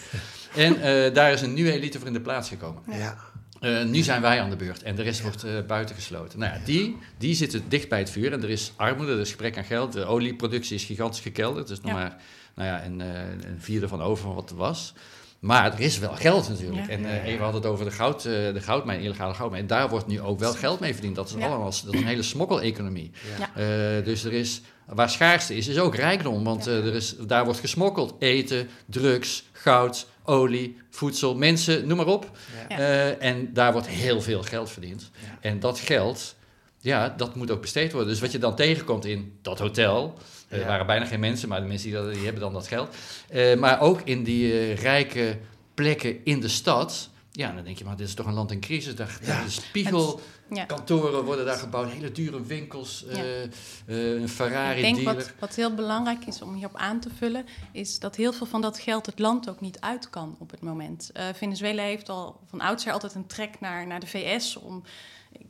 en 0.82 1.14
daar 1.14 1.32
is 1.32 1.42
een 1.42 1.54
nieuwe 1.54 1.72
elite 1.72 1.98
voor 1.98 2.08
in 2.08 2.14
de 2.14 2.22
plaats 2.22 2.50
gekomen. 2.50 2.82
Ja. 2.92 3.18
Eh, 3.60 3.84
nu 3.84 4.02
zijn 4.02 4.22
wij 4.22 4.42
aan 4.42 4.50
de 4.50 4.56
beurt 4.56 4.84
en 4.84 4.96
de 4.96 5.02
rest 5.04 5.22
wordt 5.22 5.44
eh, 5.44 5.52
buitengesloten. 5.68 6.40
Nou 6.40 6.54
ja, 6.54 6.60
die, 6.66 6.98
die 7.18 7.36
zitten 7.36 7.64
dicht 7.70 7.90
bij 7.90 8.00
het 8.00 8.10
vuur 8.10 8.34
en 8.34 8.44
er 8.44 8.50
is 8.50 8.72
armoede, 8.76 9.12
er 9.12 9.20
is 9.20 9.30
gebrek 9.32 9.58
aan 9.58 9.64
geld. 9.64 9.94
De 9.94 10.06
olieproductie 10.06 10.76
is 10.76 10.84
gigantisch 10.84 11.22
gekelderd, 11.22 11.68
dus 11.68 11.82
nog 11.82 11.92
Ja. 11.92 11.98
maar 11.98 12.18
nou 12.56 12.68
ja, 12.70 12.86
een, 12.86 13.02
eh, 13.02 13.08
een 13.52 13.58
vierde 13.62 13.88
van 13.88 14.02
over 14.02 14.24
van 14.24 14.36
wat 14.36 14.50
er 14.50 14.56
was. 14.56 14.94
Maar 15.40 15.74
er 15.74 15.80
is 15.80 16.00
wel 16.00 16.14
geld 16.16 16.50
natuurlijk. 16.50 16.86
Ja. 16.88 16.92
En 16.94 17.06
eh, 17.06 17.26
even 17.26 17.44
hadden 17.44 17.62
het 17.62 17.70
over 17.72 17.86
de, 17.86 17.92
goud, 17.92 18.26
eh, 18.26 18.32
de 18.54 18.62
goudmijn, 18.62 19.00
illegale 19.02 19.34
goudmijn. 19.34 19.68
Daar 19.68 19.90
wordt 19.90 20.08
nu 20.08 20.22
ook 20.22 20.40
wel 20.40 20.54
geld 20.54 20.80
mee 20.80 20.94
verdiend. 20.94 21.16
Dat 21.16 21.30
is 21.30 21.36
Ja. 21.36 21.46
allemaal 21.48 21.64
dat 21.84 21.94
is 21.94 22.00
een 22.00 22.08
hele 22.08 22.24
smokkeleconomie. 22.24 23.12
Eh, 23.56 23.66
dus 24.04 24.24
er 24.24 24.34
is, 24.34 24.62
waar 24.86 25.10
schaarste 25.10 25.56
is, 25.56 25.68
is 25.68 25.80
ook 25.80 25.96
rijkdom. 25.96 26.44
Want 26.44 26.66
Ja. 26.66 26.72
eh, 26.72 26.86
er 26.86 26.94
is, 26.96 27.16
daar 27.28 27.46
wordt 27.46 27.60
gesmokkeld. 27.60 28.16
Eten, 28.20 28.68
drugs, 28.86 29.44
goud, 29.52 30.08
olie, 30.28 30.78
voedsel, 30.90 31.36
mensen, 31.36 31.88
noem 31.88 31.98
maar 31.98 32.06
op. 32.08 32.32
Ja. 32.70 32.78
Eh, 32.78 33.30
en 33.30 33.54
daar 33.54 33.72
wordt 33.72 33.88
heel 33.88 34.22
veel 34.22 34.44
geld 34.44 34.70
verdiend. 34.72 35.12
Ja. 35.14 35.38
En 35.42 35.60
dat 35.60 35.80
geld, 35.80 36.36
ja, 36.80 37.14
dat 37.18 37.36
moet 37.36 37.52
ook 37.52 37.62
besteed 37.62 37.92
worden. 37.92 38.10
Dus 38.10 38.20
wat 38.22 38.32
je 38.32 38.38
dan 38.38 38.56
tegenkomt 38.56 39.06
in 39.06 39.38
dat 39.42 39.60
hotel... 39.60 40.14
Er 40.48 40.60
Ja. 40.60 40.66
waren 40.66 40.86
bijna 40.86 41.06
geen 41.06 41.20
mensen, 41.20 41.50
maar 41.50 41.62
de 41.62 41.68
mensen 41.68 41.90
die, 41.90 41.98
dat, 41.98 42.14
die 42.14 42.24
hebben 42.24 42.42
dan 42.42 42.54
dat 42.54 42.68
geld. 42.68 42.96
Eh, 43.30 43.56
maar 43.58 43.82
ook 43.82 44.02
in 44.04 44.24
die 44.24 44.52
eh, 44.52 44.76
rijke 44.78 45.38
plekken 45.74 46.18
in 46.24 46.40
de 46.40 46.48
stad... 46.48 47.10
Ja, 47.38 47.52
dan 47.52 47.64
denk 47.64 47.78
je, 47.78 47.84
maar 47.86 47.96
dit 47.98 48.08
is 48.08 48.14
toch 48.14 48.26
een 48.26 48.34
land 48.34 48.52
in 48.52 48.60
crisis. 48.60 48.96
Daar, 48.96 49.18
Ja. 49.22 49.28
daar 49.28 49.44
de 49.44 49.50
spiegel... 49.50 50.20
Ja. 50.50 50.66
Kantoren 50.66 51.24
worden 51.24 51.46
daar 51.46 51.58
gebouwd, 51.58 51.90
hele 51.92 52.12
dure 52.12 52.42
winkels, 52.46 53.06
Ja. 53.10 53.16
eh, 53.16 53.44
eh, 53.44 54.22
een 54.22 54.30
Ferrari 54.30 54.78
Ik 54.78 54.84
denk 54.84 54.96
dealer. 54.96 55.16
wat, 55.16 55.32
wat 55.40 55.56
heel 55.56 55.74
belangrijk 55.74 56.26
is 56.26 56.42
om 56.42 56.54
hierop 56.54 56.76
aan 56.76 57.00
te 57.00 57.10
vullen, 57.18 57.46
is 57.72 58.00
dat 58.00 58.16
heel 58.16 58.34
veel 58.34 58.46
van 58.46 58.62
dat 58.62 58.80
geld 58.80 59.06
het 59.06 59.20
land 59.20 59.50
ook 59.50 59.62
niet 59.62 59.80
uit 59.80 60.10
kan 60.10 60.36
op 60.40 60.52
het 60.52 60.62
moment. 60.62 61.10
Eh, 61.14 61.26
Venezuela 61.34 61.84
heeft 61.84 62.10
al 62.10 62.40
van 62.50 62.62
oudsher 62.62 62.92
altijd 62.94 63.14
een 63.16 63.28
trek 63.28 63.60
naar, 63.60 63.88
naar 63.88 64.00
de 64.00 64.08
VS. 64.08 64.56
Om, 64.56 64.84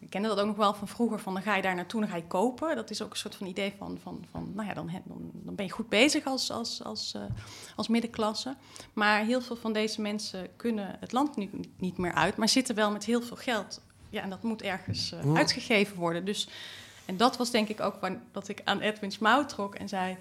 ik 0.07 0.13
kende 0.13 0.27
dat 0.27 0.39
ook 0.39 0.47
nog 0.47 0.55
wel 0.55 0.73
van 0.73 0.87
vroeger, 0.87 1.19
van 1.19 1.33
dan 1.33 1.43
ga 1.43 1.55
je 1.55 1.61
daar 1.61 1.75
naartoe, 1.75 2.01
dan 2.01 2.09
ga 2.09 2.15
je 2.15 2.27
kopen. 2.27 2.75
Dat 2.75 2.89
is 2.89 3.01
ook 3.01 3.11
een 3.11 3.17
soort 3.17 3.35
van 3.35 3.47
idee 3.47 3.73
van, 3.77 3.99
van, 4.03 4.25
van 4.31 4.51
nou 4.55 4.67
ja, 4.67 4.73
dan, 4.73 4.91
dan, 5.05 5.55
ben 5.55 5.65
je 5.65 5.71
goed 5.71 5.89
bezig 5.89 6.25
als, 6.25 6.51
als, 6.51 6.83
als, 6.83 7.13
eh, 7.15 7.21
als 7.75 7.87
middenklasse. 7.87 8.55
Maar 8.93 9.25
heel 9.25 9.41
veel 9.41 9.55
van 9.55 9.73
deze 9.73 10.01
mensen 10.01 10.47
kunnen 10.55 10.97
het 10.99 11.11
land 11.11 11.35
nu 11.35 11.49
niet 11.77 11.97
meer 11.97 12.13
uit, 12.13 12.37
maar 12.37 12.49
zitten 12.49 12.75
wel 12.75 12.91
met 12.91 13.05
heel 13.05 13.21
veel 13.21 13.35
geld. 13.35 13.81
Ja, 14.09 14.21
en 14.21 14.29
dat 14.29 14.43
moet 14.43 14.61
ergens 14.61 15.11
eh, 15.11 15.35
uitgegeven 15.35 15.97
worden. 15.97 16.25
Dus 16.25 16.47
en 17.05 17.17
dat 17.17 17.37
was 17.37 17.51
denk 17.51 17.67
ik 17.67 17.79
ook 17.79 17.95
waar, 18.01 18.21
dat 18.31 18.47
ik 18.47 18.61
aan 18.63 18.79
Edwin's 18.79 19.17
mouw 19.17 19.45
trok 19.45 19.75
en 19.75 19.89
zei... 19.89 20.17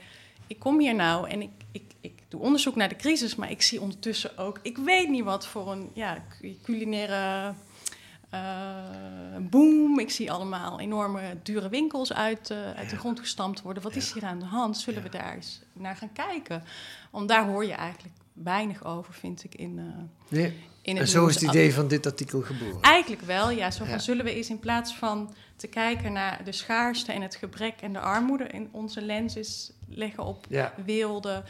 ik 0.47 0.59
kom 0.59 0.81
hier 0.81 0.95
nou 0.95 1.29
en 1.29 1.43
ik, 1.43 1.51
ik, 1.73 1.93
ik 2.01 2.23
doe 2.29 2.41
onderzoek 2.41 2.77
naar 2.77 2.89
de 2.89 2.97
crisis... 2.97 3.35
maar 3.35 3.51
ik 3.51 3.63
zie 3.63 3.81
ondertussen 3.81 4.39
ook... 4.39 4.59
ik 4.63 4.79
weet 4.79 5.09
niet 5.09 5.25
wat 5.25 5.47
voor 5.47 5.73
een 5.73 5.91
ja, 5.95 6.25
cu- 6.29 6.57
culinaire 6.63 7.55
boom. 9.51 9.99
Ik 9.99 10.11
zie 10.11 10.33
allemaal 10.33 10.81
enorme 10.81 11.21
dure 11.43 11.69
winkels 11.69 12.13
uit, 12.13 12.51
eh, 12.51 12.71
uit 12.73 12.91
de 12.91 12.97
grond 12.97 13.21
gestampt 13.21 13.63
worden. 13.63 13.83
Wat 13.83 13.97
is 13.97 14.13
hier 14.13 14.25
aan 14.25 14.39
de 14.39 14.45
hand? 14.45 14.79
Zullen 14.79 15.03
we 15.03 15.09
daar 15.09 15.35
eens 15.35 15.61
naar 15.73 15.97
gaan 15.97 16.13
kijken? 16.13 16.63
Want 17.11 17.29
daar 17.29 17.47
hoor 17.47 17.65
je 17.65 17.73
eigenlijk 17.73 18.15
weinig 18.33 18.85
over, 18.85 19.13
vind 19.15 19.45
ik, 19.45 19.55
in, 19.55 19.79
eh, 19.79 19.85
Nee. 20.29 20.47
in 20.83 20.95
En 20.95 21.01
het 21.01 21.11
zo 21.11 21.21
nieuws. 21.21 21.35
is 21.35 21.41
het 21.41 21.51
idee 21.51 21.75
van 21.75 21.89
dit 21.89 22.07
artikel 22.07 22.41
geboren. 22.41 22.81
Eigenlijk 22.81 23.23
wel, 23.23 23.51
ja. 23.51 23.71
Zo 23.71 23.85
van, 23.85 23.89
Ja. 23.93 23.99
zullen 23.99 24.25
we 24.25 24.35
eens 24.35 24.51
in 24.51 24.59
plaats 24.59 24.95
van 24.95 25.35
te 25.57 25.67
kijken 25.67 26.13
naar 26.13 26.45
de 26.45 26.53
schaarste 26.53 27.13
en 27.13 27.23
het 27.23 27.35
gebrek 27.35 27.81
en 27.81 27.93
de 27.93 28.01
armoede... 28.01 28.45
in 28.47 28.69
onze 28.73 29.03
lens 29.03 29.73
leggen 29.89 30.25
op 30.25 30.47
Ja. 30.49 30.73
weelde, 30.85 31.45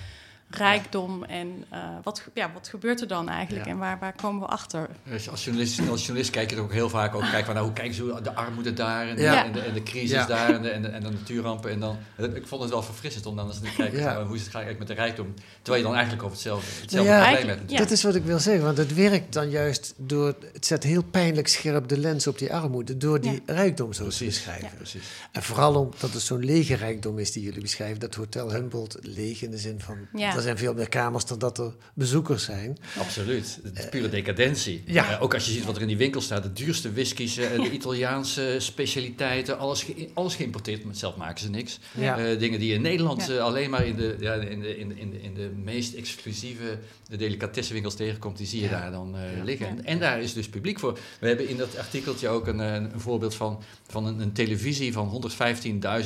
rijkdom 0.51 1.25
en 1.25 1.65
eh, 1.71 1.79
wat, 2.03 2.23
ja, 2.35 2.51
wat 2.55 2.69
gebeurt 2.69 3.01
er 3.01 3.09
dan 3.09 3.29
eigenlijk 3.29 3.65
Ja. 3.67 3.71
en 3.73 3.79
waar, 3.79 3.99
waar 3.99 4.15
komen 4.17 4.41
we 4.41 4.47
achter? 4.47 4.89
Dus 5.05 5.31
als, 5.31 5.45
journalist, 5.45 5.89
als 5.89 6.01
journalist 6.01 6.31
kijk 6.31 6.51
je 6.51 6.57
er 6.57 6.63
ook 6.63 6.73
heel 6.73 6.89
vaak 6.89 7.15
ook 7.15 7.21
kijken 7.21 7.45
van 7.45 7.55
nou, 7.55 7.67
hoe 7.67 7.75
kijken 7.75 7.95
ze 7.95 8.19
de 8.23 8.35
armoede 8.35 8.73
daar 8.73 9.09
en, 9.09 9.19
Ja. 9.19 9.45
en, 9.45 9.53
de, 9.53 9.61
en 9.61 9.75
de 9.75 9.83
crisis 9.83 10.11
Ja. 10.11 10.27
daar 10.27 10.55
en 10.55 10.63
de, 10.63 10.69
en, 10.69 10.83
de, 10.83 10.89
en 10.89 11.03
de 11.03 11.11
natuurrampen. 11.11 11.71
En 11.71 11.81
dan, 11.81 11.97
ik 12.35 12.47
vond 12.47 12.63
het 12.63 12.71
wel 12.71 12.83
verfrissend 12.83 13.27
om 13.27 13.37
dan 13.37 13.47
eens 13.47 13.61
te 13.61 13.69
kijken 13.77 14.23
hoe 14.27 14.37
is 14.37 14.45
het 14.45 14.55
eigenlijk 14.55 14.79
met 14.79 14.89
de 14.89 15.03
rijkdom. 15.03 15.35
Terwijl 15.63 15.77
je 15.77 15.89
dan 15.89 15.95
eigenlijk 15.99 16.23
over 16.25 16.37
hetzelfde, 16.37 16.67
hetzelfde 16.81 17.11
Nou 17.11 17.23
ja, 17.23 17.31
probleem 17.31 17.57
hebt. 17.59 17.71
Ja. 17.71 17.79
Dat 17.79 17.91
is 17.91 18.03
wat 18.03 18.15
ik 18.15 18.25
wil 18.25 18.39
zeggen, 18.39 18.65
want 18.65 18.77
het 18.79 18.95
werkt 18.95 19.33
dan 19.33 19.51
juist 19.51 19.95
door... 19.97 20.35
Het 20.53 20.67
zet 20.67 20.83
heel 20.83 21.03
pijnlijk 21.05 21.49
scherp 21.49 21.89
de 21.89 21.99
lens 21.99 22.27
op 22.27 22.39
die 22.39 22.53
armoede... 22.55 22.97
door 22.97 23.21
die 23.21 23.43
rijkdom 23.47 23.93
zo 23.93 23.99
te 24.03 24.09
Precies. 24.09 24.27
beschrijven. 24.27 24.71
Precies. 24.77 25.05
En 25.33 25.43
vooral 25.43 25.75
omdat 25.75 26.13
het 26.13 26.23
zo'n 26.23 26.45
lege 26.45 26.75
rijkdom 26.75 27.19
is 27.19 27.33
die 27.33 27.43
jullie 27.43 27.61
beschrijven. 27.61 28.01
Dat 28.01 28.15
Hotel 28.15 28.53
Humboldt, 28.53 28.97
leeg 29.03 29.43
in 29.43 29.51
de 29.51 29.59
zin 29.59 29.81
van... 29.81 29.97
Er 30.37 30.43
zijn 30.43 30.59
veel 30.59 30.75
meer 30.75 30.89
kamers 30.89 31.25
dan 31.25 31.39
dat 31.39 31.59
er 31.59 31.75
bezoekers 31.95 32.45
zijn. 32.45 32.77
Absoluut. 32.99 33.59
Het 33.63 33.79
is 33.79 33.89
pure 33.89 34.09
decadentie. 34.09 34.83
ja. 34.87 35.11
Eh, 35.17 35.23
ook 35.23 35.35
als 35.35 35.47
je 35.47 35.53
ziet 35.53 35.65
wat 35.65 35.77
er 35.77 35.83
in 35.83 35.89
die 35.89 35.97
winkel 35.97 36.21
staat. 36.21 36.43
De 36.43 36.53
duurste 36.53 36.93
whiskies, 36.93 37.37
eh, 37.37 37.63
de 37.63 37.71
Italiaanse 37.71 38.57
specialiteiten. 38.59 39.59
Alles, 39.59 39.83
ge- 39.83 40.09
alles 40.15 40.35
geïmporteerd. 40.35 40.85
maar 40.85 40.95
Zelf 40.95 41.17
maken 41.17 41.41
ze 41.41 41.51
niks. 41.51 41.79
Ja. 41.99 42.19
Eh, 42.19 42.39
dingen 42.39 42.59
die 42.61 42.75
in 42.75 42.81
Nederland 42.83 43.27
Ja. 43.27 43.39
alleen 43.39 43.71
maar 43.71 43.87
in 43.87 43.97
de, 43.97 44.17
ja, 44.21 44.35
in, 44.35 44.61
de, 44.61 44.79
in, 44.79 44.89
de, 44.89 44.99
in, 45.01 45.11
de, 45.11 45.21
in 45.23 45.35
de 45.35 45.51
meest 45.65 45.95
exclusieve 45.95 46.79
de 47.09 47.17
delicatessenwinkels 47.17 47.95
tegenkomt. 47.95 48.37
Die 48.39 48.47
zie 48.47 48.61
je 48.63 48.69
Ja. 48.69 48.81
daar 48.81 48.91
dan 48.91 49.17
eh, 49.17 49.37
Ja. 49.37 49.45
liggen. 49.45 49.67
En, 49.67 49.85
en 49.85 49.99
daar 49.99 50.21
is 50.21 50.33
dus 50.33 50.49
publiek 50.49 50.79
voor. 50.79 50.99
We 51.21 51.27
hebben 51.27 51.49
in 51.49 51.57
dat 51.57 51.79
artikeltje 51.79 52.29
ook 52.29 52.47
een, 52.47 52.59
een 52.59 52.91
voorbeeld 52.97 53.35
van, 53.35 53.63
van 53.89 54.07
een, 54.07 54.21
een 54.21 54.33
televisie 54.33 54.93
van 54.93 55.23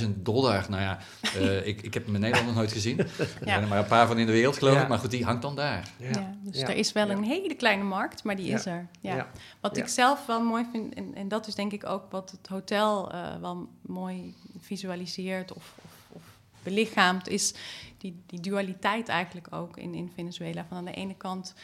115.000 0.02 0.08
dollar. 0.16 0.66
Nou 0.68 0.82
ja, 0.82 0.98
eh, 1.34 1.66
ik, 1.70 1.82
ik 1.82 1.94
heb 1.94 2.04
hem 2.04 2.14
in 2.14 2.20
Nederland 2.20 2.46
nog 2.46 2.56
nooit 2.56 2.72
gezien. 2.72 2.98
Er 2.98 3.08
zijn 3.44 3.62
er 3.62 3.68
maar 3.68 3.78
een 3.78 3.86
paar 3.86 4.06
van 4.06 4.18
in 4.18 4.26
de 4.26 4.32
wereld 4.32 4.56
geloof 4.58 4.74
Ja. 4.74 4.82
ik. 4.82 4.88
Maar 4.88 4.98
goed, 4.98 5.10
die 5.10 5.24
hangt 5.24 5.42
dan 5.42 5.56
daar. 5.56 5.90
Ja. 5.96 6.34
dus 6.42 6.60
Ja. 6.60 6.68
er 6.68 6.76
is 6.76 6.92
wel 6.92 7.06
Ja. 7.06 7.12
een 7.12 7.22
hele 7.24 7.54
kleine 7.54 7.84
markt, 7.84 8.24
maar 8.24 8.36
die 8.36 8.46
Ja. 8.46 8.56
is 8.56 8.66
er. 8.66 8.88
Ja. 9.00 9.14
Ja. 9.16 9.30
Wat 9.60 9.76
Ja. 9.76 9.82
ik 9.82 9.88
zelf 9.88 10.26
wel 10.26 10.42
mooi 10.42 10.64
vind, 10.72 10.94
en, 10.94 11.14
en 11.14 11.28
dat 11.28 11.46
is 11.46 11.54
denk 11.54 11.72
ik 11.72 11.86
ook 11.86 12.10
wat 12.10 12.30
het 12.30 12.46
hotel 12.46 13.12
eh, 13.12 13.36
wel 13.40 13.68
mooi 13.80 14.34
visualiseert 14.60 15.52
of, 15.52 15.74
of, 15.84 15.90
of 16.08 16.22
belichaamt, 16.62 17.28
is 17.28 17.54
die, 17.98 18.22
die 18.26 18.40
dualiteit 18.40 19.08
eigenlijk 19.08 19.46
ook 19.54 19.76
in, 19.76 19.94
in 19.94 20.12
Venezuela. 20.14 20.64
Van 20.68 20.76
aan 20.76 20.84
de 20.84 20.92
ene 20.94 21.14
kant 21.16 21.54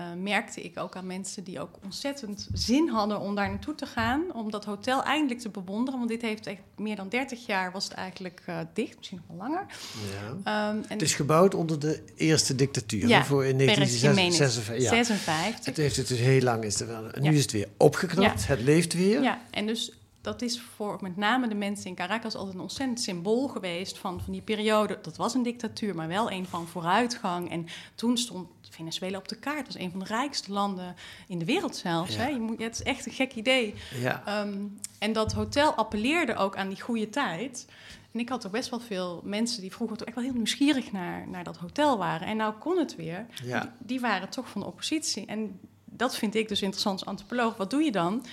eh, 0.00 0.06
merkte 0.22 0.60
ik 0.62 0.78
ook 0.78 0.96
aan 0.96 1.06
mensen 1.06 1.44
die 1.44 1.60
ook 1.60 1.74
ontzettend 1.84 2.48
zin 2.52 2.88
hadden 2.88 3.20
om 3.20 3.34
daar 3.34 3.48
naartoe 3.48 3.74
te 3.74 3.86
gaan, 3.86 4.22
om 4.34 4.50
dat 4.50 4.64
hotel 4.64 5.02
eindelijk 5.02 5.40
te 5.40 5.48
bewonderen. 5.48 5.98
Want 5.98 6.10
dit 6.10 6.22
heeft 6.22 6.46
echt 6.46 6.60
meer 6.76 6.96
dan 6.96 7.08
30 7.08 7.46
jaar 7.46 7.72
was 7.72 7.84
het 7.84 7.92
eigenlijk 7.92 8.42
eh, 8.46 8.58
dicht, 8.74 8.96
misschien 8.96 9.20
nog 9.26 9.36
wel 9.36 9.48
langer. 9.48 9.66
Ja. 10.12 10.68
Ehm, 10.68 10.76
en 10.76 10.84
Het 10.88 11.02
is 11.02 11.14
gebouwd 11.14 11.54
onder 11.54 11.78
de 11.78 12.02
eerste 12.16 12.54
dictatuur. 12.54 13.08
Ja, 13.08 13.24
voor 13.24 13.44
in 13.44 13.56
Perez 13.56 14.00
Jiménez, 14.00 14.38
1956. 14.38 14.82
Ja. 14.82 14.88
56. 14.88 15.64
Het 15.64 15.76
heeft 15.76 15.96
het 15.96 16.08
dus 16.08 16.18
heel 16.18 16.40
lang. 16.42 16.64
Is 16.64 16.80
er 16.80 16.86
wel, 16.86 17.02
nu 17.02 17.22
Ja. 17.22 17.30
is 17.30 17.42
het 17.42 17.52
weer 17.52 17.68
opgeknapt. 17.76 18.46
Het 18.46 18.60
leeft 18.60 18.92
weer. 18.92 19.22
Ja, 19.22 19.40
en 19.50 19.66
dus 19.66 19.92
dat 20.20 20.42
is 20.42 20.60
voor 20.60 20.98
met 21.00 21.16
name 21.16 21.48
de 21.48 21.54
mensen 21.54 21.86
in 21.86 21.94
Caracas 21.94 22.34
altijd 22.34 22.54
een 22.54 22.60
ontzettend 22.60 23.00
symbool 23.00 23.48
geweest 23.48 23.98
van, 23.98 24.20
van 24.20 24.32
die 24.32 24.42
periode. 24.42 24.98
Dat 25.02 25.16
was 25.16 25.34
een 25.34 25.42
dictatuur, 25.42 25.94
maar 25.94 26.08
wel 26.08 26.30
een 26.30 26.46
van 26.46 26.66
vooruitgang. 26.66 27.50
En 27.50 27.66
toen 27.94 28.18
stond 28.18 28.48
Venezuela 28.70 29.18
op 29.18 29.28
de 29.28 29.36
kaart. 29.36 29.58
Het 29.58 29.66
was 29.66 29.82
een 29.82 29.90
van 29.90 30.00
de 30.00 30.06
rijkste 30.06 30.52
landen 30.52 30.94
in 31.28 31.38
de 31.38 31.44
wereld 31.44 31.76
zelfs. 31.76 32.14
Ja. 32.14 32.20
Hè? 32.20 32.28
Je 32.28 32.38
moet, 32.38 32.62
het 32.62 32.74
is 32.74 32.82
echt 32.82 33.06
een 33.06 33.12
gek 33.12 33.34
idee. 33.34 33.74
Ja. 33.94 34.22
Ehm, 34.26 34.58
en 34.98 35.12
dat 35.12 35.32
hotel 35.32 35.74
appelleerde 35.74 36.36
ook 36.36 36.56
aan 36.56 36.68
die 36.68 36.80
goede 36.80 37.10
tijd. 37.10 37.66
En 38.12 38.20
ik 38.20 38.28
had 38.28 38.44
er 38.44 38.50
best 38.50 38.70
wel 38.70 38.80
veel 38.80 39.20
mensen 39.24 39.60
die 39.60 39.72
vroeger 39.72 39.96
toch 39.96 40.06
echt 40.06 40.16
wel 40.16 40.24
heel 40.24 40.34
nieuwsgierig 40.34 40.92
naar, 40.92 41.28
naar 41.28 41.44
dat 41.44 41.56
hotel 41.56 41.98
waren. 41.98 42.26
En 42.26 42.36
nou 42.36 42.54
kon 42.54 42.78
het 42.78 42.96
weer. 42.96 43.26
Die, 43.42 43.54
die 43.78 44.00
waren 44.00 44.28
toch 44.28 44.48
van 44.48 44.60
de 44.60 44.66
oppositie. 44.66 45.26
En 45.26 45.60
dat 45.84 46.16
vind 46.16 46.34
ik 46.34 46.48
dus 46.48 46.62
interessant 46.62 47.00
als 47.00 47.08
antropoloog. 47.08 47.56
Wat 47.56 47.70
doe 47.70 47.82
je 47.82 47.92
dan? 47.92 48.24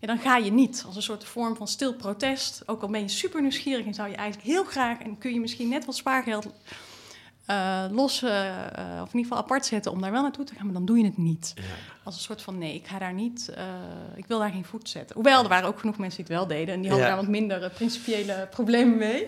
Ja, 0.00 0.06
dan 0.06 0.18
ga 0.18 0.36
je 0.36 0.52
niet 0.52 0.82
als 0.86 0.96
een 0.96 1.02
soort 1.02 1.24
vorm 1.24 1.56
van 1.56 1.68
stil 1.68 1.94
protest. 1.94 2.62
Ook 2.66 2.82
al 2.82 2.88
ben 2.88 3.00
je 3.00 3.08
super 3.08 3.40
nieuwsgierig 3.40 3.86
en 3.86 3.94
zou 3.94 4.08
je 4.08 4.16
eigenlijk 4.16 4.48
heel 4.48 4.64
graag... 4.64 4.98
en 4.98 5.18
kun 5.18 5.32
je 5.32 5.40
misschien 5.40 5.68
net 5.68 5.84
wat 5.84 5.96
spaargeld 5.96 6.46
eh, 7.50 7.84
los, 7.90 8.22
eh, 8.22 8.48
eh, 8.48 9.02
of 9.02 9.12
in 9.12 9.18
ieder 9.18 9.20
geval 9.20 9.38
apart 9.38 9.66
zetten... 9.66 9.92
om 9.92 10.00
daar 10.00 10.10
wel 10.10 10.22
naartoe 10.22 10.44
te 10.44 10.54
gaan, 10.54 10.64
maar 10.64 10.74
dan 10.74 10.84
doe 10.84 10.98
je 10.98 11.04
het 11.04 11.16
niet. 11.16 11.54
Als 12.04 12.14
een 12.14 12.20
soort 12.20 12.42
van, 12.42 12.58
nee, 12.58 12.74
ik 12.74 12.86
ga 12.86 12.98
daar 12.98 13.12
niet... 13.12 13.52
ik 14.16 14.26
wil 14.26 14.38
daar 14.38 14.50
geen 14.50 14.64
voet 14.64 14.88
zetten. 14.88 15.16
Hoewel, 15.16 15.42
er 15.42 15.48
waren 15.48 15.68
ook 15.68 15.78
genoeg 15.78 15.98
mensen 15.98 16.24
die 16.24 16.34
het 16.34 16.46
wel 16.46 16.56
deden... 16.56 16.74
en 16.74 16.80
die 16.80 16.90
hadden 16.90 17.08
daar 17.08 17.16
wat 17.16 17.28
minder 17.28 17.70
principiële 17.70 18.48
problemen 18.50 18.98
mee. 18.98 19.26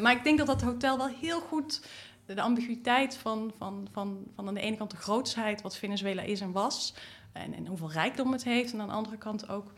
Maar 0.00 0.12
ik 0.12 0.24
denk 0.24 0.38
dat 0.38 0.46
dat 0.46 0.62
hotel 0.62 0.96
wel 0.96 1.10
heel 1.20 1.40
goed... 1.40 1.80
de, 2.26 2.34
de 2.34 2.40
ambiguïteit 2.40 3.16
van, 3.16 3.52
van, 3.58 3.88
van, 3.92 4.18
van 4.34 4.48
aan 4.48 4.54
de 4.54 4.60
ene 4.60 4.76
kant 4.76 4.90
de 4.90 4.96
grootsheid... 4.96 5.62
wat 5.62 5.76
Venezuela 5.76 6.22
is 6.22 6.40
en 6.40 6.52
was... 6.52 6.94
En, 7.38 7.54
en 7.54 7.66
hoeveel 7.66 7.92
rijkdom 7.92 8.32
het 8.32 8.44
heeft. 8.44 8.72
En 8.72 8.80
aan 8.80 8.88
de 8.88 8.94
andere 8.94 9.16
kant 9.18 9.48
ook 9.48 9.72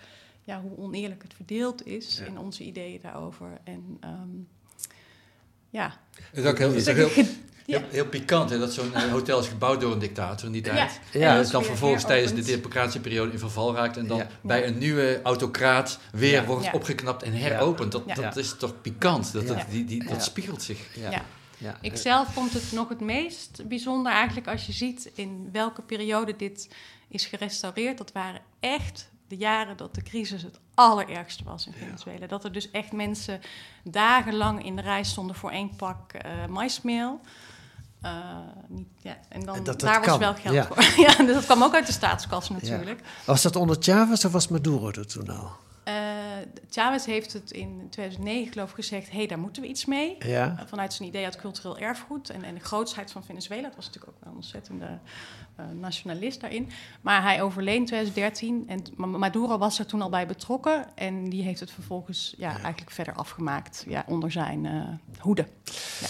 ja, 0.45 0.61
hoe 0.61 0.77
oneerlijk 0.79 1.23
het 1.23 1.35
verdeeld 1.35 1.87
is 1.87 2.19
Ja. 2.19 2.25
in 2.27 2.39
onze 2.39 2.65
ideeën 2.65 2.99
daarover. 3.03 3.59
En 3.65 3.97
ehm, 4.01 4.29
ja, 5.71 5.97
Het 6.33 6.45
is 6.45 6.51
ook 6.51 6.59
heel, 6.59 6.69
het 6.69 6.77
is 6.77 6.85
Dus 6.85 7.05
ook 7.05 7.11
heel, 7.15 7.25
ja. 7.67 7.79
heel, 7.79 7.89
heel 7.91 8.07
pikant 8.07 8.51
hè, 8.51 8.59
dat 8.59 8.73
zo'n 8.73 8.95
eh, 8.95 9.03
hotel 9.11 9.41
is 9.41 9.49
gebouwd 9.49 9.81
door 9.81 9.93
een 9.93 9.99
dictator 9.99 10.47
in 10.47 10.53
die 10.53 10.63
tijd. 10.63 11.01
Ja, 11.13 11.21
Ja. 11.21 11.37
En 11.37 11.43
dat 11.43 11.51
dan 11.53 11.65
vervolgens 11.65 12.05
tijdens 12.05 12.31
de 12.31 12.37
heropend. 12.37 12.57
democratische 12.63 13.01
periode 13.01 13.33
in 13.33 13.39
verval 13.39 13.75
raakt 13.75 13.97
en 13.97 14.07
dan 14.07 14.19
Ja. 14.19 14.27
bij 14.43 14.67
een 14.67 14.79
nieuwe 14.79 15.21
autocraat 15.23 15.99
weer 16.13 16.31
Ja. 16.33 16.45
wordt 16.45 16.65
Ja. 16.65 16.73
opgeknapt 16.73 17.23
en 17.23 17.33
heropend. 17.33 17.93
Dat, 17.93 18.03
Ja. 18.07 18.15
dat 18.15 18.37
is 18.37 18.57
toch 18.57 18.81
pikant? 18.81 19.33
Dat, 19.33 19.43
Ja. 19.43 19.55
dat, 19.55 19.65
die, 19.71 19.85
die, 19.85 20.05
dat 20.05 20.17
Ja. 20.17 20.21
spiegelt 20.21 20.63
zich. 20.63 20.97
Ja. 20.97 21.11
Ja. 21.11 21.25
Ja. 21.59 21.79
Ik 21.81 21.97
zelf 21.97 22.33
vond 22.33 22.53
het 22.53 22.73
nog 22.73 22.89
het 22.89 23.01
meest 23.01 23.69
bijzonder 23.69 24.13
eigenlijk 24.13 24.49
als 24.49 24.67
je 24.67 24.73
ziet 24.73 25.11
in 25.15 25.49
welke 25.53 25.83
periode 25.83 26.37
dit 26.37 26.69
is 27.09 27.27
gerestaureerd. 27.27 27.99
Dat 27.99 28.13
waren 28.13 28.41
echt 28.61 29.11
de 29.29 29.37
jaren 29.37 29.77
dat 29.77 29.95
de 29.95 30.03
crisis 30.03 30.43
het 30.43 30.61
allerergste 30.75 31.45
was 31.45 31.67
in 31.67 31.73
Venezuela. 31.73 32.27
Dat 32.27 32.45
er 32.45 32.53
dus 32.53 32.71
echt 32.71 32.93
mensen 32.93 33.41
dagenlang 33.85 34.65
in 34.65 34.77
de 34.77 34.83
rij 34.83 35.05
stonden 35.05 35.37
voor 35.37 35.51
één 35.51 35.77
pak 35.77 36.13
eh 36.13 36.47
maismeel. 36.47 37.21
Eh, 38.03 38.13
niet, 38.69 38.89
ja, 38.99 39.19
en 39.29 39.45
dan, 39.45 39.57
En 39.57 39.65
dat 39.65 39.81
dat 39.81 39.89
daar 39.91 40.01
was 40.01 40.09
kan, 40.09 40.19
wel 40.19 40.35
geld 40.35 40.55
ja. 40.55 40.67
voor. 40.67 40.83
ja, 41.07 41.17
dus 41.17 41.35
dat 41.35 41.45
kwam 41.45 41.63
ook 41.63 41.75
uit 41.75 41.87
de 41.87 41.93
staatskas 41.93 42.51
natuurlijk. 42.51 43.01
Was 43.25 43.43
dat 43.43 43.57
onder 43.57 43.77
Chavez 43.81 44.25
of 44.25 44.33
was 44.33 44.49
Maduro 44.49 44.89
er 44.89 45.07
toen 45.07 45.29
al? 45.29 45.51
Eh, 45.89 45.95
Chavez 46.71 47.05
heeft 47.05 47.33
het 47.33 47.51
in 47.51 47.87
2009 47.91 48.53
geloof 48.53 48.69
ik 48.69 48.75
gezegd... 48.75 49.11
hé, 49.11 49.17
hey, 49.17 49.27
daar 49.27 49.39
moeten 49.39 49.63
we 49.63 49.69
iets 49.69 49.85
mee. 49.85 50.17
Ja. 50.19 50.57
Uh, 50.59 50.67
vanuit 50.67 50.93
zijn 50.93 51.09
idee 51.09 51.25
uit 51.25 51.37
cultureel 51.37 51.79
erfgoed 51.79 52.31
en, 52.31 52.43
en 52.43 52.55
de 52.55 52.61
grootsheid 52.61 53.11
van 53.11 53.25
Venezuela. 53.25 53.63
Dat 53.63 53.77
was 53.77 53.87
natuurlijk 53.87 54.13
ook 54.15 54.21
wel 54.23 54.31
een 54.31 54.37
ontzettende 54.39 54.99
uh, 55.61 55.67
nationalist 55.81 56.41
daarin. 56.41 56.69
Maar 57.01 57.23
hij 57.23 57.43
overleed 57.43 57.77
in 57.77 57.85
2013 57.87 58.65
en 58.67 58.83
Ma- 58.97 59.07
Maduro 59.19 59.59
was 59.59 59.79
er 59.79 59.87
toen 59.87 60.03
al 60.03 60.09
bij 60.09 60.27
betrokken. 60.27 60.87
En 60.95 61.31
die 61.31 61.43
heeft 61.43 61.61
het 61.61 61.71
vervolgens 61.71 62.35
ja, 62.39 62.51
eigenlijk 62.61 62.91
verder 62.91 63.15
afgemaakt 63.15 63.85
ja, 63.89 64.05
onder 64.07 64.33
zijn 64.33 64.65
uh, 64.65 64.83
hoede. 65.19 65.47
Ja. 66.01 66.07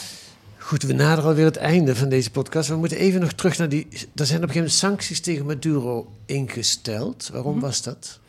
Goed, 0.58 0.82
we 0.82 0.92
naderen 0.92 1.30
alweer 1.30 1.44
het 1.44 1.56
einde 1.56 1.96
van 1.96 2.08
deze 2.08 2.30
podcast. 2.30 2.68
We 2.68 2.76
moeten 2.76 2.98
even 2.98 3.20
nog 3.20 3.32
terug 3.32 3.58
naar 3.58 3.68
die... 3.68 3.86
Er 3.90 3.98
zijn 3.98 4.08
op 4.14 4.20
een 4.20 4.30
gegeven 4.32 4.54
moment 4.54 4.72
sancties 4.72 5.20
tegen 5.20 5.46
Maduro 5.46 6.12
ingesteld. 6.26 7.28
Waarom 7.32 7.52
Mhm. 7.52 7.60
was 7.60 7.82
dat? 7.82 8.20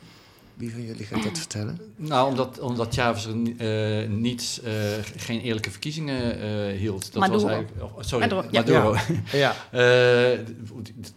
Wie 0.60 0.72
van 0.72 0.86
jullie 0.86 1.06
gaat 1.06 1.24
dat 1.24 1.38
vertellen? 1.38 1.80
Nou, 1.96 2.30
omdat, 2.30 2.60
omdat 2.60 2.94
Chavez 2.94 3.26
er 3.26 3.36
ni- 3.36 3.56
eh, 3.58 4.10
niet, 4.10 4.62
eh, 4.64 4.72
geen 5.16 5.42
eerlijke 5.42 5.72
verkiezingen 5.72 6.40
eh, 6.42 6.78
hield. 6.78 7.14
Dat 7.14 7.22
Maduro. 7.22 7.42
Was 7.42 7.52
eigenlijk, 7.52 7.84
oh, 7.84 7.98
sorry, 8.00 8.28
Maduro, 8.28 8.48
ja. 8.52 8.60
Maduro. 8.62 8.96
Ja. 9.32 9.56
Eh, 9.72 9.80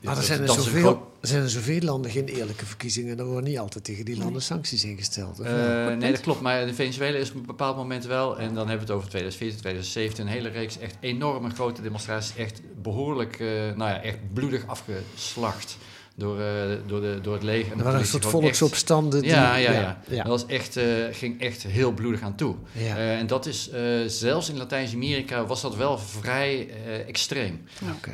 Maar 0.02 0.16
er 0.16 0.22
zijn 0.22 0.40
er, 0.40 0.48
zoveel, 0.48 0.80
groot- 0.80 1.02
er 1.20 1.28
zijn 1.28 1.42
er 1.42 1.50
zoveel 1.50 1.80
landen 1.80 2.10
geen 2.10 2.26
eerlijke 2.26 2.66
verkiezingen. 2.66 3.12
En 3.12 3.18
er 3.18 3.24
worden 3.24 3.50
niet 3.50 3.58
altijd 3.58 3.84
tegen 3.84 4.04
die 4.04 4.16
landen 4.18 4.42
sancties 4.42 4.84
ingesteld. 4.84 5.40
Eh, 5.40 5.86
nee, 5.96 6.10
dat 6.12 6.20
klopt. 6.20 6.40
Maar 6.40 6.60
in 6.66 6.74
Venezuela 6.74 7.18
is 7.18 7.28
op 7.30 7.34
een 7.36 7.46
bepaald 7.46 7.76
moment 7.76 8.06
wel, 8.06 8.38
en 8.38 8.54
dan 8.54 8.68
hebben 8.68 8.86
we 8.86 8.92
het 8.92 9.00
over 9.00 9.08
2014, 9.08 9.60
2017, 9.60 10.26
een 10.26 10.32
hele 10.32 10.48
reeks 10.48 10.78
echt 10.78 10.96
enorme 11.00 11.50
grote 11.50 11.82
demonstraties, 11.82 12.36
echt 12.36 12.60
behoorlijk, 12.82 13.40
eh, 13.40 13.46
nou 13.48 13.90
ja, 13.90 14.02
echt 14.02 14.18
bloedig 14.32 14.66
afgeslacht 14.66 15.76
door, 16.16 16.40
eh, 16.40 16.46
door, 16.86 17.00
de, 17.00 17.18
door 17.22 17.34
het 17.34 17.42
leger. 17.42 17.72
En 17.72 17.78
er 17.78 17.84
waren 17.84 18.00
een 18.00 18.06
soort 18.06 18.22
echt- 18.22 18.32
volksopstanden. 18.32 19.20
die- 19.22 19.30
Ja, 19.30 19.56
ja, 19.56 19.72
ja. 19.72 20.00
ja. 20.08 20.16
Dat 20.22 20.26
was 20.26 20.46
echt, 20.46 20.76
eh, 20.76 20.84
ging 21.12 21.40
echt 21.40 21.62
heel 21.62 21.92
bloedig 21.92 22.20
aan 22.22 22.36
toe. 22.36 22.54
Eh, 22.96 23.18
en 23.18 23.26
dat 23.26 23.46
is, 23.46 23.70
zelfs 24.06 24.48
in 24.50 24.56
Latijns-Amerika 24.56 25.46
was 25.46 25.60
dat 25.62 25.76
wel 25.76 25.98
vrij 25.98 26.68
extreem. 27.06 27.62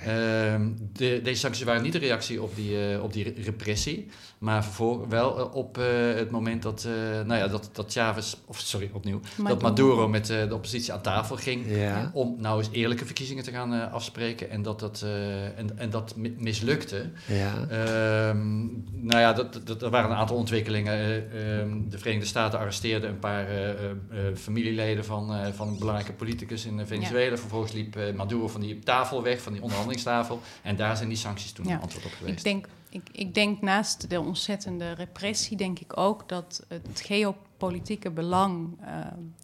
Ehm, 0.05 0.69
de, 0.93 1.21
deze 1.23 1.41
sancties 1.41 1.65
waren 1.65 1.83
niet 1.83 1.93
de 1.93 1.99
reactie 1.99 2.43
op 2.43 2.57
die, 2.57 3.03
op 3.03 3.13
die 3.13 3.25
re- 3.25 3.43
repressie, 3.43 4.07
maar 4.39 4.67
wel 5.09 5.39
eh, 5.39 5.55
op 5.55 5.79
eh, 5.79 5.85
het 6.15 6.31
moment 6.31 6.63
dat, 6.63 6.85
eh, 6.85 7.27
nou 7.27 7.41
ja, 7.41 7.49
dat, 7.49 7.71
dat 7.73 7.93
Chavez, 7.93 8.35
of 8.47 8.59
sorry, 8.59 8.91
opnieuw, 8.93 9.21
dat 9.49 9.63
Maduro. 9.63 10.09
Met 10.09 10.31
eh, 10.31 10.49
de 10.49 10.55
oppositie 10.55 10.93
aan 10.93 11.01
tafel 11.01 11.37
ging 11.37 11.67
Ja. 11.77 12.11
om 12.15 12.35
nou 12.39 12.59
eens 12.59 12.69
eerlijke 12.73 13.05
verkiezingen 13.05 13.45
te 13.45 13.51
gaan 13.51 13.91
afspreken 13.91 14.51
en 14.51 14.63
dat 14.63 14.81
dat, 14.81 15.03
eh, 15.05 15.59
en, 15.59 15.79
en 15.79 15.91
dat 15.91 16.17
mi- 16.17 16.35
mislukte. 16.39 17.11
Ja. 17.27 17.67
Ehm, 17.69 18.61
nou 19.07 19.21
ja, 19.21 19.33
dat, 19.33 19.61
dat, 19.65 19.83
er 19.83 19.91
waren 19.91 20.11
een 20.11 20.17
aantal 20.17 20.37
ontwikkelingen. 20.37 20.93
Eh, 20.93 21.59
ehm, 21.61 21.89
de 21.89 21.99
Verenigde 21.99 22.27
Staten 22.29 22.59
arresteerden 22.59 23.11
een 23.11 23.19
paar 23.19 23.47
eh, 23.49 23.69
eh, 23.71 23.91
eh, 23.91 24.37
familieleden 24.37 25.05
van, 25.05 25.35
eh, 25.35 25.53
van 25.53 25.69
een 25.69 25.79
belangrijke 25.79 26.13
politicus 26.13 26.65
in 26.65 26.87
Venezuela. 26.87 27.37
Vervolgens 27.37 27.73
liep 27.73 27.97
eh, 27.97 28.15
Maduro 28.15 28.49
van 28.49 28.61
die 28.61 28.79
tafel 28.79 29.23
weg, 29.23 29.41
van 29.43 29.53
die 29.53 29.63
onderhandelingstafel. 29.63 30.41
En 30.63 30.77
daar 30.77 30.97
zijn 30.97 31.09
die 31.09 31.19
sancties 31.19 31.53
toen 31.53 31.67
Ja. 31.67 31.75
een 31.75 31.81
antwoord 31.81 32.05
op 32.05 32.11
Ik 32.11 32.17
geweest. 32.19 32.45
denk, 32.45 32.67
ik, 32.91 33.09
ik 33.13 33.35
denk 33.35 33.61
naast 33.61 34.11
de 34.11 34.21
ontzettende 34.21 34.93
repressie, 34.93 35.57
denk 35.57 35.79
ik 35.79 35.97
ook 35.97 36.29
dat 36.29 36.65
het 36.69 37.01
geopolitieke 37.05 38.11
belang 38.11 38.77
eh, 38.81 38.95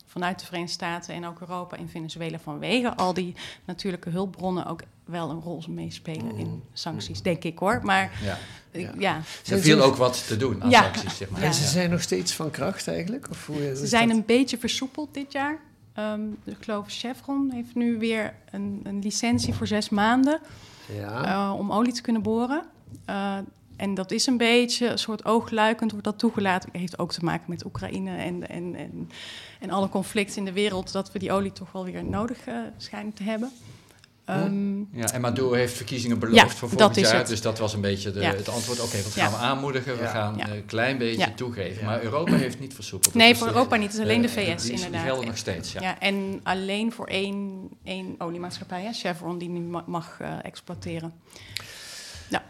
vanuit 0.07 0.39
de 0.39 0.45
Verenigde 0.47 0.73
Staten 0.75 1.15
en 1.15 1.27
ook 1.27 1.41
Europa 1.41 1.77
in 1.77 1.89
Venezuela 1.89 2.39
vanwege 2.39 2.97
al 2.97 3.15
die 3.15 3.35
natuurlijke 3.65 4.11
hulpbronnen 4.11 4.67
ook 4.67 4.81
wel 5.05 5.31
een 5.31 5.41
rol 5.41 5.63
meespelen 5.69 6.37
in 6.37 6.63
sancties, 6.73 7.23
denk 7.23 7.45
ik 7.45 7.59
hoor. 7.59 7.81
Maar 7.83 8.11
Ja. 8.25 8.39
Ja. 8.81 8.91
ja, 8.99 9.17
Er 9.17 9.23
Zijn 9.43 9.61
viel 9.61 9.81
ook 9.81 9.97
wat 9.97 10.27
te 10.27 10.37
doen 10.37 10.63
aan 10.63 10.71
Ja. 10.71 10.83
sancties, 10.83 11.17
zeg 11.17 11.31
maar. 11.31 11.41
Ja. 11.41 11.47
En 11.47 11.55
ze 11.55 11.65
zijn 11.67 11.91
nog 11.91 12.03
steeds 12.03 12.33
van 12.35 12.51
kracht 12.51 12.89
eigenlijk? 12.89 13.31
Of 13.31 13.47
hoe, 13.47 13.77
ze 13.77 13.87
zijn 13.87 14.09
dat? 14.09 14.17
een 14.17 14.25
beetje 14.25 14.59
versoepeld 14.59 15.15
dit 15.15 15.33
jaar. 15.33 15.59
Ehm, 15.93 16.21
ik 16.45 16.57
geloof 16.61 16.85
Chevron 16.89 17.51
heeft 17.53 17.75
nu 17.75 17.99
weer 17.99 18.35
een, 18.51 18.81
een 18.83 18.99
licentie 19.03 19.55
voor 19.55 19.67
zes 19.67 19.89
maanden 19.89 20.41
Ja. 20.97 21.25
eh, 21.51 21.59
om 21.59 21.73
olie 21.73 21.93
te 21.93 22.03
kunnen 22.03 22.23
boren. 22.23 22.65
Eh, 23.05 23.37
en 23.77 23.94
dat 23.94 24.11
is 24.11 24.27
een 24.27 24.37
beetje 24.37 24.88
een 24.88 24.99
soort 24.99 25.25
oogluikend 25.25 25.90
wordt 25.90 26.07
dat 26.07 26.18
toegelaten. 26.18 26.68
Het 26.73 26.81
heeft 26.81 26.99
ook 26.99 27.12
te 27.12 27.25
maken 27.25 27.44
met 27.49 27.64
Oekraïne 27.64 28.16
en, 28.16 28.49
en, 28.49 28.75
en, 28.75 29.11
en 29.61 29.70
alle 29.70 29.88
conflicten 29.88 30.37
in 30.37 30.44
de 30.44 30.53
wereld... 30.53 30.92
dat 30.92 31.12
we 31.12 31.18
die 31.18 31.33
olie 31.33 31.53
toch 31.53 31.73
wel 31.73 31.85
weer 31.85 32.05
nodig 32.05 32.47
eh, 32.47 32.55
schijnen 32.77 33.12
te 33.12 33.23
hebben. 33.23 33.51
Ehm, 34.25 34.79
Ja, 34.79 35.12
en 35.12 35.20
Maduro 35.20 35.53
heeft 35.53 35.77
verkiezingen 35.77 36.18
beloofd 36.18 36.37
Ja, 36.40 36.49
voor 36.49 36.68
volgend 36.68 36.97
jaar. 37.01 37.14
het. 37.16 37.27
Dus 37.27 37.40
dat 37.40 37.59
was 37.59 37.73
een 37.75 37.81
beetje 37.81 38.11
de, 38.12 38.20
Ja. 38.20 38.31
het 38.35 38.49
antwoord. 38.49 38.81
Oké, 38.81 39.03
wat 39.03 39.14
Ja. 39.14 39.23
gaan 39.23 39.33
we 39.33 39.38
aanmoedigen? 39.38 39.97
We 39.97 40.03
Ja. 40.03 40.09
gaan 40.11 40.37
Ja. 40.37 40.49
een 40.51 40.66
klein 40.66 40.99
beetje 40.99 41.18
Ja. 41.27 41.33
toegeven. 41.35 41.85
Maar 41.85 42.03
Europa 42.03 42.33
heeft 42.35 42.61
niet 42.61 42.75
versoepeld. 42.75 43.14
Nee, 43.14 43.35
voor 43.37 43.47
de- 43.47 43.53
Europa 43.53 43.77
niet. 43.77 43.87
Het 43.87 43.94
is 43.97 44.01
alleen 44.03 44.23
de 44.23 44.29
eh, 44.29 44.35
VS 44.35 44.62
die- 44.62 44.70
die 44.75 44.85
inderdaad. 44.85 45.07
gelden 45.07 45.27
nog 45.27 45.37
steeds, 45.37 45.73
ja. 45.73 45.81
Ja. 45.81 46.01
en 46.01 46.40
alleen 46.42 46.92
voor 46.92 47.07
één, 47.07 47.68
één 47.85 48.14
oliemaatschappij, 48.18 48.83
hè, 48.83 48.92
Chevron, 48.92 49.38
die 49.38 49.49
nu 49.49 49.61
ma- 49.61 49.85
mag 49.87 50.16
eh, 50.20 50.29
exploiteren. 50.42 51.12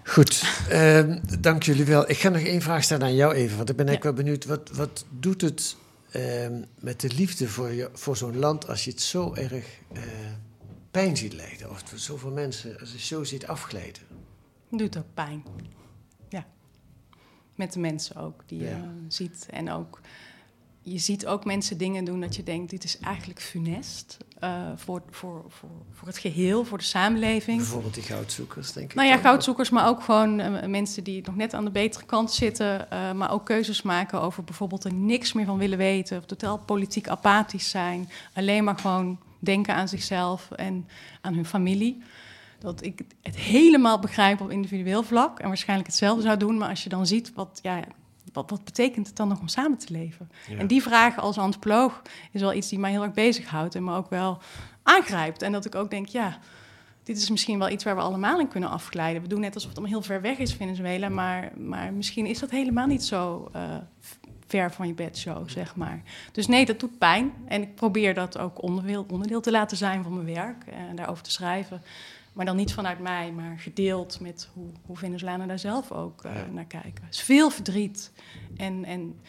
Goed, 0.04 0.42
ehm, 0.68 1.18
dank 1.40 1.62
jullie 1.62 1.84
wel. 1.84 2.10
Ik 2.10 2.18
ga 2.18 2.28
nog 2.28 2.40
één 2.42 2.60
vraag 2.62 2.82
stellen 2.84 3.06
aan 3.06 3.14
jou 3.14 3.34
even, 3.34 3.56
want 3.56 3.70
ik 3.70 3.76
ben 3.76 3.86
eigenlijk 3.88 4.16
Ja. 4.16 4.22
wel 4.24 4.32
benieuwd. 4.34 4.44
Wat, 4.44 4.76
wat 4.76 5.04
doet 5.18 5.40
het 5.40 5.76
ehm, 6.10 6.62
met 6.80 7.00
de 7.00 7.08
liefde 7.14 7.48
voor, 7.48 7.72
je, 7.72 7.90
voor 7.92 8.16
zo'n 8.16 8.36
land 8.38 8.68
als 8.68 8.84
je 8.84 8.90
het 8.90 9.00
zo 9.00 9.34
erg 9.34 9.64
eh, 9.92 10.02
pijn 10.90 11.16
ziet 11.16 11.32
lijden? 11.32 11.70
Of 11.70 11.82
voor 11.84 11.98
zoveel 11.98 12.30
mensen, 12.30 12.78
als 12.80 12.88
je 12.88 12.96
het 12.96 13.04
zo 13.04 13.24
ziet 13.24 13.46
afglijden? 13.46 14.02
Doet 14.70 14.98
ook 14.98 15.14
pijn. 15.14 15.42
Ja. 16.28 16.46
Met 17.54 17.72
de 17.72 17.78
mensen 17.80 18.16
ook, 18.16 18.42
die 18.46 18.58
je 18.58 18.64
Ja. 18.64 18.70
eh, 18.70 18.80
ziet. 19.08 19.46
En 19.50 19.70
ook, 19.70 20.00
je 20.84 20.98
ziet 20.98 21.26
ook 21.26 21.44
mensen 21.44 21.78
dingen 21.78 22.04
doen 22.04 22.20
dat 22.20 22.36
je 22.36 22.42
denkt, 22.42 22.70
dit 22.70 22.84
is 22.84 22.98
eigenlijk 22.98 23.40
funest. 23.40 24.16
eh, 24.38 24.50
voor, 24.76 25.02
voor, 25.10 25.44
voor, 25.48 25.70
voor 25.92 26.08
het 26.08 26.18
geheel, 26.18 26.64
voor 26.64 26.78
de 26.78 26.84
samenleving. 26.84 27.56
Bijvoorbeeld 27.56 27.94
die 27.94 28.02
goudzoekers, 28.02 28.72
denk 28.72 28.90
ik. 28.90 28.94
Nou 28.94 29.08
ja, 29.08 29.16
goudzoekers, 29.16 29.70
maar 29.70 29.88
ook 29.88 30.02
gewoon 30.02 30.40
eh, 30.40 30.68
mensen 30.68 31.04
die 31.04 31.22
nog 31.26 31.36
net 31.36 31.54
aan 31.54 31.64
de 31.64 31.70
betere 31.70 32.04
kant 32.04 32.32
zitten, 32.32 32.90
eh, 32.90 33.12
maar 33.12 33.30
ook 33.30 33.44
keuzes 33.44 33.82
maken 33.82 34.20
over 34.20 34.44
bijvoorbeeld 34.44 34.84
er 34.84 34.94
niks 34.94 35.32
meer 35.32 35.46
van 35.46 35.58
willen 35.58 35.78
weten, 35.78 36.18
of 36.18 36.24
totaal 36.24 36.58
politiek 36.58 37.08
apathisch 37.08 37.70
zijn, 37.70 38.10
alleen 38.34 38.64
maar 38.64 38.78
gewoon 38.78 39.18
denken 39.38 39.74
aan 39.74 39.88
zichzelf 39.88 40.50
en 40.50 40.88
aan 41.20 41.34
hun 41.34 41.46
familie. 41.46 42.02
Dat 42.58 42.84
ik 42.84 43.00
het 43.22 43.36
helemaal 43.36 43.98
begrijp 43.98 44.40
op 44.40 44.50
individueel 44.50 45.02
vlak 45.02 45.38
en 45.38 45.48
waarschijnlijk 45.48 45.88
hetzelfde 45.88 46.22
zou 46.22 46.36
doen, 46.36 46.58
maar 46.58 46.68
als 46.68 46.82
je 46.82 46.88
dan 46.88 47.06
ziet 47.06 47.32
wat, 47.34 47.58
ja, 47.62 47.80
wat, 48.32 48.50
wat 48.50 48.64
betekent 48.64 49.06
het 49.06 49.16
dan 49.16 49.28
nog 49.28 49.40
om 49.40 49.48
samen 49.48 49.78
te 49.78 49.92
leven? 49.92 50.30
Ja. 50.48 50.58
En 50.58 50.66
die 50.66 50.82
vraag 50.82 51.18
als 51.18 51.38
antropoloog 51.38 52.02
is 52.32 52.40
wel 52.40 52.52
iets 52.52 52.68
die 52.68 52.78
mij 52.78 52.90
heel 52.90 53.02
erg 53.02 53.12
bezighoudt 53.12 53.74
en 53.74 53.84
me 53.84 53.96
ook 53.96 54.10
wel 54.10 54.38
aangrijpt. 54.82 55.42
En 55.42 55.52
dat 55.52 55.64
ik 55.64 55.74
ook 55.74 55.90
denk, 55.90 56.06
ja, 56.06 56.38
dit 57.02 57.16
is 57.16 57.30
misschien 57.30 57.58
wel 57.58 57.70
iets 57.70 57.84
waar 57.84 57.96
we 57.96 58.02
allemaal 58.02 58.40
in 58.40 58.48
kunnen 58.48 58.70
afglijden. 58.70 59.22
We 59.22 59.28
doen 59.28 59.40
net 59.40 59.54
alsof 59.54 59.68
het 59.68 59.78
allemaal 59.78 59.98
heel 59.98 60.06
ver 60.06 60.20
weg 60.20 60.38
is, 60.38 60.54
Venezuela, 60.54 61.08
maar, 61.08 61.52
maar 61.56 61.92
misschien 61.92 62.26
is 62.26 62.38
dat 62.38 62.50
helemaal 62.50 62.86
niet 62.86 63.04
zo 63.04 63.48
eh, 63.52 63.76
ver 64.46 64.72
van 64.72 64.86
je 64.86 64.94
bedshow, 64.94 65.48
zeg 65.48 65.76
maar. 65.76 66.02
Dus 66.32 66.46
nee, 66.46 66.66
dat 66.66 66.80
doet 66.80 66.98
pijn. 66.98 67.32
En 67.46 67.62
ik 67.62 67.74
probeer 67.74 68.14
dat 68.14 68.38
ook 68.38 68.62
onderdeel, 68.62 69.06
onderdeel 69.08 69.40
te 69.40 69.50
laten 69.50 69.76
zijn 69.76 70.02
van 70.02 70.14
mijn 70.14 70.34
werk 70.34 70.66
en 70.66 70.96
daarover 70.96 71.22
te 71.22 71.30
schrijven. 71.30 71.82
Maar 72.34 72.44
dan 72.44 72.56
niet 72.56 72.72
vanuit 72.74 72.98
mij, 72.98 73.32
maar 73.32 73.58
gedeeld 73.58 74.20
met 74.20 74.48
hoe, 74.52 74.66
hoe 74.86 74.96
Venezolanen 74.96 75.48
daar 75.48 75.58
zelf 75.58 75.92
ook 75.92 76.24
eh, 76.24 76.34
Ja. 76.34 76.46
naar 76.52 76.64
kijken. 76.66 77.04
Het 77.04 77.14
is 77.14 77.20
veel 77.20 77.50
verdriet. 77.50 78.12
En, 78.56 78.84
en 78.84 79.20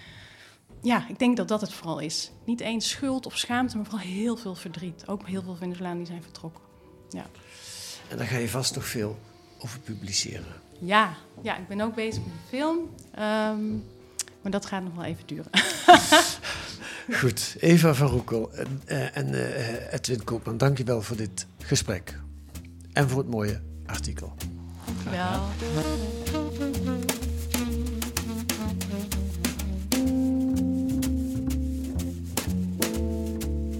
ja, 0.81 1.07
ik 1.09 1.19
denk 1.19 1.37
dat 1.37 1.47
dat 1.47 1.61
het 1.61 1.73
vooral 1.73 1.99
is. 1.99 2.31
Niet 2.45 2.59
eens 2.59 2.89
schuld 2.89 3.25
of 3.25 3.37
schaamte, 3.37 3.75
maar 3.77 3.85
vooral 3.85 4.05
heel 4.07 4.37
veel 4.37 4.55
verdriet. 4.55 5.07
Ook 5.07 5.27
heel 5.27 5.41
veel 5.41 5.55
Venezolanen 5.55 5.97
die 5.97 6.05
zijn 6.07 6.23
vertrokken. 6.23 6.63
Ja. 7.09 7.25
En 8.09 8.17
daar 8.17 8.27
ga 8.27 8.37
je 8.37 8.49
vast 8.49 8.75
nog 8.75 8.85
veel 8.85 9.19
over 9.59 9.79
publiceren. 9.79 10.45
Ja, 10.79 11.13
ja, 11.41 11.57
ik 11.57 11.67
ben 11.67 11.81
ook 11.81 11.95
bezig 11.95 12.23
met 12.23 12.33
een 12.33 12.47
film. 12.57 12.77
Ehm, 13.11 13.69
maar 14.41 14.51
dat 14.51 14.65
gaat 14.65 14.83
nog 14.83 14.95
wel 14.95 15.03
even 15.03 15.27
duren. 15.27 15.51
Goed, 17.19 17.55
Eva 17.59 17.93
van 17.93 18.07
Roekel 18.07 18.53
en, 18.53 18.81
eh, 18.85 19.17
en 19.17 19.33
eh, 19.33 19.93
Edwin 19.93 20.23
Koopman, 20.23 20.57
dank 20.57 20.77
je 20.77 20.83
wel 20.83 21.01
voor 21.01 21.15
dit 21.17 21.47
gesprek. 21.59 22.19
En 22.95 23.09
voor 23.09 23.17
het 23.17 23.29
mooie 23.29 23.61
artikel. 23.85 24.33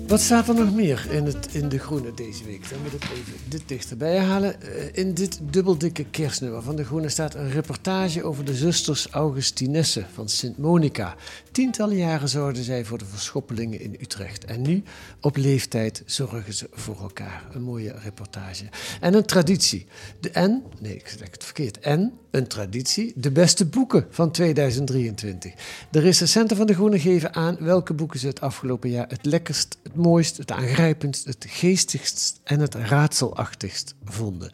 Wat 0.08 0.22
staat 0.22 0.48
er 0.48 0.56
nog 0.56 0.74
meer 0.74 1.08
in, 1.12 1.26
het, 1.26 1.54
in 1.54 1.70
De 1.70 1.80
Groene 1.80 2.14
deze 2.14 2.44
week? 2.44 2.70
Dan 2.70 2.80
moet 2.84 2.94
ik 2.94 3.04
even 3.04 3.34
dit 3.50 3.62
dichterbij 3.66 4.20
halen. 4.20 4.62
Eh, 4.62 4.88
In 4.94 5.14
dit 5.14 5.40
dubbeldikke 5.44 6.06
kerstnummer 6.12 6.62
van 6.62 6.76
De 6.76 6.84
Groene 6.86 7.10
staat 7.10 7.36
een 7.36 7.52
reportage 7.52 8.24
over 8.24 8.46
de 8.46 8.54
zusters 8.56 9.08
Augustinessen 9.12 10.08
van 10.14 10.30
Sint 10.30 10.58
Monica. 10.58 11.16
Tientallen 11.56 11.98
jaren 11.98 12.30
zorgden 12.30 12.64
zij 12.64 12.86
voor 12.86 12.98
de 12.98 13.06
verschoppelingen 13.06 13.80
in 13.80 13.98
Utrecht. 14.02 14.46
En 14.46 14.62
nu, 14.62 14.84
op 15.22 15.36
leeftijd, 15.36 16.04
zorgen 16.06 16.54
ze 16.54 16.68
voor 16.72 17.02
elkaar. 17.02 17.44
Een 17.52 17.62
mooie 17.62 17.96
reportage. 18.04 18.66
En 19.02 19.14
een 19.14 19.26
traditie. 19.26 19.86
De 20.20 20.30
en, 20.30 20.64
nee, 20.80 20.96
ik 20.96 21.08
zeg 21.08 21.32
het 21.32 21.44
verkeerd. 21.44 21.80
En, 21.80 22.14
een 22.32 22.48
traditie, 22.48 23.14
de 23.16 23.32
beste 23.32 23.66
boeken 23.66 24.08
van 24.10 24.32
2023. 24.32 25.54
De 25.92 26.00
recensenten 26.00 26.58
van 26.58 26.66
De 26.66 26.74
Groene 26.74 27.00
geven 27.00 27.34
aan 27.34 27.58
welke 27.60 27.94
boeken 27.94 28.20
ze 28.20 28.28
het 28.28 28.42
afgelopen 28.42 28.90
jaar 28.90 29.08
het 29.10 29.26
lekkerst, 29.26 29.78
het 29.84 29.96
mooist, 29.96 30.38
het 30.38 30.52
aangrijpendst, 30.52 31.26
het 31.26 31.46
geestigst 31.48 32.40
en 32.44 32.60
het 32.60 32.76
raadselachtigst 32.76 33.96
vonden. 34.04 34.52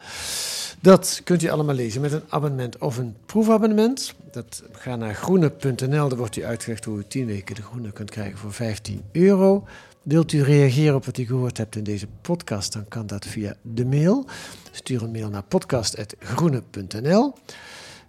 Dat 0.80 1.20
kunt 1.24 1.42
u 1.42 1.48
allemaal 1.48 1.74
lezen 1.74 2.00
met 2.00 2.12
een 2.12 2.24
abonnement 2.28 2.78
of 2.78 2.96
een 2.96 3.16
proefabonnement. 3.26 4.14
Dat, 4.32 4.62
ga 4.72 4.96
naar 4.96 5.14
groene.nl, 5.14 6.08
daar 6.08 6.18
wordt 6.18 6.36
u 6.36 6.44
uitgelegd 6.44 6.84
hoe 6.84 6.98
u 6.98 7.04
10 7.08 7.26
weken 7.26 7.54
de 7.54 7.62
groene 7.62 7.92
kunt 7.92 8.10
krijgen 8.10 8.38
voor 8.38 8.52
15 8.52 9.02
euro. 9.12 9.64
Wilt 10.02 10.32
u 10.32 10.42
reageren 10.42 10.94
op 10.94 11.04
wat 11.04 11.18
u 11.18 11.26
gehoord 11.26 11.58
hebt 11.58 11.76
in 11.76 11.84
deze 11.84 12.06
podcast, 12.20 12.72
dan 12.72 12.88
kan 12.88 13.06
dat 13.06 13.26
via 13.26 13.54
de 13.62 13.84
mail. 13.84 14.26
Stuur 14.70 15.02
een 15.02 15.10
mail 15.10 15.28
naar 15.28 15.42
podcast.groene.nl. 15.42 17.34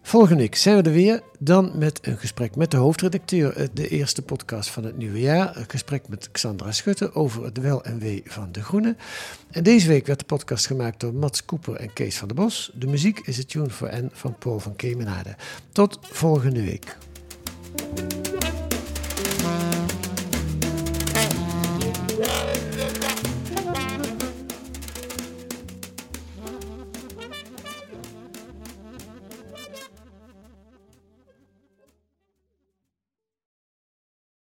Volgende 0.06 0.42
week 0.42 0.56
zijn 0.56 0.78
we 0.78 0.84
er 0.84 0.96
weer, 0.96 1.22
dan 1.40 1.72
met 1.76 2.00
een 2.02 2.18
gesprek 2.18 2.56
met 2.56 2.72
de 2.72 2.78
hoofdredacteur, 2.78 3.56
eh, 3.56 3.68
de 3.74 3.88
eerste 3.88 4.22
podcast 4.22 4.70
van 4.70 4.84
het 4.84 4.98
nieuwe 4.98 5.20
jaar. 5.20 5.58
Een 5.58 5.66
gesprek 5.68 6.08
met 6.08 6.32
Xandra 6.32 6.72
Schutte 6.72 7.14
over 7.14 7.44
het 7.44 7.58
wel 7.58 7.84
en 7.84 8.00
wee 8.00 8.24
van 8.26 8.52
De 8.52 8.64
Groene. 8.64 8.96
En 9.52 9.64
deze 9.64 9.88
week 9.88 10.06
werd 10.06 10.20
de 10.20 10.26
podcast 10.26 10.68
gemaakt 10.68 11.00
door 11.00 11.14
Mats 11.14 11.46
Koeper 11.46 11.76
en 11.76 11.94
Kees 11.94 12.18
van 12.18 12.28
der 12.28 12.38
Bos. 12.38 12.72
De 12.74 12.88
muziek 12.88 13.20
is 13.20 13.38
het 13.38 13.50
Tune 13.50 13.70
for 13.70 13.96
N 13.96 14.10
van 14.14 14.36
Paul 14.38 14.60
van 14.60 14.76
Kemenade. 14.76 15.36
Tot 15.72 16.00
volgende 16.02 16.64
week. 16.64 16.98